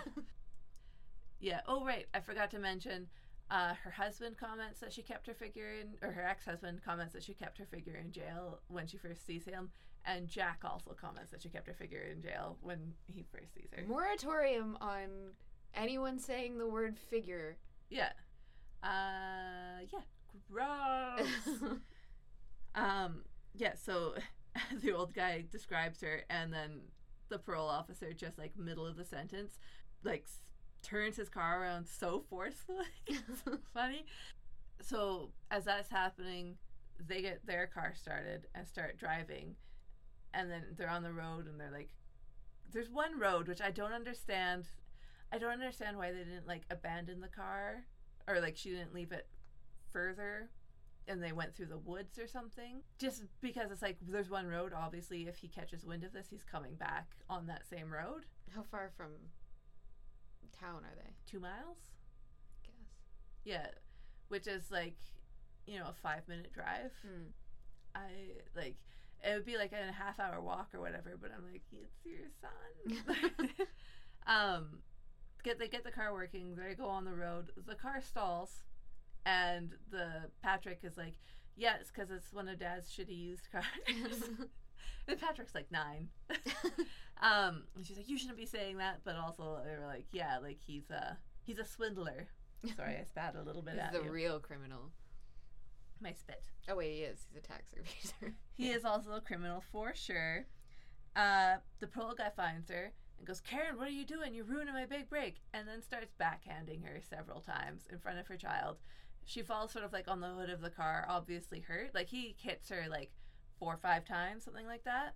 [1.40, 1.60] Yeah.
[1.66, 2.06] Oh, right.
[2.14, 3.08] I forgot to mention
[3.50, 7.22] Uh, her husband comments that she kept her figure in, or her ex-husband comments that
[7.22, 9.70] she kept her figure in jail when she first sees him,
[10.06, 13.68] and Jack also comments that she kept her figure in jail when he first sees
[13.76, 13.84] her.
[13.86, 15.34] Moratorium on
[15.74, 17.56] anyone saying the word figure.
[17.90, 18.12] Yeah.
[18.82, 20.04] Uh, yeah.
[20.50, 21.28] Gross.
[22.74, 23.24] um,
[23.54, 23.74] yeah.
[23.74, 24.14] So
[24.82, 26.80] the old guy describes her, and then
[27.28, 29.58] the parole officer, just like middle of the sentence,
[30.04, 30.40] like s-
[30.82, 32.84] turns his car around so forcefully.
[33.74, 34.04] Funny.
[34.82, 36.56] So as that's happening,
[37.06, 39.56] they get their car started and start driving,
[40.34, 41.90] and then they're on the road, and they're like,
[42.72, 44.66] "There's one road which I don't understand.
[45.32, 47.84] I don't understand why they didn't like abandon the car,
[48.28, 49.28] or like she didn't leave it
[49.92, 50.50] further."
[51.08, 52.82] And they went through the woods or something.
[52.98, 54.72] Just because it's like there's one road.
[54.72, 58.26] Obviously, if he catches wind of this, he's coming back on that same road.
[58.54, 59.10] How far from
[60.58, 61.10] town are they?
[61.26, 61.78] Two miles.
[62.62, 62.90] I Guess.
[63.44, 63.66] Yeah,
[64.28, 64.96] which is like,
[65.66, 66.92] you know, a five minute drive.
[67.02, 67.30] Hmm.
[67.94, 68.08] I
[68.56, 68.76] like
[69.24, 72.28] it would be like a half hour walk or whatever, but I'm like, it's your
[72.40, 73.38] son.
[74.26, 74.78] um,
[75.44, 76.56] get they get the car working.
[76.56, 77.50] They go on the road.
[77.66, 78.64] The car stalls,
[79.24, 81.14] and the Patrick is like,
[81.56, 83.64] yeah, it's because it's one of Dad's shitty used cars.
[85.08, 86.08] and Patrick's like nine.
[87.22, 90.38] um, and she's like, you shouldn't be saying that, but also they were like, yeah,
[90.38, 92.28] like he's a he's a swindler.
[92.76, 94.10] Sorry, I spat a little bit He's at the you.
[94.10, 94.92] real criminal.
[96.00, 96.44] My spit.
[96.68, 97.26] Oh wait, he is.
[97.28, 98.32] He's a tax evader.
[98.54, 100.46] He is also a criminal for sure.
[101.14, 104.34] Uh, the parole guy finds her and goes, Karen, what are you doing?
[104.34, 105.36] You're ruining my big break.
[105.52, 108.78] And then starts backhanding her several times in front of her child.
[109.24, 111.94] She falls sort of like on the hood of the car, obviously hurt.
[111.94, 113.12] Like he hits her like
[113.58, 115.14] four or five times, something like that.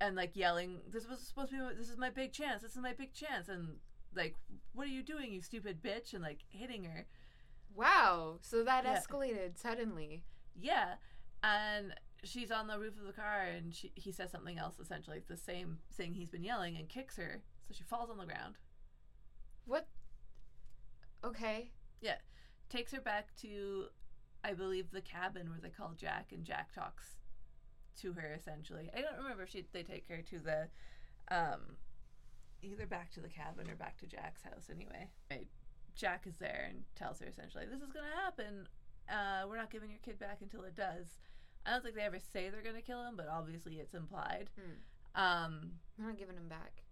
[0.00, 2.62] And like yelling, This was supposed to be, this is my big chance.
[2.62, 3.48] This is my big chance.
[3.48, 3.76] And
[4.14, 4.36] like,
[4.72, 6.12] what are you doing, you stupid bitch?
[6.14, 7.06] And like hitting her.
[7.74, 8.38] Wow.
[8.42, 8.98] So that Yeah.
[8.98, 10.24] escalated suddenly.
[10.60, 10.96] Yeah,
[11.42, 15.22] and she's on the roof of the car, and she, he says something else, essentially
[15.26, 18.56] the same thing he's been yelling, and kicks her, so she falls on the ground.
[19.64, 19.88] What?
[21.24, 21.70] Okay.
[22.72, 23.84] Takes her back to,
[24.42, 27.16] I believe, the cabin where they call Jack, and Jack talks
[28.00, 28.88] to her essentially.
[28.96, 30.68] I don't remember if she they take her to the,
[31.30, 31.76] um,
[32.62, 34.70] either back to the cabin or back to Jack's house.
[34.74, 35.46] Anyway, right.
[35.94, 38.66] Jack is there and tells her essentially, "This is gonna happen.
[39.06, 41.18] Uh, we're not giving your kid back until it does."
[41.66, 44.48] I don't think they ever say they're gonna kill him, but obviously it's implied.
[44.56, 45.20] Hmm.
[45.20, 46.84] Um, I'm not giving him back.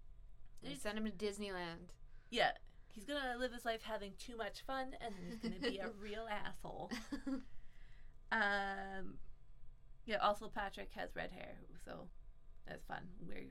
[0.63, 1.95] They send him to Disneyland.
[2.29, 2.53] yeah,
[2.93, 5.91] he's gonna live his life having too much fun, and then he's gonna be a
[6.01, 6.91] real asshole.
[8.33, 9.19] Um,
[10.07, 10.19] yeah.
[10.19, 12.07] Also, Patrick has red hair, so
[12.65, 13.03] that's fun.
[13.27, 13.43] We're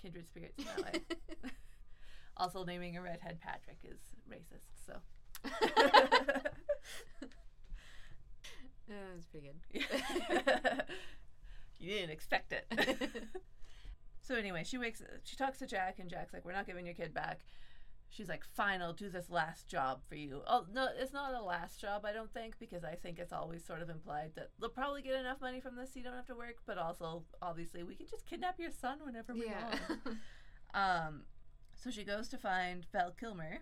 [0.00, 1.00] kindred spirits in that way.
[2.36, 3.98] also, naming a redhead Patrick is
[4.30, 4.68] racist.
[4.86, 5.00] So.
[8.88, 10.84] Yeah, that's pretty good.
[11.78, 12.70] you didn't expect it.
[14.20, 15.02] so anyway, she wakes.
[15.24, 17.40] She talks to Jack, and Jack's like, "We're not giving your kid back."
[18.14, 21.42] She's like, "Fine, I'll do this last job for you." Oh no, it's not a
[21.42, 24.70] last job, I don't think, because I think it's always sort of implied that they'll
[24.70, 26.58] probably get enough money from this, so you don't have to work.
[26.64, 29.64] But also, obviously, we can just kidnap your son whenever we yeah.
[29.64, 29.80] want.
[30.74, 31.22] Um,
[31.76, 33.58] so she goes to find Val Kilmer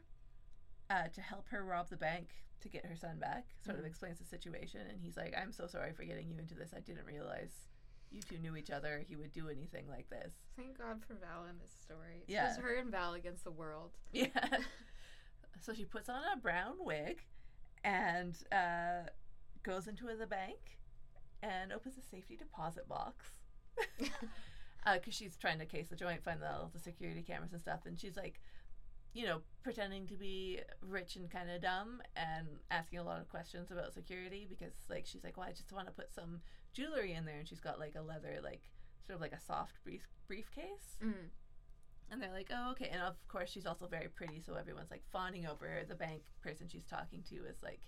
[0.89, 2.29] uh, to help her rob the bank
[2.61, 3.49] to get her son back.
[3.65, 3.89] Sort of Mhm.
[3.89, 6.73] explains the situation, and he's like, "I'm so sorry for getting you into this.
[6.75, 7.69] I didn't realize
[8.13, 9.03] you two knew each other.
[9.09, 12.19] He would do anything like this." Thank God for Val in this story.
[12.23, 12.47] It's Yeah.
[12.49, 13.93] just her and Val against the world.
[14.13, 14.29] Yeah.
[15.61, 17.23] so she puts on a brown wig
[17.85, 19.09] and uh,
[19.63, 20.79] goes into the bank
[21.43, 23.27] and opens a safety deposit box.
[24.95, 27.87] Because she's trying to case the joint, find the, the security cameras and stuff.
[27.87, 28.41] And she's like,
[29.13, 33.29] you know, pretending to be rich and kind of dumb and asking a lot of
[33.29, 36.41] questions about security because, like, she's like, well, I just want to put some
[36.73, 37.39] jewelry in there.
[37.39, 38.63] And she's got, like, a leather, like,
[39.07, 40.97] sort of like a soft brief- briefcase.
[41.05, 41.31] Mm.
[42.11, 42.89] And they're like, oh, okay.
[42.93, 45.83] And of course, she's also very pretty, so everyone's like fawning over her.
[45.89, 47.81] The bank person she's talking to is like,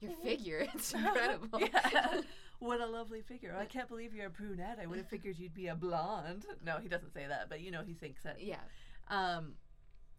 [0.00, 1.60] Your figure, it's incredible.
[1.60, 2.20] yeah,
[2.58, 3.56] what a lovely figure.
[3.58, 4.78] I can't believe you're a brunette.
[4.82, 6.44] I would have figured you'd be a blonde.
[6.64, 8.36] No, he doesn't say that, but you know, he thinks it.
[8.40, 8.60] yeah.
[9.08, 9.54] Um,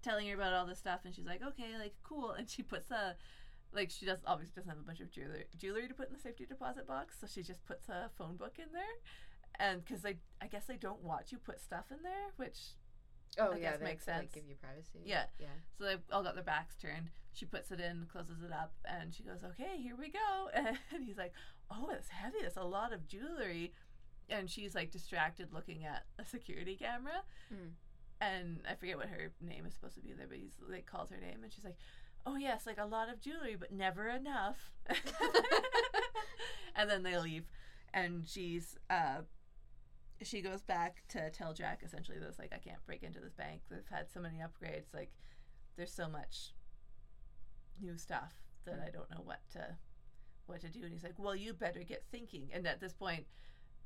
[0.02, 2.32] telling her about all this stuff, and she's like, okay, like, cool.
[2.32, 3.16] And she puts a,
[3.74, 6.20] like, she does obviously doesn't have a bunch of jewelry, jewelry to put in the
[6.20, 8.84] safety deposit box, so she just puts a phone book in there.
[9.60, 12.58] And because they, I guess they don't want you put stuff in there, which
[13.38, 14.20] Oh I yeah, guess makes sense.
[14.20, 15.00] Like give you privacy.
[15.04, 15.26] Yeah.
[15.40, 15.48] Yeah.
[15.78, 17.10] So they've all got their backs turned.
[17.34, 20.50] She puts it in, closes it up, and she goes, "Okay, here we go."
[20.94, 21.34] And he's like,
[21.70, 22.38] "Oh, it's heavy.
[22.40, 23.74] It's a lot of jewelry."
[24.30, 27.24] And she's like distracted, looking at a security camera.
[27.54, 27.72] Mm.
[28.22, 31.10] And I forget what her name is supposed to be there, but he's like calls
[31.10, 31.78] her name, and she's like,
[32.26, 34.72] oh yes, like a lot of jewelry, but never enough.
[36.76, 37.46] and then they leave,
[37.94, 39.22] and she's uh,
[40.22, 43.62] she goes back to tell Jack essentially this like I can't break into this bank.
[43.70, 44.94] They've had so many upgrades.
[44.94, 45.12] Like
[45.76, 46.54] there's so much
[47.82, 48.34] new stuff
[48.66, 49.78] that I don't know what to
[50.48, 50.84] what to do.
[50.84, 52.50] And he's like, well, you better get thinking.
[52.54, 53.26] And at this point,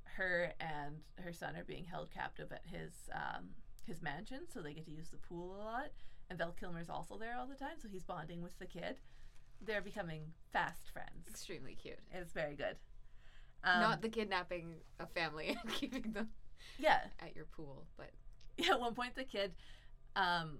[0.03, 3.49] her and her son are being held captive at his um,
[3.83, 5.91] his mansion, so they get to use the pool a lot.
[6.29, 8.99] And Val Kilmer's also there all the time, so he's bonding with the kid.
[9.61, 10.21] They're becoming
[10.53, 11.27] fast friends.
[11.27, 11.99] Extremely cute.
[12.11, 12.75] It's very good.
[13.63, 16.29] Um, Not the kidnapping a family and keeping them
[16.77, 17.01] yeah.
[17.19, 18.11] at your pool, but
[18.57, 19.53] Yeah, at one point the kid,
[20.15, 20.59] um,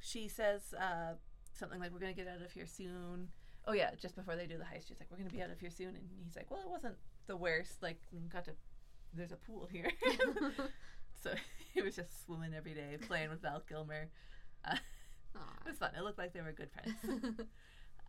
[0.00, 1.14] she says uh,
[1.52, 3.28] something like, "We're gonna get out of here soon."
[3.66, 5.58] Oh yeah, just before they do the heist, she's like, "We're gonna be out of
[5.58, 7.82] here soon," and he's like, "Well, it wasn't the worst.
[7.82, 8.52] Like, got to.
[9.14, 9.90] There's a pool here."
[11.24, 11.30] so
[11.74, 14.08] he was just swimming every day, playing with Val Kilmer.
[14.64, 14.76] Uh,
[15.66, 15.90] it was fun.
[15.98, 17.40] It looked like they were good friends.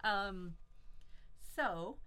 [0.03, 0.53] Um,
[1.55, 1.97] so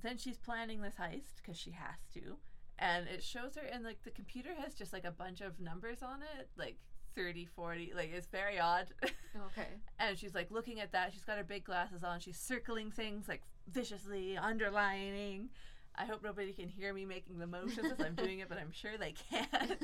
[0.00, 2.36] then she's planning this heist because she has to,
[2.78, 6.04] and it shows her, and like the computer has just like a bunch of numbers
[6.04, 6.76] on it, like
[7.16, 8.86] 30, 40, like it's very odd.
[9.04, 9.70] okay.
[9.98, 11.12] and she's like looking at that.
[11.12, 12.20] She's got her big glasses on.
[12.20, 15.48] She's circling things like viciously, underlining.
[15.96, 18.70] I hope nobody can hear me making the motions as I'm doing it, but I'm
[18.72, 19.76] sure they can.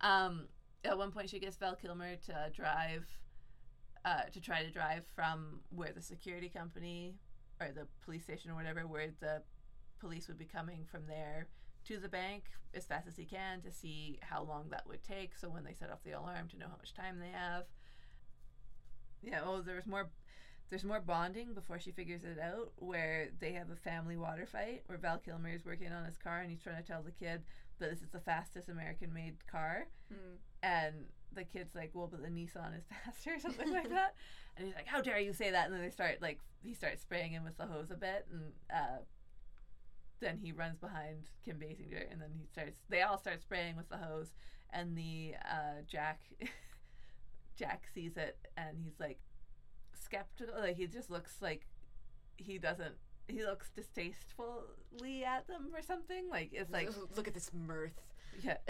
[0.00, 0.46] Um,
[0.84, 3.06] at one point, she gets Val Kilmer to drive,
[4.04, 7.16] uh, to try to drive from where the security company
[7.60, 9.42] or the police station or whatever, where the
[10.00, 11.48] police would be coming from there
[11.84, 12.44] to the bank
[12.74, 15.36] as fast as he can to see how long that would take.
[15.36, 17.64] So when they set off the alarm, to know how much time they have.
[19.22, 19.40] Yeah.
[19.44, 20.08] Oh, there's more.
[20.70, 24.84] There's more bonding before she figures it out, where they have a family water fight,
[24.86, 27.42] where Val Kilmer is working on his car and he's trying to tell the kid
[27.80, 30.36] that this is the fastest American-made car, Hmm.
[30.62, 30.94] and
[31.32, 34.14] the kid's like, "Well, but the Nissan is faster," or something like that.
[34.56, 37.02] And he's like, "How dare you say that?" And then they start like he starts
[37.02, 38.98] spraying him with the hose a bit, and uh,
[40.20, 42.78] then he runs behind Kim Basinger, and then he starts.
[42.88, 44.32] They all start spraying with the hose,
[44.70, 46.20] and the uh, Jack
[47.56, 49.18] Jack sees it, and he's like
[49.94, 50.54] skeptical.
[50.58, 51.66] Like he just looks like
[52.36, 52.96] he doesn't.
[53.28, 56.28] He looks distastefully at them or something.
[56.28, 58.00] Like it's like look at this mirth.
[58.42, 58.56] yeah.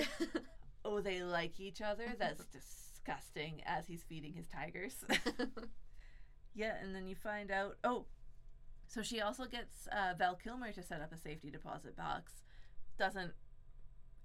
[0.82, 2.14] Oh, they like each other.
[2.18, 3.60] That's disgusting.
[3.66, 5.04] As he's feeding his tigers.
[6.54, 7.76] yeah, and then you find out.
[7.84, 8.06] Oh,
[8.86, 12.32] so she also gets uh, Val Kilmer to set up a safety deposit box.
[12.98, 13.32] Doesn't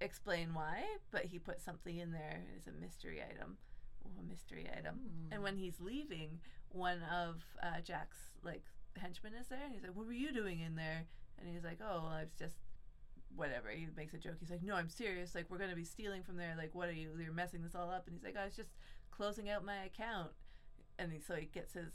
[0.00, 3.58] explain why, but he puts something in there It's a mystery item.
[4.04, 5.00] Oh, a mystery item.
[5.30, 8.64] And when he's leaving, one of uh, Jack's like
[8.98, 11.06] henchmen is there, and he's like, "What were you doing in there?"
[11.38, 12.56] And he's like, "Oh, well, I was just
[13.34, 14.36] whatever." He makes a joke.
[14.40, 15.34] He's like, "No, I'm serious.
[15.34, 16.54] Like, we're gonna be stealing from there.
[16.56, 17.10] Like, what are you?
[17.18, 18.70] You're messing this all up." And he's like, oh, "I was just
[19.10, 20.32] closing out my account."
[20.98, 21.92] And he, so he gets his.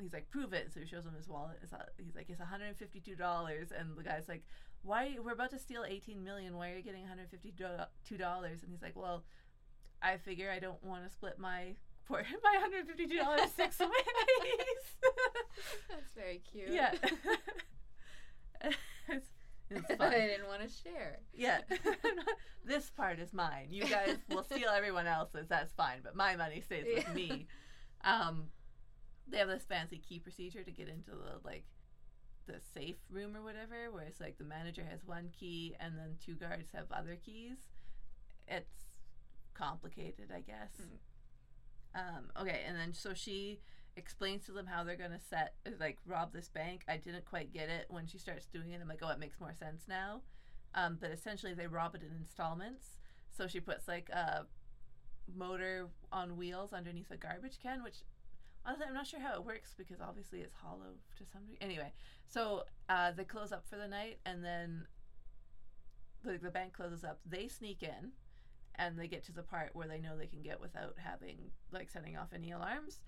[0.00, 1.58] He's like, "Prove it." So he shows him his wallet.
[1.62, 4.44] It's, he's like, "It's 152 dollars." And the guy's like,
[4.82, 5.16] "Why?
[5.22, 6.56] We're about to steal 18 million.
[6.56, 9.24] Why are you getting 152 dollars?" And he's like, "Well."
[10.02, 13.78] I figure I don't want to split my for my hundred fifty two dollars six
[13.78, 13.88] ways.
[15.90, 16.70] That's very cute.
[16.70, 16.92] yeah,
[19.08, 19.26] it's,
[19.70, 21.18] it's I didn't want to share.
[21.32, 21.60] Yeah,
[22.64, 23.68] this part is mine.
[23.70, 25.48] You guys will steal everyone else's.
[25.48, 27.46] That's fine, but my money stays with me.
[28.04, 28.48] Um,
[29.28, 31.64] they have this fancy key procedure to get into the like
[32.46, 36.16] the safe room or whatever, where it's like the manager has one key and then
[36.24, 37.56] two guards have other keys.
[38.46, 38.84] It's
[39.54, 40.70] complicated, I guess.
[41.94, 43.60] Um, okay, and then so she
[43.96, 46.82] explains to them how they're gonna set like rob this bank.
[46.88, 48.80] I didn't quite get it when she starts doing it.
[48.80, 50.22] I'm like, oh, it makes more sense now.
[50.74, 52.98] Um, but essentially, they rob it in installments.
[53.30, 54.46] So she puts like a
[55.34, 58.02] motor on wheels underneath a garbage can, which
[58.66, 61.58] honestly, I'm not sure how it works because obviously it's hollow to some degree.
[61.60, 61.92] Anyway,
[62.26, 64.86] so uh, they close up for the night, and then
[66.24, 67.20] the the bank closes up.
[67.26, 68.12] They sneak in,
[68.76, 71.38] and they get to the part where they know they can get without having
[71.72, 73.00] like setting off any alarms.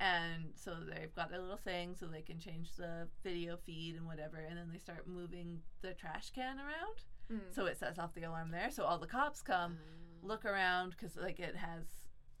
[0.00, 4.06] And so they've got their little thing so they can change the video feed and
[4.06, 7.02] whatever, and then they start moving the trash can around.
[7.32, 7.54] Mm.
[7.54, 8.70] So it sets off the alarm there.
[8.70, 9.76] So all the cops come,
[10.22, 11.84] look around because like it has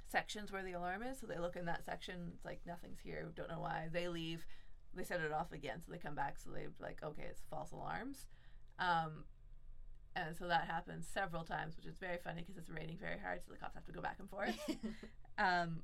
[0.08, 1.18] sections where the alarm is.
[1.18, 2.32] So they look in that section.
[2.34, 3.26] It's like nothing's here.
[3.34, 3.88] Don't know why.
[3.92, 4.46] They leave.
[4.94, 5.80] They set it off again.
[5.84, 6.38] So they come back.
[6.38, 8.26] So they're like okay, it's false alarms.
[8.78, 9.24] Um,
[10.26, 13.40] and so that happens several times, which is very funny because it's raining very hard.
[13.44, 14.58] So the cops have to go back and forth.
[15.38, 15.82] um,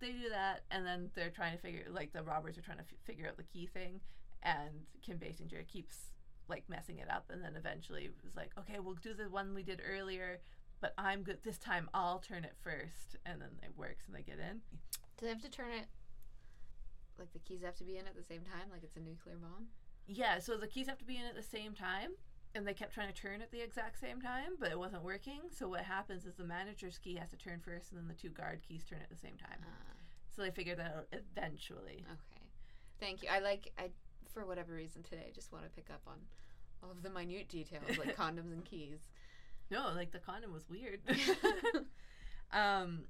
[0.00, 2.84] they do that, and then they're trying to figure like the robbers are trying to
[2.84, 4.00] f- figure out the key thing,
[4.42, 6.12] and Kim Basinger keeps
[6.48, 9.62] like messing it up, and then eventually was like, okay, we'll do the one we
[9.62, 10.40] did earlier,
[10.80, 11.88] but I'm good this time.
[11.94, 14.60] I'll turn it first, and then it works, and they get in.
[15.18, 15.86] Do they have to turn it
[17.18, 19.36] like the keys have to be in at the same time, like it's a nuclear
[19.36, 19.66] bomb.
[20.06, 22.10] Yeah, so the keys have to be in at the same time,
[22.54, 25.40] and they kept trying to turn at the exact same time, but it wasn't working.
[25.50, 28.28] So what happens is the manager's key has to turn first, and then the two
[28.28, 29.58] guard keys turn at the same time.
[29.62, 29.94] Uh,
[30.36, 32.04] So they figured that out eventually.
[32.10, 32.42] okay,
[33.00, 33.28] thank you.
[33.30, 33.90] I like I
[34.32, 36.16] for whatever reason today I just want to pick up on
[36.82, 39.00] all of the minute details like condoms and keys.
[39.70, 41.00] No, like the condom was weird.
[42.52, 43.04] um,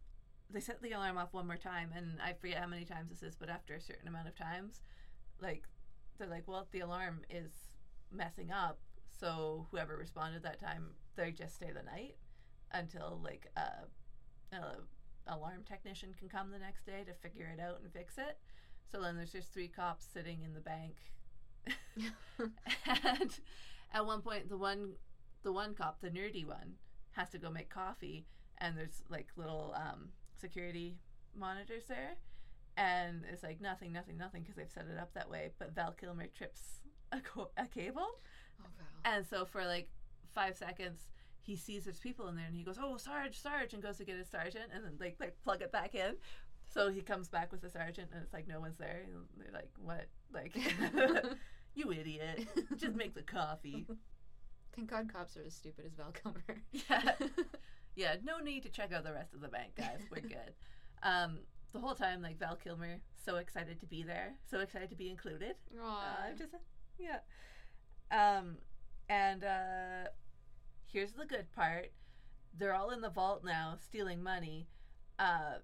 [0.50, 3.22] they set the alarm off one more time, and I forget how many times this
[3.22, 4.80] is, but after a certain amount of times,
[5.40, 5.64] like
[6.18, 7.50] they're like, well, the alarm is
[8.12, 8.78] messing up,
[9.22, 12.16] so whoever responded that time, they just stay the night
[12.72, 14.78] until like a, a
[15.28, 18.38] alarm technician can come the next day to figure it out and fix it.
[18.90, 20.96] So then there's just three cops sitting in the bank,
[22.40, 23.38] and
[23.94, 24.94] at one point, the one
[25.44, 26.74] the one cop, the nerdy one,
[27.12, 28.26] has to go make coffee,
[28.58, 30.96] and there's like little um, security
[31.34, 32.16] monitors there,
[32.76, 35.52] and it's like nothing, nothing, nothing because they've set it up that way.
[35.60, 36.80] But Val Kilmer trips
[37.12, 38.18] a, co- a cable,
[38.60, 38.91] Oh.
[39.04, 39.88] And so for like
[40.34, 41.08] five seconds,
[41.40, 44.04] he sees there's people in there, and he goes, "Oh, Sarge, Sarge," and goes to
[44.04, 46.16] get his sergeant, and then like like plug it back in.
[46.72, 49.02] So he comes back with the sergeant, and it's like no one's there.
[49.04, 50.06] And they're like, "What?
[50.32, 50.56] Like,
[51.74, 52.46] you idiot!
[52.76, 53.86] Just make the coffee."
[54.74, 56.62] Thank God cops are as stupid as Val Kilmer.
[56.72, 57.12] Yeah.
[57.94, 60.00] Yeah, no need to check out the rest of the bank, guys.
[60.10, 60.54] We're good.
[61.04, 61.38] Um,
[61.72, 65.10] the whole time, like Val Kilmer, so excited to be there, so excited to be
[65.10, 65.56] included.
[65.76, 66.54] Uh, I'm just,
[66.96, 67.18] yeah.
[68.12, 68.58] Um,
[69.08, 70.08] and uh,
[70.86, 71.92] here's the good part:
[72.58, 74.66] they're all in the vault now, stealing money.
[75.18, 75.54] Uh,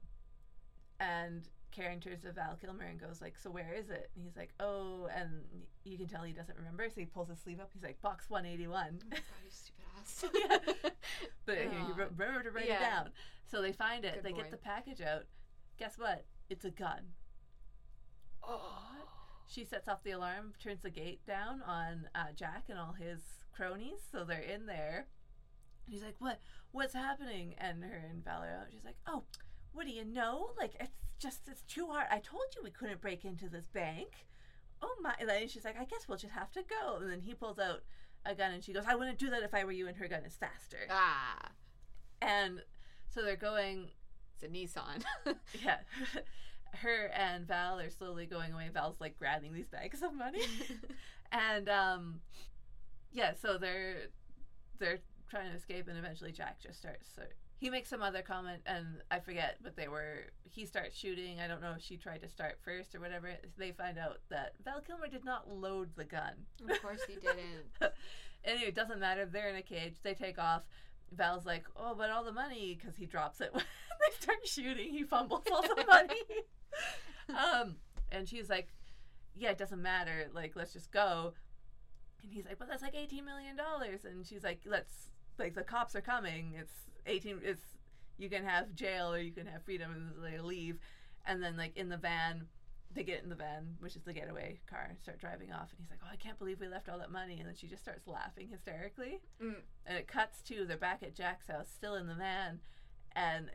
[1.01, 4.37] and Karen turns to Val Kilmer and goes like, "So where is it?" And he's
[4.37, 5.43] like, "Oh," and
[5.85, 6.89] you can tell he doesn't remember.
[6.89, 7.71] So he pulls his sleeve up.
[7.73, 10.25] He's like, "Box 181." Oh God, you stupid ass.
[10.85, 10.91] Yeah.
[11.47, 11.97] But here, you Aw.
[11.97, 12.77] re- remember to write Yeah.
[12.77, 13.09] it down.
[13.51, 14.15] So they find it.
[14.17, 14.39] Good they boy.
[14.43, 15.25] get the package out.
[15.79, 16.25] Guess what?
[16.51, 17.01] It's a gun.
[18.43, 18.83] oh.
[19.51, 23.21] She sets off the alarm, turns the gate down on uh, Jack and all his
[23.57, 24.01] cronies.
[24.13, 25.07] So they're in there.
[25.87, 26.39] And he's like, "What?
[26.71, 29.25] What's happening?" And her and Valerie, she's like, "Oh,
[29.73, 30.51] what do you know?
[30.59, 32.07] Like it's just it's too hard.
[32.11, 34.27] I told you we couldn't break into this bank.
[34.83, 37.33] Oh my!" And she's like, "I guess we'll just have to go." And then he
[37.33, 37.85] pulls out
[38.27, 40.09] a gun and she goes, "I wouldn't do that if I were you." And her
[40.09, 40.87] gun is faster.
[40.91, 41.53] Ah,
[42.21, 42.61] And
[43.09, 43.89] so they're going
[44.35, 45.03] it's a Nissan.
[45.65, 45.79] Yeah.
[46.75, 48.69] Her and Val are slowly going away.
[48.73, 50.43] Val's like grabbing these bags of money.
[51.33, 52.21] and um
[53.13, 54.09] yeah, so they're
[54.79, 57.23] they're trying to escape and eventually Jack just starts so
[57.59, 61.41] he makes some other comment and I forget, but they were he starts shooting.
[61.41, 63.31] I don't know if she tried to start first or whatever.
[63.57, 66.35] They find out that Val Kilmer did not load the gun.
[66.69, 67.67] of course he didn't.
[68.45, 69.27] anyway, it doesn't matter.
[69.27, 69.97] They're in a cage.
[70.03, 70.63] They take off.
[71.13, 73.65] Val's like, oh, but all the money, because he drops it when
[74.01, 74.91] they start shooting.
[74.91, 76.21] He fumbles all the money.
[77.31, 77.77] Um,
[78.11, 78.69] and she's like,
[79.35, 80.29] yeah, it doesn't matter.
[80.33, 81.35] Like, let's just go.
[82.23, 84.05] And he's like, but that's like eighteen million dollars.
[84.05, 86.55] And she's like, let's like the cops are coming.
[86.59, 86.73] It's
[87.07, 87.41] eighteen.
[87.43, 87.63] It's
[88.19, 89.93] you can have jail or you can have freedom.
[89.93, 90.79] And they leave.
[91.27, 92.47] And then like in the van,
[92.93, 95.71] they get in the van, which is the getaway car, and start driving off.
[95.71, 97.67] And he's like, "Oh, I can't believe we left all that money." And then she
[97.67, 99.21] just starts laughing hysterically.
[99.43, 99.57] Mm.
[99.87, 102.61] And it cuts to they're back at Jack's house, still in the van,
[103.15, 103.51] and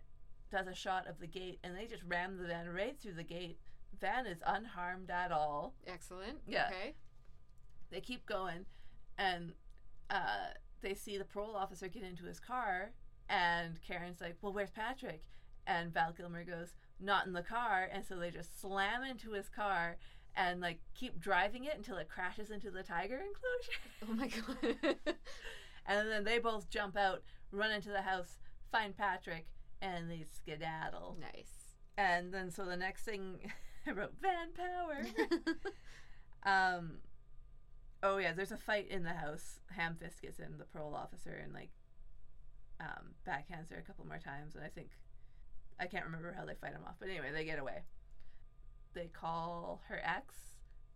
[0.54, 3.24] does a shot of the gate, and they just ram the van right through the
[3.24, 3.58] gate.
[3.99, 5.74] Van is unharmed at all.
[5.88, 6.38] Excellent.
[6.47, 6.68] Yeah.
[6.68, 6.93] Okay.
[7.91, 8.66] They keep going,
[9.18, 9.54] and
[10.12, 12.91] uh, they see the parole officer get into his car,
[13.30, 15.24] and Karen's like, "Well, where's Patrick?"
[15.66, 19.49] And Val Kilmer goes, "Not in the car," and so they just slam into his
[19.49, 19.97] car
[20.36, 23.80] and like keep driving it until it crashes into the tiger enclosure.
[24.08, 24.95] Oh my God.
[25.88, 28.39] and then they both jump out, run into the house,
[28.72, 29.47] find Patrick,
[29.84, 31.18] and they skedaddle.
[31.20, 31.52] nice.
[31.98, 33.52] And then so the next thing
[33.88, 35.06] I wrote Van Power.
[36.46, 36.98] um
[38.02, 39.60] oh yeah, there's a fight in the house.
[39.78, 41.70] Hamfist gets in the parole officer and like
[42.80, 44.90] um backhands her a couple more times and I think
[45.80, 47.84] I can't remember how they fight him off, but anyway, they get away.
[48.94, 50.36] They call her ex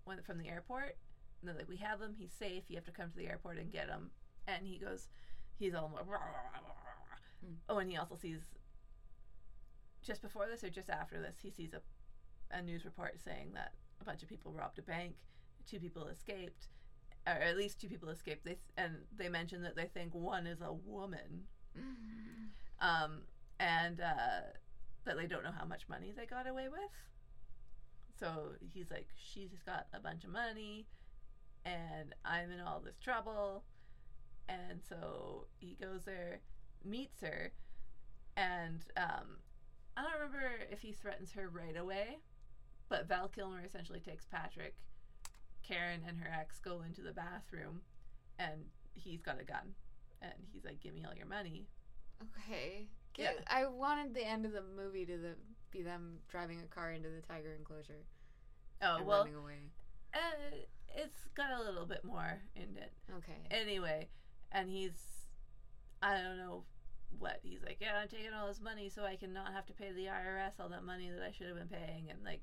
[0.05, 0.97] when from the airport.
[1.41, 2.15] And they're like, "We have him.
[2.17, 2.63] He's safe.
[2.67, 4.11] You have to come to the airport and get him."
[4.47, 5.07] And he goes,
[5.57, 5.91] he's all
[7.45, 7.53] Mm.
[7.69, 8.39] oh, and he also sees
[10.03, 11.81] just before this or just after this, he sees a
[12.49, 15.15] a news report saying that a bunch of people robbed a bank,
[15.69, 16.67] two people escaped,
[17.25, 18.45] or at least two people escaped.
[18.45, 21.43] They th- and they mention that they think one is a woman,
[21.77, 22.47] Mm.
[22.79, 23.21] um,
[23.59, 24.41] and uh,
[25.03, 26.89] that they don't know how much money they got away with.
[28.19, 30.87] So he's like, she's got a bunch of money,
[31.65, 33.63] and I'm in all this trouble,
[34.49, 36.39] and so he goes there,
[36.83, 37.51] meets her,
[38.35, 39.37] and um,
[39.97, 42.19] I don't remember if he threatens her right away,
[42.87, 44.75] But Val Kilmer essentially takes Patrick.
[45.63, 47.81] Karen and her ex go into the bathroom,
[48.39, 49.75] and he's got a gun,
[50.21, 51.67] and he's like, "Give me all your money."
[52.21, 52.87] Okay.
[53.17, 53.31] Yeah.
[53.47, 55.35] I wanted the end of the movie to the,
[55.71, 58.05] be them driving a car into the tiger enclosure
[58.81, 59.59] Oh and well, running away.
[60.13, 60.55] uh,
[60.95, 62.93] it's got a little bit more in it.
[63.17, 63.41] Okay.
[63.51, 64.07] Anyway,
[64.51, 65.27] and he's,
[66.01, 66.63] I don't know
[67.19, 67.77] what he's like.
[67.79, 70.59] Yeah, I'm taking all his money so I can not have to pay the IRS
[70.59, 72.41] all that money that I should have been paying, and like,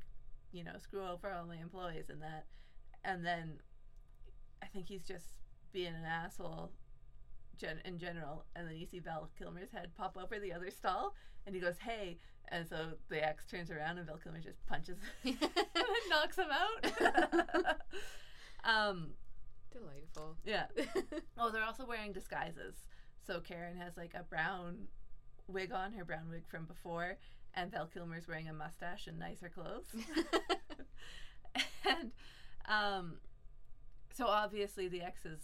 [0.52, 2.46] you know, screw over all my employees and that.
[3.04, 3.60] And then,
[4.62, 5.34] I think he's just
[5.72, 6.72] being an asshole.
[7.56, 11.14] Gen- in general, and then you see Val Kilmer's head pop over the other stall,
[11.46, 14.98] and he goes, "Hey!" And so the ex turns around, and Val Kilmer just punches,
[15.24, 15.36] and
[16.10, 17.76] knocks him out.
[18.64, 19.10] um,
[19.72, 20.36] Delightful.
[20.44, 20.66] yeah.
[21.38, 22.74] Oh, they're also wearing disguises.
[23.26, 24.88] So Karen has like a brown
[25.48, 27.16] wig on, her brown wig from before,
[27.54, 29.86] and Val Kilmer's wearing a mustache and nicer clothes.
[31.88, 32.10] and
[32.66, 33.14] um,
[34.12, 35.40] so obviously the ex is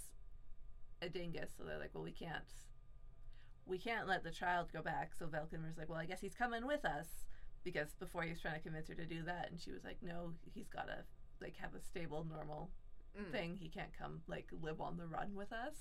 [1.03, 2.45] a dingus, so they're like, well, we can't,
[3.67, 5.13] we can't let the child go back.
[5.19, 7.07] So Val Kilmer's like, well, I guess he's coming with us
[7.65, 9.99] because before he was trying to convince her to do that, and she was like,
[10.03, 10.99] no, he's got to
[11.41, 12.71] like have a stable, normal
[13.21, 13.33] Mm.
[13.33, 13.57] thing.
[13.57, 15.75] He can't come like live on the run with us.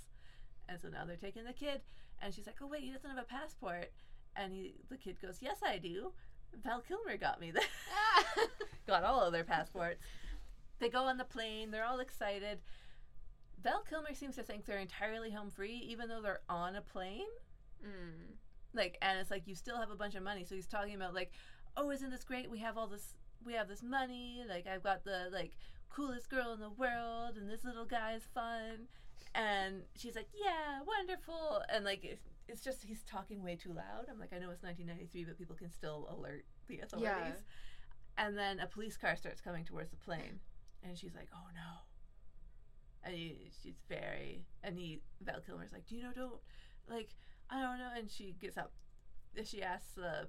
[0.70, 1.82] And so now they're taking the kid,
[2.22, 3.92] and she's like, "Oh wait, he doesn't have a passport."
[4.36, 6.14] And he, the kid goes, "Yes, I do.
[6.64, 7.68] Val Kilmer got me that.
[8.88, 10.02] got all of their passports."
[10.80, 11.72] They go on the plane.
[11.72, 12.60] They're all excited.
[13.62, 17.28] Val Kilmer seems to think they're entirely home free, even though they're on a plane.
[17.84, 18.36] Mm.
[18.74, 20.46] Like, and it's like you still have a bunch of money.
[20.46, 21.32] So he's talking about like,
[21.76, 22.50] "Oh, isn't this great?
[22.50, 23.16] We have all this.
[23.44, 24.44] We have this money.
[24.48, 25.54] Like, I've got the like."
[25.90, 28.88] coolest girl in the world and this little guy is fun
[29.36, 31.62] and she's like yeah wonderful.
[31.72, 34.08] And like it's, it's just he's talking way too loud.
[34.10, 37.44] I'm like i know it's 1993 but people can still alert the authorities.
[38.18, 40.40] And then a police car starts coming towards the plane
[40.84, 41.86] and she's like oh no.
[43.04, 46.42] And he, she's very and he val kilmer's like do you know don't
[46.90, 47.10] like
[47.50, 47.90] i don't know.
[47.96, 48.72] And she gets up
[49.46, 50.28] she asks the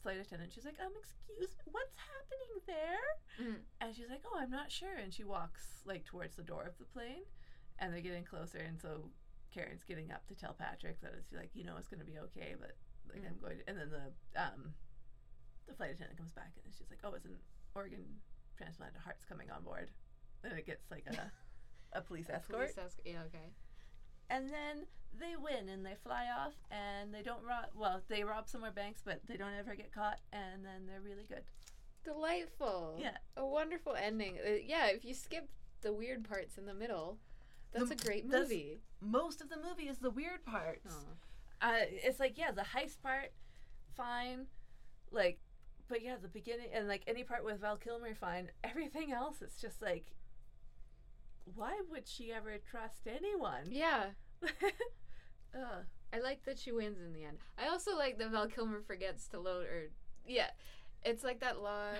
[0.00, 3.08] flight attendant she's like um excuse me what's happening there?
[3.40, 3.56] Mm.
[3.80, 6.78] and she's like, "Oh, I'm not sure." And she walks like towards the door of
[6.78, 7.22] the plane,
[7.78, 8.58] and they're getting closer.
[8.58, 9.10] And so
[9.52, 12.18] Karen's getting up to tell Patrick that it's like, you know, it's going to be
[12.18, 12.76] okay, but
[13.12, 13.58] like I'm going.
[13.58, 14.74] To, and then the um,
[15.66, 17.36] the flight attendant comes back and she's like, "Oh, it's an
[17.74, 18.04] organ
[18.56, 18.92] transplant.
[18.96, 19.90] A heart's coming on board."
[20.44, 21.30] And it gets like a
[21.98, 22.74] a police A escort.
[22.74, 23.48] Police esc- yeah, okay.
[24.30, 24.86] And then
[25.18, 27.66] they win and they fly off and they don't rob.
[27.74, 30.20] Well, they rob some more banks, but they don't ever get caught.
[30.32, 31.44] And then they're really good.
[32.04, 32.98] Delightful.
[33.00, 33.16] Yeah.
[33.36, 34.36] A wonderful ending.
[34.46, 35.48] Uh, yeah, if you skip
[35.80, 37.18] the weird parts in the middle,
[37.72, 38.80] that's The- a great movie.
[39.00, 40.94] Most of the movie is the weird parts.
[41.60, 43.32] Uh, it's like yeah, the heist part,
[43.96, 44.46] fine,
[45.10, 45.38] like,
[45.88, 48.50] but yeah, the beginning and like any part with Val Kilmer, fine.
[48.64, 50.06] Everything else, it's just like,
[51.54, 53.64] why would she ever trust anyone?
[53.70, 54.10] Yeah.
[55.54, 55.84] Ugh.
[56.12, 57.38] I like that she wins in the end.
[57.58, 59.90] I also like that Val Kilmer forgets to load or
[60.26, 60.50] yeah.
[61.04, 61.90] It's like that law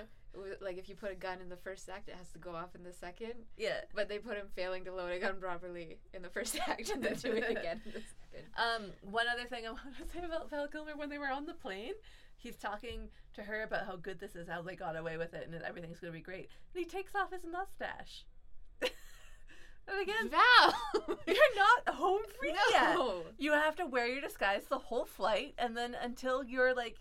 [0.60, 2.74] like if you put a gun in the first act it has to go off
[2.74, 3.34] in the second.
[3.56, 3.80] Yeah.
[3.94, 7.02] But they put him failing to load a gun properly in the first act and
[7.02, 8.46] then do it again in the second.
[8.56, 11.46] Um, one other thing I want to say about Val Kilmer when they were on
[11.46, 11.92] the plane,
[12.36, 15.48] he's talking to her about how good this is, how they got away with it,
[15.50, 16.48] and everything's going to be great.
[16.74, 18.24] And he takes off his mustache.
[18.82, 22.96] and again, Val you're not home free yet.
[23.38, 26.96] You have to wear your disguise the whole flight, and then until you're like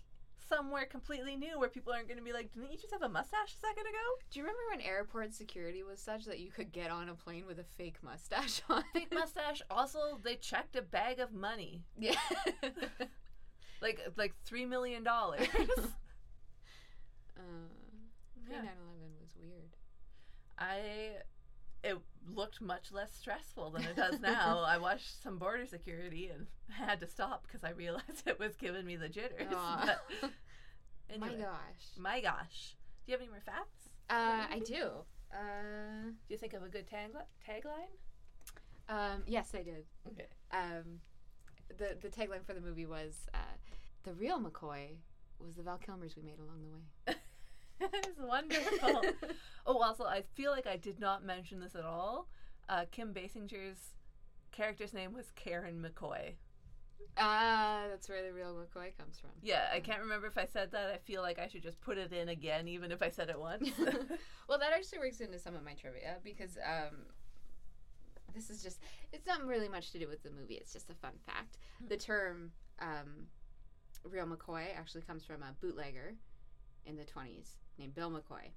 [0.48, 3.08] somewhere completely new where people aren't going to be like, didn't you just have a
[3.08, 3.98] mustache a second ago?
[4.30, 7.46] Do you remember when airport security was such that you could get on a plane
[7.46, 8.84] with a fake mustache on?
[8.92, 9.62] Fake mustache.
[9.70, 12.14] Also, they checked a bag of money, yeah.
[13.80, 15.48] like like three million dollars.
[15.54, 15.68] uh,
[18.44, 18.68] pre 9 11
[19.20, 19.76] was weird.
[20.58, 21.18] I
[21.84, 21.98] it
[22.34, 24.64] looked much less stressful than it does now.
[24.66, 28.86] I watched some border security and had to stop because I realized it was giving
[28.86, 29.46] me the jitters.
[29.50, 30.04] But
[31.10, 31.84] anyway, My gosh.
[31.98, 32.76] my gosh.
[33.06, 33.88] Do you have any more facts?
[34.10, 34.88] Uh, I do.
[35.32, 37.92] Uh, Do you think of a good tagli- tagline?
[38.88, 39.84] um, yes, I did.
[40.08, 40.26] Okay.
[40.52, 41.00] Um,
[41.76, 43.38] the the tagline for the movie was uh,
[44.04, 44.96] "The real McCoy
[45.38, 47.18] was the Val Kilmers we made along the way."
[47.92, 49.02] it's wonderful.
[49.66, 52.28] oh, also, I feel like I did not mention this at all.
[52.68, 53.94] Uh, Kim Basinger's
[54.52, 56.34] character's name was Karen McCoy.
[57.16, 59.30] Ah, that's where the real McCoy comes from.
[59.42, 60.90] Yeah, I can't remember if I said that.
[60.90, 63.38] I feel like I should just put it in again, even if I said it
[63.38, 63.70] once.
[64.48, 66.98] well, that actually works into some of my trivia because um,
[68.34, 68.80] this is just,
[69.12, 70.54] it's not really much to do with the movie.
[70.54, 71.58] It's just a fun fact.
[71.88, 73.26] The term um,
[74.04, 76.14] real McCoy actually comes from a bootlegger
[76.86, 78.50] in the 20s named Bill McCoy.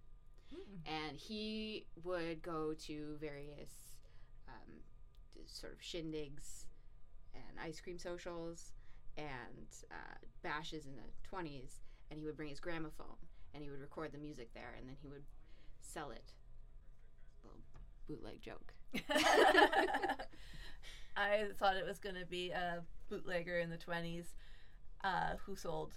[0.86, 3.72] and he would go to various
[4.48, 4.82] um,
[5.46, 6.66] sort of shindigs
[7.34, 8.74] and ice cream socials
[9.18, 11.04] and uh, bashes in the
[11.36, 11.80] 20s
[12.10, 13.16] and he would bring his gramophone
[13.54, 15.24] and he would record the music there and then he would
[15.80, 16.34] sell it.
[17.44, 17.60] Little
[18.08, 18.74] bootleg joke.
[21.18, 24.26] I thought it was going to be a bootlegger in the 20s
[25.04, 25.94] uh, who sold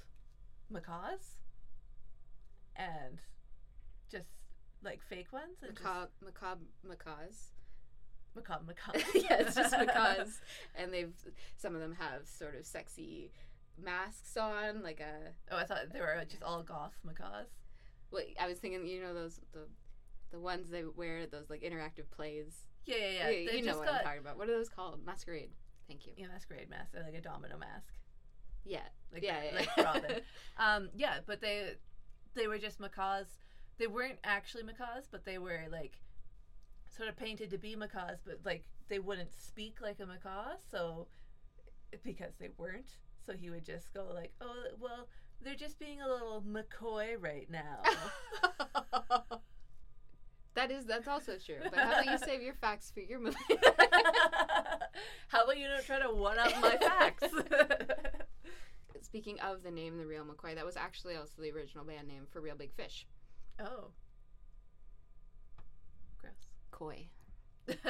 [0.71, 1.37] macaws
[2.77, 3.19] and
[4.11, 4.29] just
[4.83, 5.59] like fake ones.
[5.63, 7.53] and just- macabre macabre macaws
[8.35, 8.99] macabre, macabre.
[9.15, 10.41] yeah it's just macaws
[10.75, 11.13] and they've
[11.57, 13.31] some of them have sort of sexy
[13.83, 17.47] masks on like a Oh, I thought they were just all goth macaws.
[18.11, 19.67] Well, I was thinking, you know, those the
[20.31, 22.67] the ones they wear those like interactive plays.
[22.87, 23.51] Yeah, yeah, yeah.
[23.53, 24.37] you know what got I'm talking about.
[24.39, 25.05] What are those called?
[25.05, 25.51] Masquerade.
[25.89, 26.13] Thank you.
[26.17, 27.93] yeah, masquerade mask, or like a domino mask.
[28.65, 28.81] Yeah.
[29.13, 29.77] like Yeah, yeah, like.
[29.87, 30.21] Robin.
[30.59, 31.73] um, yeah, but they
[32.35, 33.27] they were just macaws.
[33.79, 35.99] They weren't actually macaws, but they were like
[36.97, 41.09] sort of painted to be macaws, but like they wouldn't speak like a macaw, so
[42.03, 42.97] because they weren't.
[43.27, 45.09] So he would just go like, "Oh, well,
[45.43, 47.83] they're just being a little McCoy right now."
[50.55, 51.57] that is that's also true.
[51.63, 53.37] But how about you save your facts for your movie?
[55.29, 57.25] How about you don't try to one up my facts?
[59.05, 62.27] Speaking of the name, the real McCoy, that was actually also the original band name
[62.33, 63.07] for Reel Big Fish.
[63.61, 63.91] oh,
[66.19, 66.49] gross.
[66.71, 67.07] Coy.
[67.69, 67.85] Little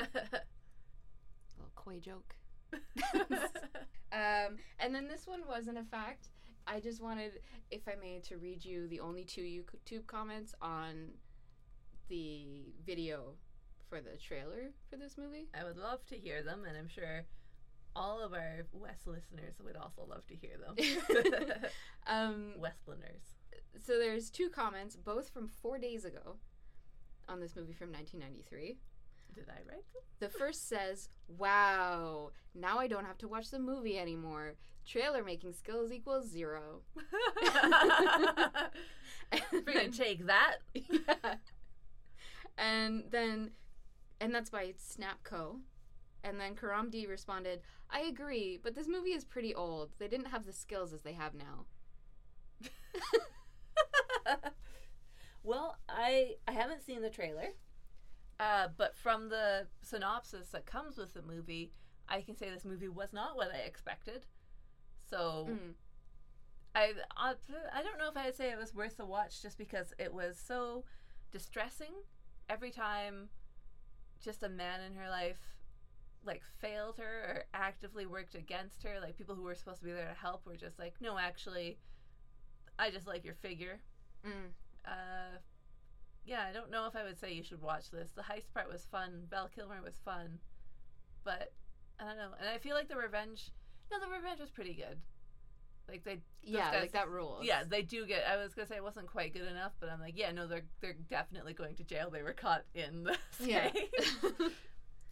[1.74, 2.34] coy joke.
[4.14, 6.28] Um, and then this one wasn't a fact.
[6.68, 7.40] I just wanted,
[7.72, 11.08] if I may, to read you the only two YouTube comments on
[12.08, 13.34] the video
[13.88, 15.48] for the trailer for this movie.
[15.52, 17.24] I would love to hear them, and I'm sure
[17.96, 20.76] all of our West listeners would also love to hear them.
[22.06, 23.22] Um, Westlanders.
[23.82, 26.36] so there's two comments, both from four days ago,
[27.28, 28.76] on this movie from 1993.
[29.34, 29.84] Did I write
[30.20, 34.54] The first says, "Wow, now I don't have to watch the movie anymore.
[34.86, 38.60] Trailer making skills equals zero." them?
[39.52, 40.56] We're gonna take that.
[40.74, 41.34] yeah.
[42.56, 43.50] And then,
[44.20, 45.58] and that's by Snapco.
[46.24, 49.90] And then Karam D responded, I agree, but this movie is pretty old.
[49.98, 51.66] They didn't have the skills as they have now.
[55.44, 57.50] well, I I haven't seen the trailer,
[58.40, 61.72] uh, but from the synopsis that comes with the movie,
[62.08, 64.26] I can say this movie was not what I expected.
[65.08, 65.74] So Mm.
[66.74, 67.34] I, I
[67.72, 70.38] I don't know if I'd say it was worth the watch just because it was
[70.38, 70.84] so
[71.32, 71.94] distressing
[72.48, 73.28] every time
[74.20, 75.53] just a man in her life
[76.26, 79.92] like failed her or actively worked against her like people who were supposed to be
[79.92, 81.78] there to help were just like no actually
[82.78, 83.80] I just like your figure
[84.26, 84.50] Mm.
[84.86, 85.36] uh
[86.24, 88.70] yeah I don't know if I would say you should watch this the heist part
[88.72, 90.38] was fun Val Kilmer was fun
[91.24, 91.52] but
[92.00, 93.50] I don't know and I feel like the revenge
[93.92, 94.98] no the revenge was pretty good
[95.86, 97.44] like they Yeah, guys- like that rules.
[97.44, 98.24] yeah, they do get.
[98.26, 100.64] I was gonna say it wasn't quite good enough, but I'm like, yeah, no, they're
[100.80, 102.08] they're definitely going to jail.
[102.10, 103.68] They were caught in the Yeah.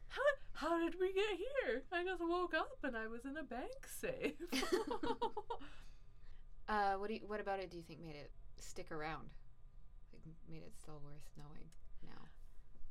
[0.08, 0.22] how
[0.62, 1.82] how did we get here?
[1.92, 4.34] I just woke up and I was in a bank safe.
[6.68, 9.30] uh, what do you, what about it do you think made it stick around?
[10.12, 11.64] Like made it still worth knowing
[12.04, 12.28] now?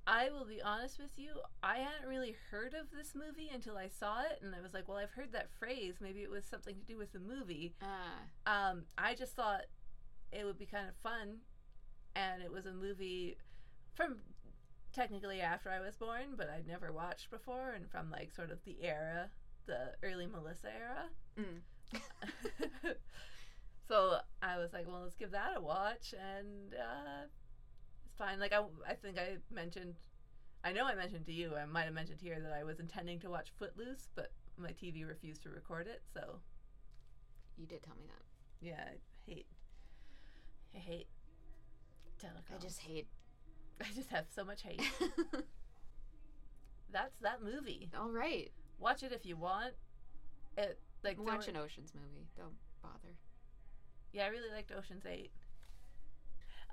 [0.05, 1.31] I will be honest with you.
[1.63, 4.89] I hadn't really heard of this movie until I saw it, and I was like,
[4.89, 5.95] well, I've heard that phrase.
[6.01, 7.75] Maybe it was something to do with the movie.
[7.81, 9.61] Ah, Um, I just thought
[10.31, 11.37] it would be kind of fun,
[12.15, 13.37] and it was a movie
[13.93, 14.17] from
[14.93, 18.63] technically after I was born, but I'd never watched before, and from like sort of
[18.65, 19.29] the era,
[19.65, 21.05] the early Melissa era.
[21.39, 22.93] Mm.
[23.87, 27.25] so I was like, well, let's give that a watch, and uh,
[28.05, 28.39] it's fine.
[28.39, 29.95] Like I, I think I mentioned,
[30.63, 33.19] I know I mentioned to you, I might have mentioned here that I was intending
[33.21, 36.39] to watch Footloose, but my TV refused to record it, so
[37.57, 38.65] you did tell me that.
[38.65, 39.47] yeah, I hate.
[40.75, 41.07] I hate.
[42.23, 43.07] I just hate.
[43.89, 44.81] I just have so much hate.
[46.91, 47.89] That's that movie.
[47.97, 48.51] All right,
[48.81, 49.73] Watch it if you want.
[50.57, 52.27] It like watch an Ocean's movie.
[52.35, 53.15] Don't bother.
[54.11, 55.31] Yeah, I really liked Ocean's Eight.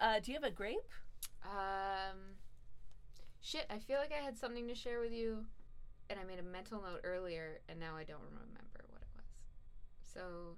[0.01, 0.79] Uh, do you have a grape?
[1.45, 2.17] Um,
[3.43, 3.67] shit.
[3.69, 5.45] I feel like I had something to share with you,
[6.09, 9.27] and I made a mental note earlier, and now I don't remember what it was.
[10.15, 10.57] So,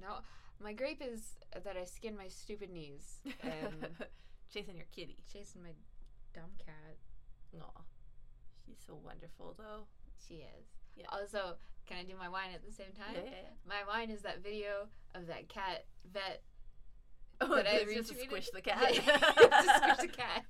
[0.00, 0.20] no,
[0.62, 3.86] my grape is that I skinned my stupid knees and
[4.52, 5.18] Chasing your kitty.
[5.32, 5.72] chasing my
[6.34, 6.96] dumb cat.
[7.60, 7.80] Aw.
[8.64, 9.86] She's so wonderful though.
[10.26, 10.66] She is.
[10.96, 11.06] Yeah.
[11.10, 11.56] Also,
[11.86, 13.14] can I do my wine at the same time?
[13.14, 13.68] Yeah, yeah, yeah.
[13.68, 16.42] My wine is that video of that cat vet
[17.40, 18.94] Oh, But I just squish the Yeah, cat.
[18.94, 20.44] to squish the cat.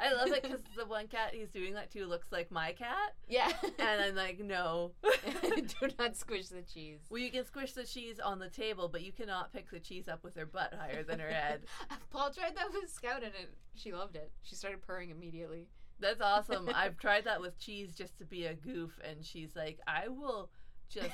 [0.00, 3.14] I love it because the one cat he's doing that to looks like my cat,
[3.28, 3.50] Yeah.
[3.78, 4.92] and I'm like, no.
[5.42, 7.00] Do not squish the cheese.
[7.10, 10.06] well, you can squish the cheese on the table, but you cannot pick the cheese
[10.06, 11.62] up with her butt higher than her head.
[12.10, 14.30] Paul tried that with Scout and it, she loved it.
[14.42, 15.66] She started purring immediately.
[16.00, 16.70] That's awesome.
[16.72, 20.48] I've tried that with cheese just to be a goof, and she's like, I will
[20.88, 21.10] just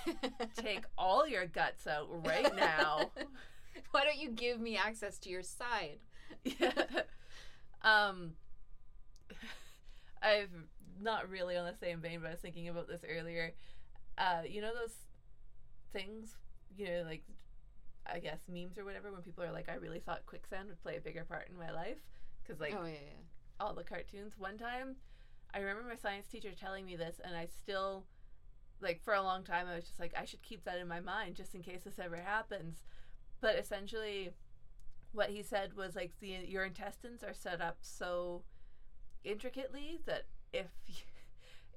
[0.56, 3.10] take all your guts out right now.
[3.90, 5.98] Why don't you give me access to your side?
[6.44, 6.72] yeah.
[7.82, 8.32] Um,
[10.22, 10.48] I've
[11.02, 13.52] not really on the same vein, but I was thinking about this earlier.
[14.16, 14.94] Uh, you know those
[15.92, 16.34] things,
[16.78, 17.24] you know, like
[18.06, 20.96] I guess memes or whatever, when people are like, "I really thought quicksand would play
[20.96, 21.98] a bigger part in my life,"
[22.42, 23.60] because like oh yeah, yeah.
[23.60, 24.32] all the cartoons.
[24.38, 24.96] One time,
[25.54, 28.04] I remember my science teacher telling me this, and I still,
[28.80, 31.00] like, for a long time, I was just like, I should keep that in my
[31.00, 32.82] mind just in case this ever happens.
[33.44, 34.30] But essentially,
[35.12, 38.42] what he said was like, the your intestines are set up so
[39.22, 40.68] intricately that if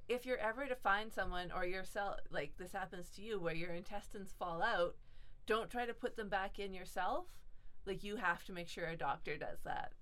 [0.08, 3.72] if you're ever to find someone or yourself like this happens to you where your
[3.72, 4.96] intestines fall out
[5.44, 7.26] don't try to put them back in yourself
[7.84, 9.92] like you have to make sure a doctor does that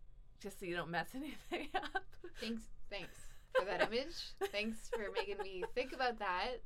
[0.40, 2.05] just so you don't mess anything up
[2.40, 3.18] Thanks, thanks
[3.59, 4.34] for that image.
[4.52, 6.60] thanks for making me think about that.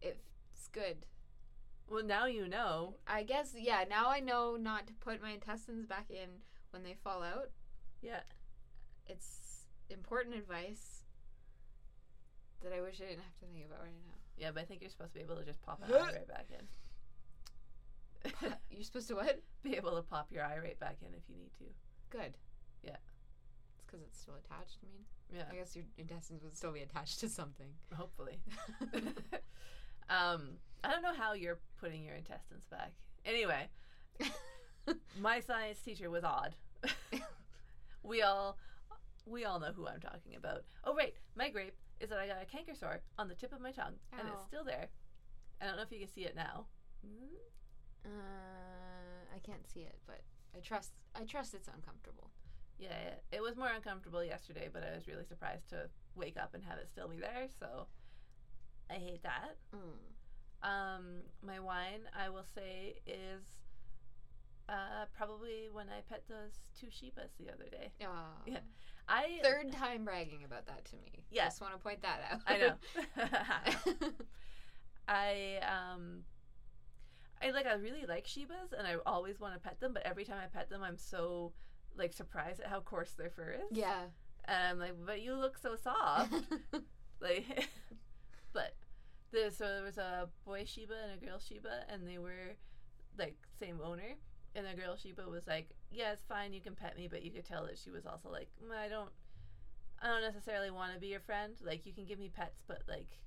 [0.00, 1.06] It's good.
[1.92, 3.84] Well now you know I guess yeah.
[3.88, 6.28] Now I know not to put my intestines back in
[6.70, 7.50] when they fall out.
[8.00, 8.20] yeah
[9.06, 11.02] It's important advice
[12.62, 14.14] that I wish I didn't have to think about right now.
[14.38, 16.28] yeah but i think you're supposed to be able to just pop an eye right
[16.28, 16.64] back in
[18.70, 19.42] You're supposed to what?
[19.62, 21.64] be able to pop your eye right back in if you need to
[22.16, 22.36] Good.
[22.84, 22.96] Yeah.
[23.74, 24.78] It's because it's still attached.
[24.82, 25.04] I mean,
[25.34, 27.68] yeah I guess your intestines would still be attached to something.
[27.94, 28.38] hopefully
[30.08, 30.58] um
[31.02, 32.92] don't know how you're putting your intestines back.
[33.24, 33.68] Anyway
[35.20, 36.54] my science teacher was odd.
[38.04, 38.58] We all
[39.26, 40.64] we all know who i'm talking about.
[40.84, 43.60] Oh right my grape is that i got a canker sore on the tip of
[43.60, 44.88] my tongue and it's still there.
[45.60, 46.66] I don't know if you can see it now.
[47.06, 47.38] Mm,
[48.04, 50.22] Uh, I can't see it, but
[50.56, 50.90] I trust.
[51.14, 52.30] I trust it's uncomfortable.
[52.78, 56.54] yeah, yeah it was more uncomfortable yesterday but i was really surprised to wake up
[56.54, 57.86] and have it still be there so
[58.90, 59.54] i hate that.
[59.74, 60.11] Mm.
[60.62, 63.42] Um, my wine, I will say, is
[64.68, 67.90] uh, probably when I pet those two Shibas the other day.
[68.02, 68.06] Oh.
[68.46, 68.58] Yeah.
[69.08, 71.24] I Third time bragging about that to me.
[71.30, 71.44] Yeah.
[71.46, 72.40] Just want to point that out.
[72.46, 72.74] I know.
[75.08, 76.20] I um,
[77.42, 79.92] I like I really like Shibas, and I always want to pet them.
[79.92, 81.52] But every time I pet them, I'm so
[81.96, 83.76] like surprised at how coarse their fur is.
[83.76, 84.02] yeah.
[84.44, 86.32] And I'm like, but you look so soft.
[87.20, 87.68] like
[88.52, 88.74] but
[89.32, 92.56] there so there was a boy Shiba and a girl Shiba and they were
[93.18, 94.14] like same owner
[94.54, 97.30] and the girl Shiba was like yeah it's fine you can pet me but you
[97.30, 99.10] could tell that she was also like "Mm, I don't
[100.02, 102.82] I don't necessarily want to be your friend like you can give me pets but
[102.88, 103.18] like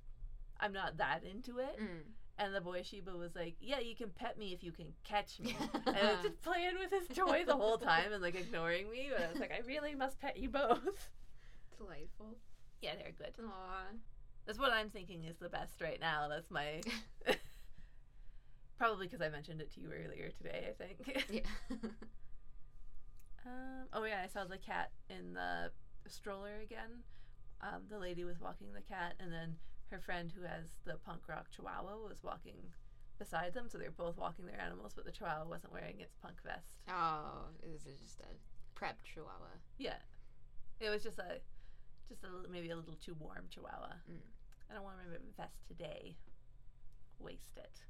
[0.60, 2.02] I'm not that into it Mm.
[2.38, 5.38] and the boy Shiba was like yeah you can pet me if you can catch
[5.40, 5.56] me
[5.86, 9.08] and I was just playing with his toy the whole time and like ignoring me
[9.12, 11.08] but I was like I really must pet you both
[11.78, 12.36] Delightful.
[12.82, 13.84] yeah they're good Aw.
[14.46, 16.28] That's what I'm thinking is the best right now.
[16.28, 16.80] That's my.
[18.78, 21.26] Probably because I mentioned it to you earlier today, I think.
[21.30, 21.40] Yeah.
[23.46, 25.72] um, oh, yeah, I saw the cat in the
[26.06, 27.02] stroller again.
[27.62, 29.56] Um, the lady was walking the cat, and then
[29.90, 32.58] her friend who has the punk rock chihuahua was walking
[33.18, 33.68] beside them.
[33.68, 36.84] So they were both walking their animals, but the chihuahua wasn't wearing its punk vest.
[36.88, 38.30] oh, it was just a
[38.74, 39.56] prep chihuahua.
[39.78, 39.98] Yeah.
[40.80, 41.40] It was just a.
[42.08, 43.94] Just a, maybe a little too warm chihuahua.
[44.08, 44.20] Mm.
[44.70, 46.16] I don't want to invest today.
[47.18, 47.82] Waste it.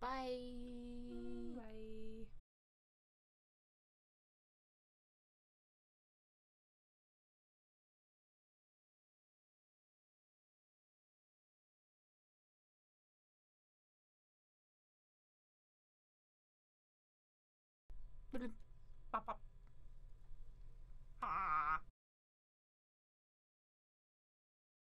[0.00, 1.56] Bye.
[19.12, 19.34] Bye.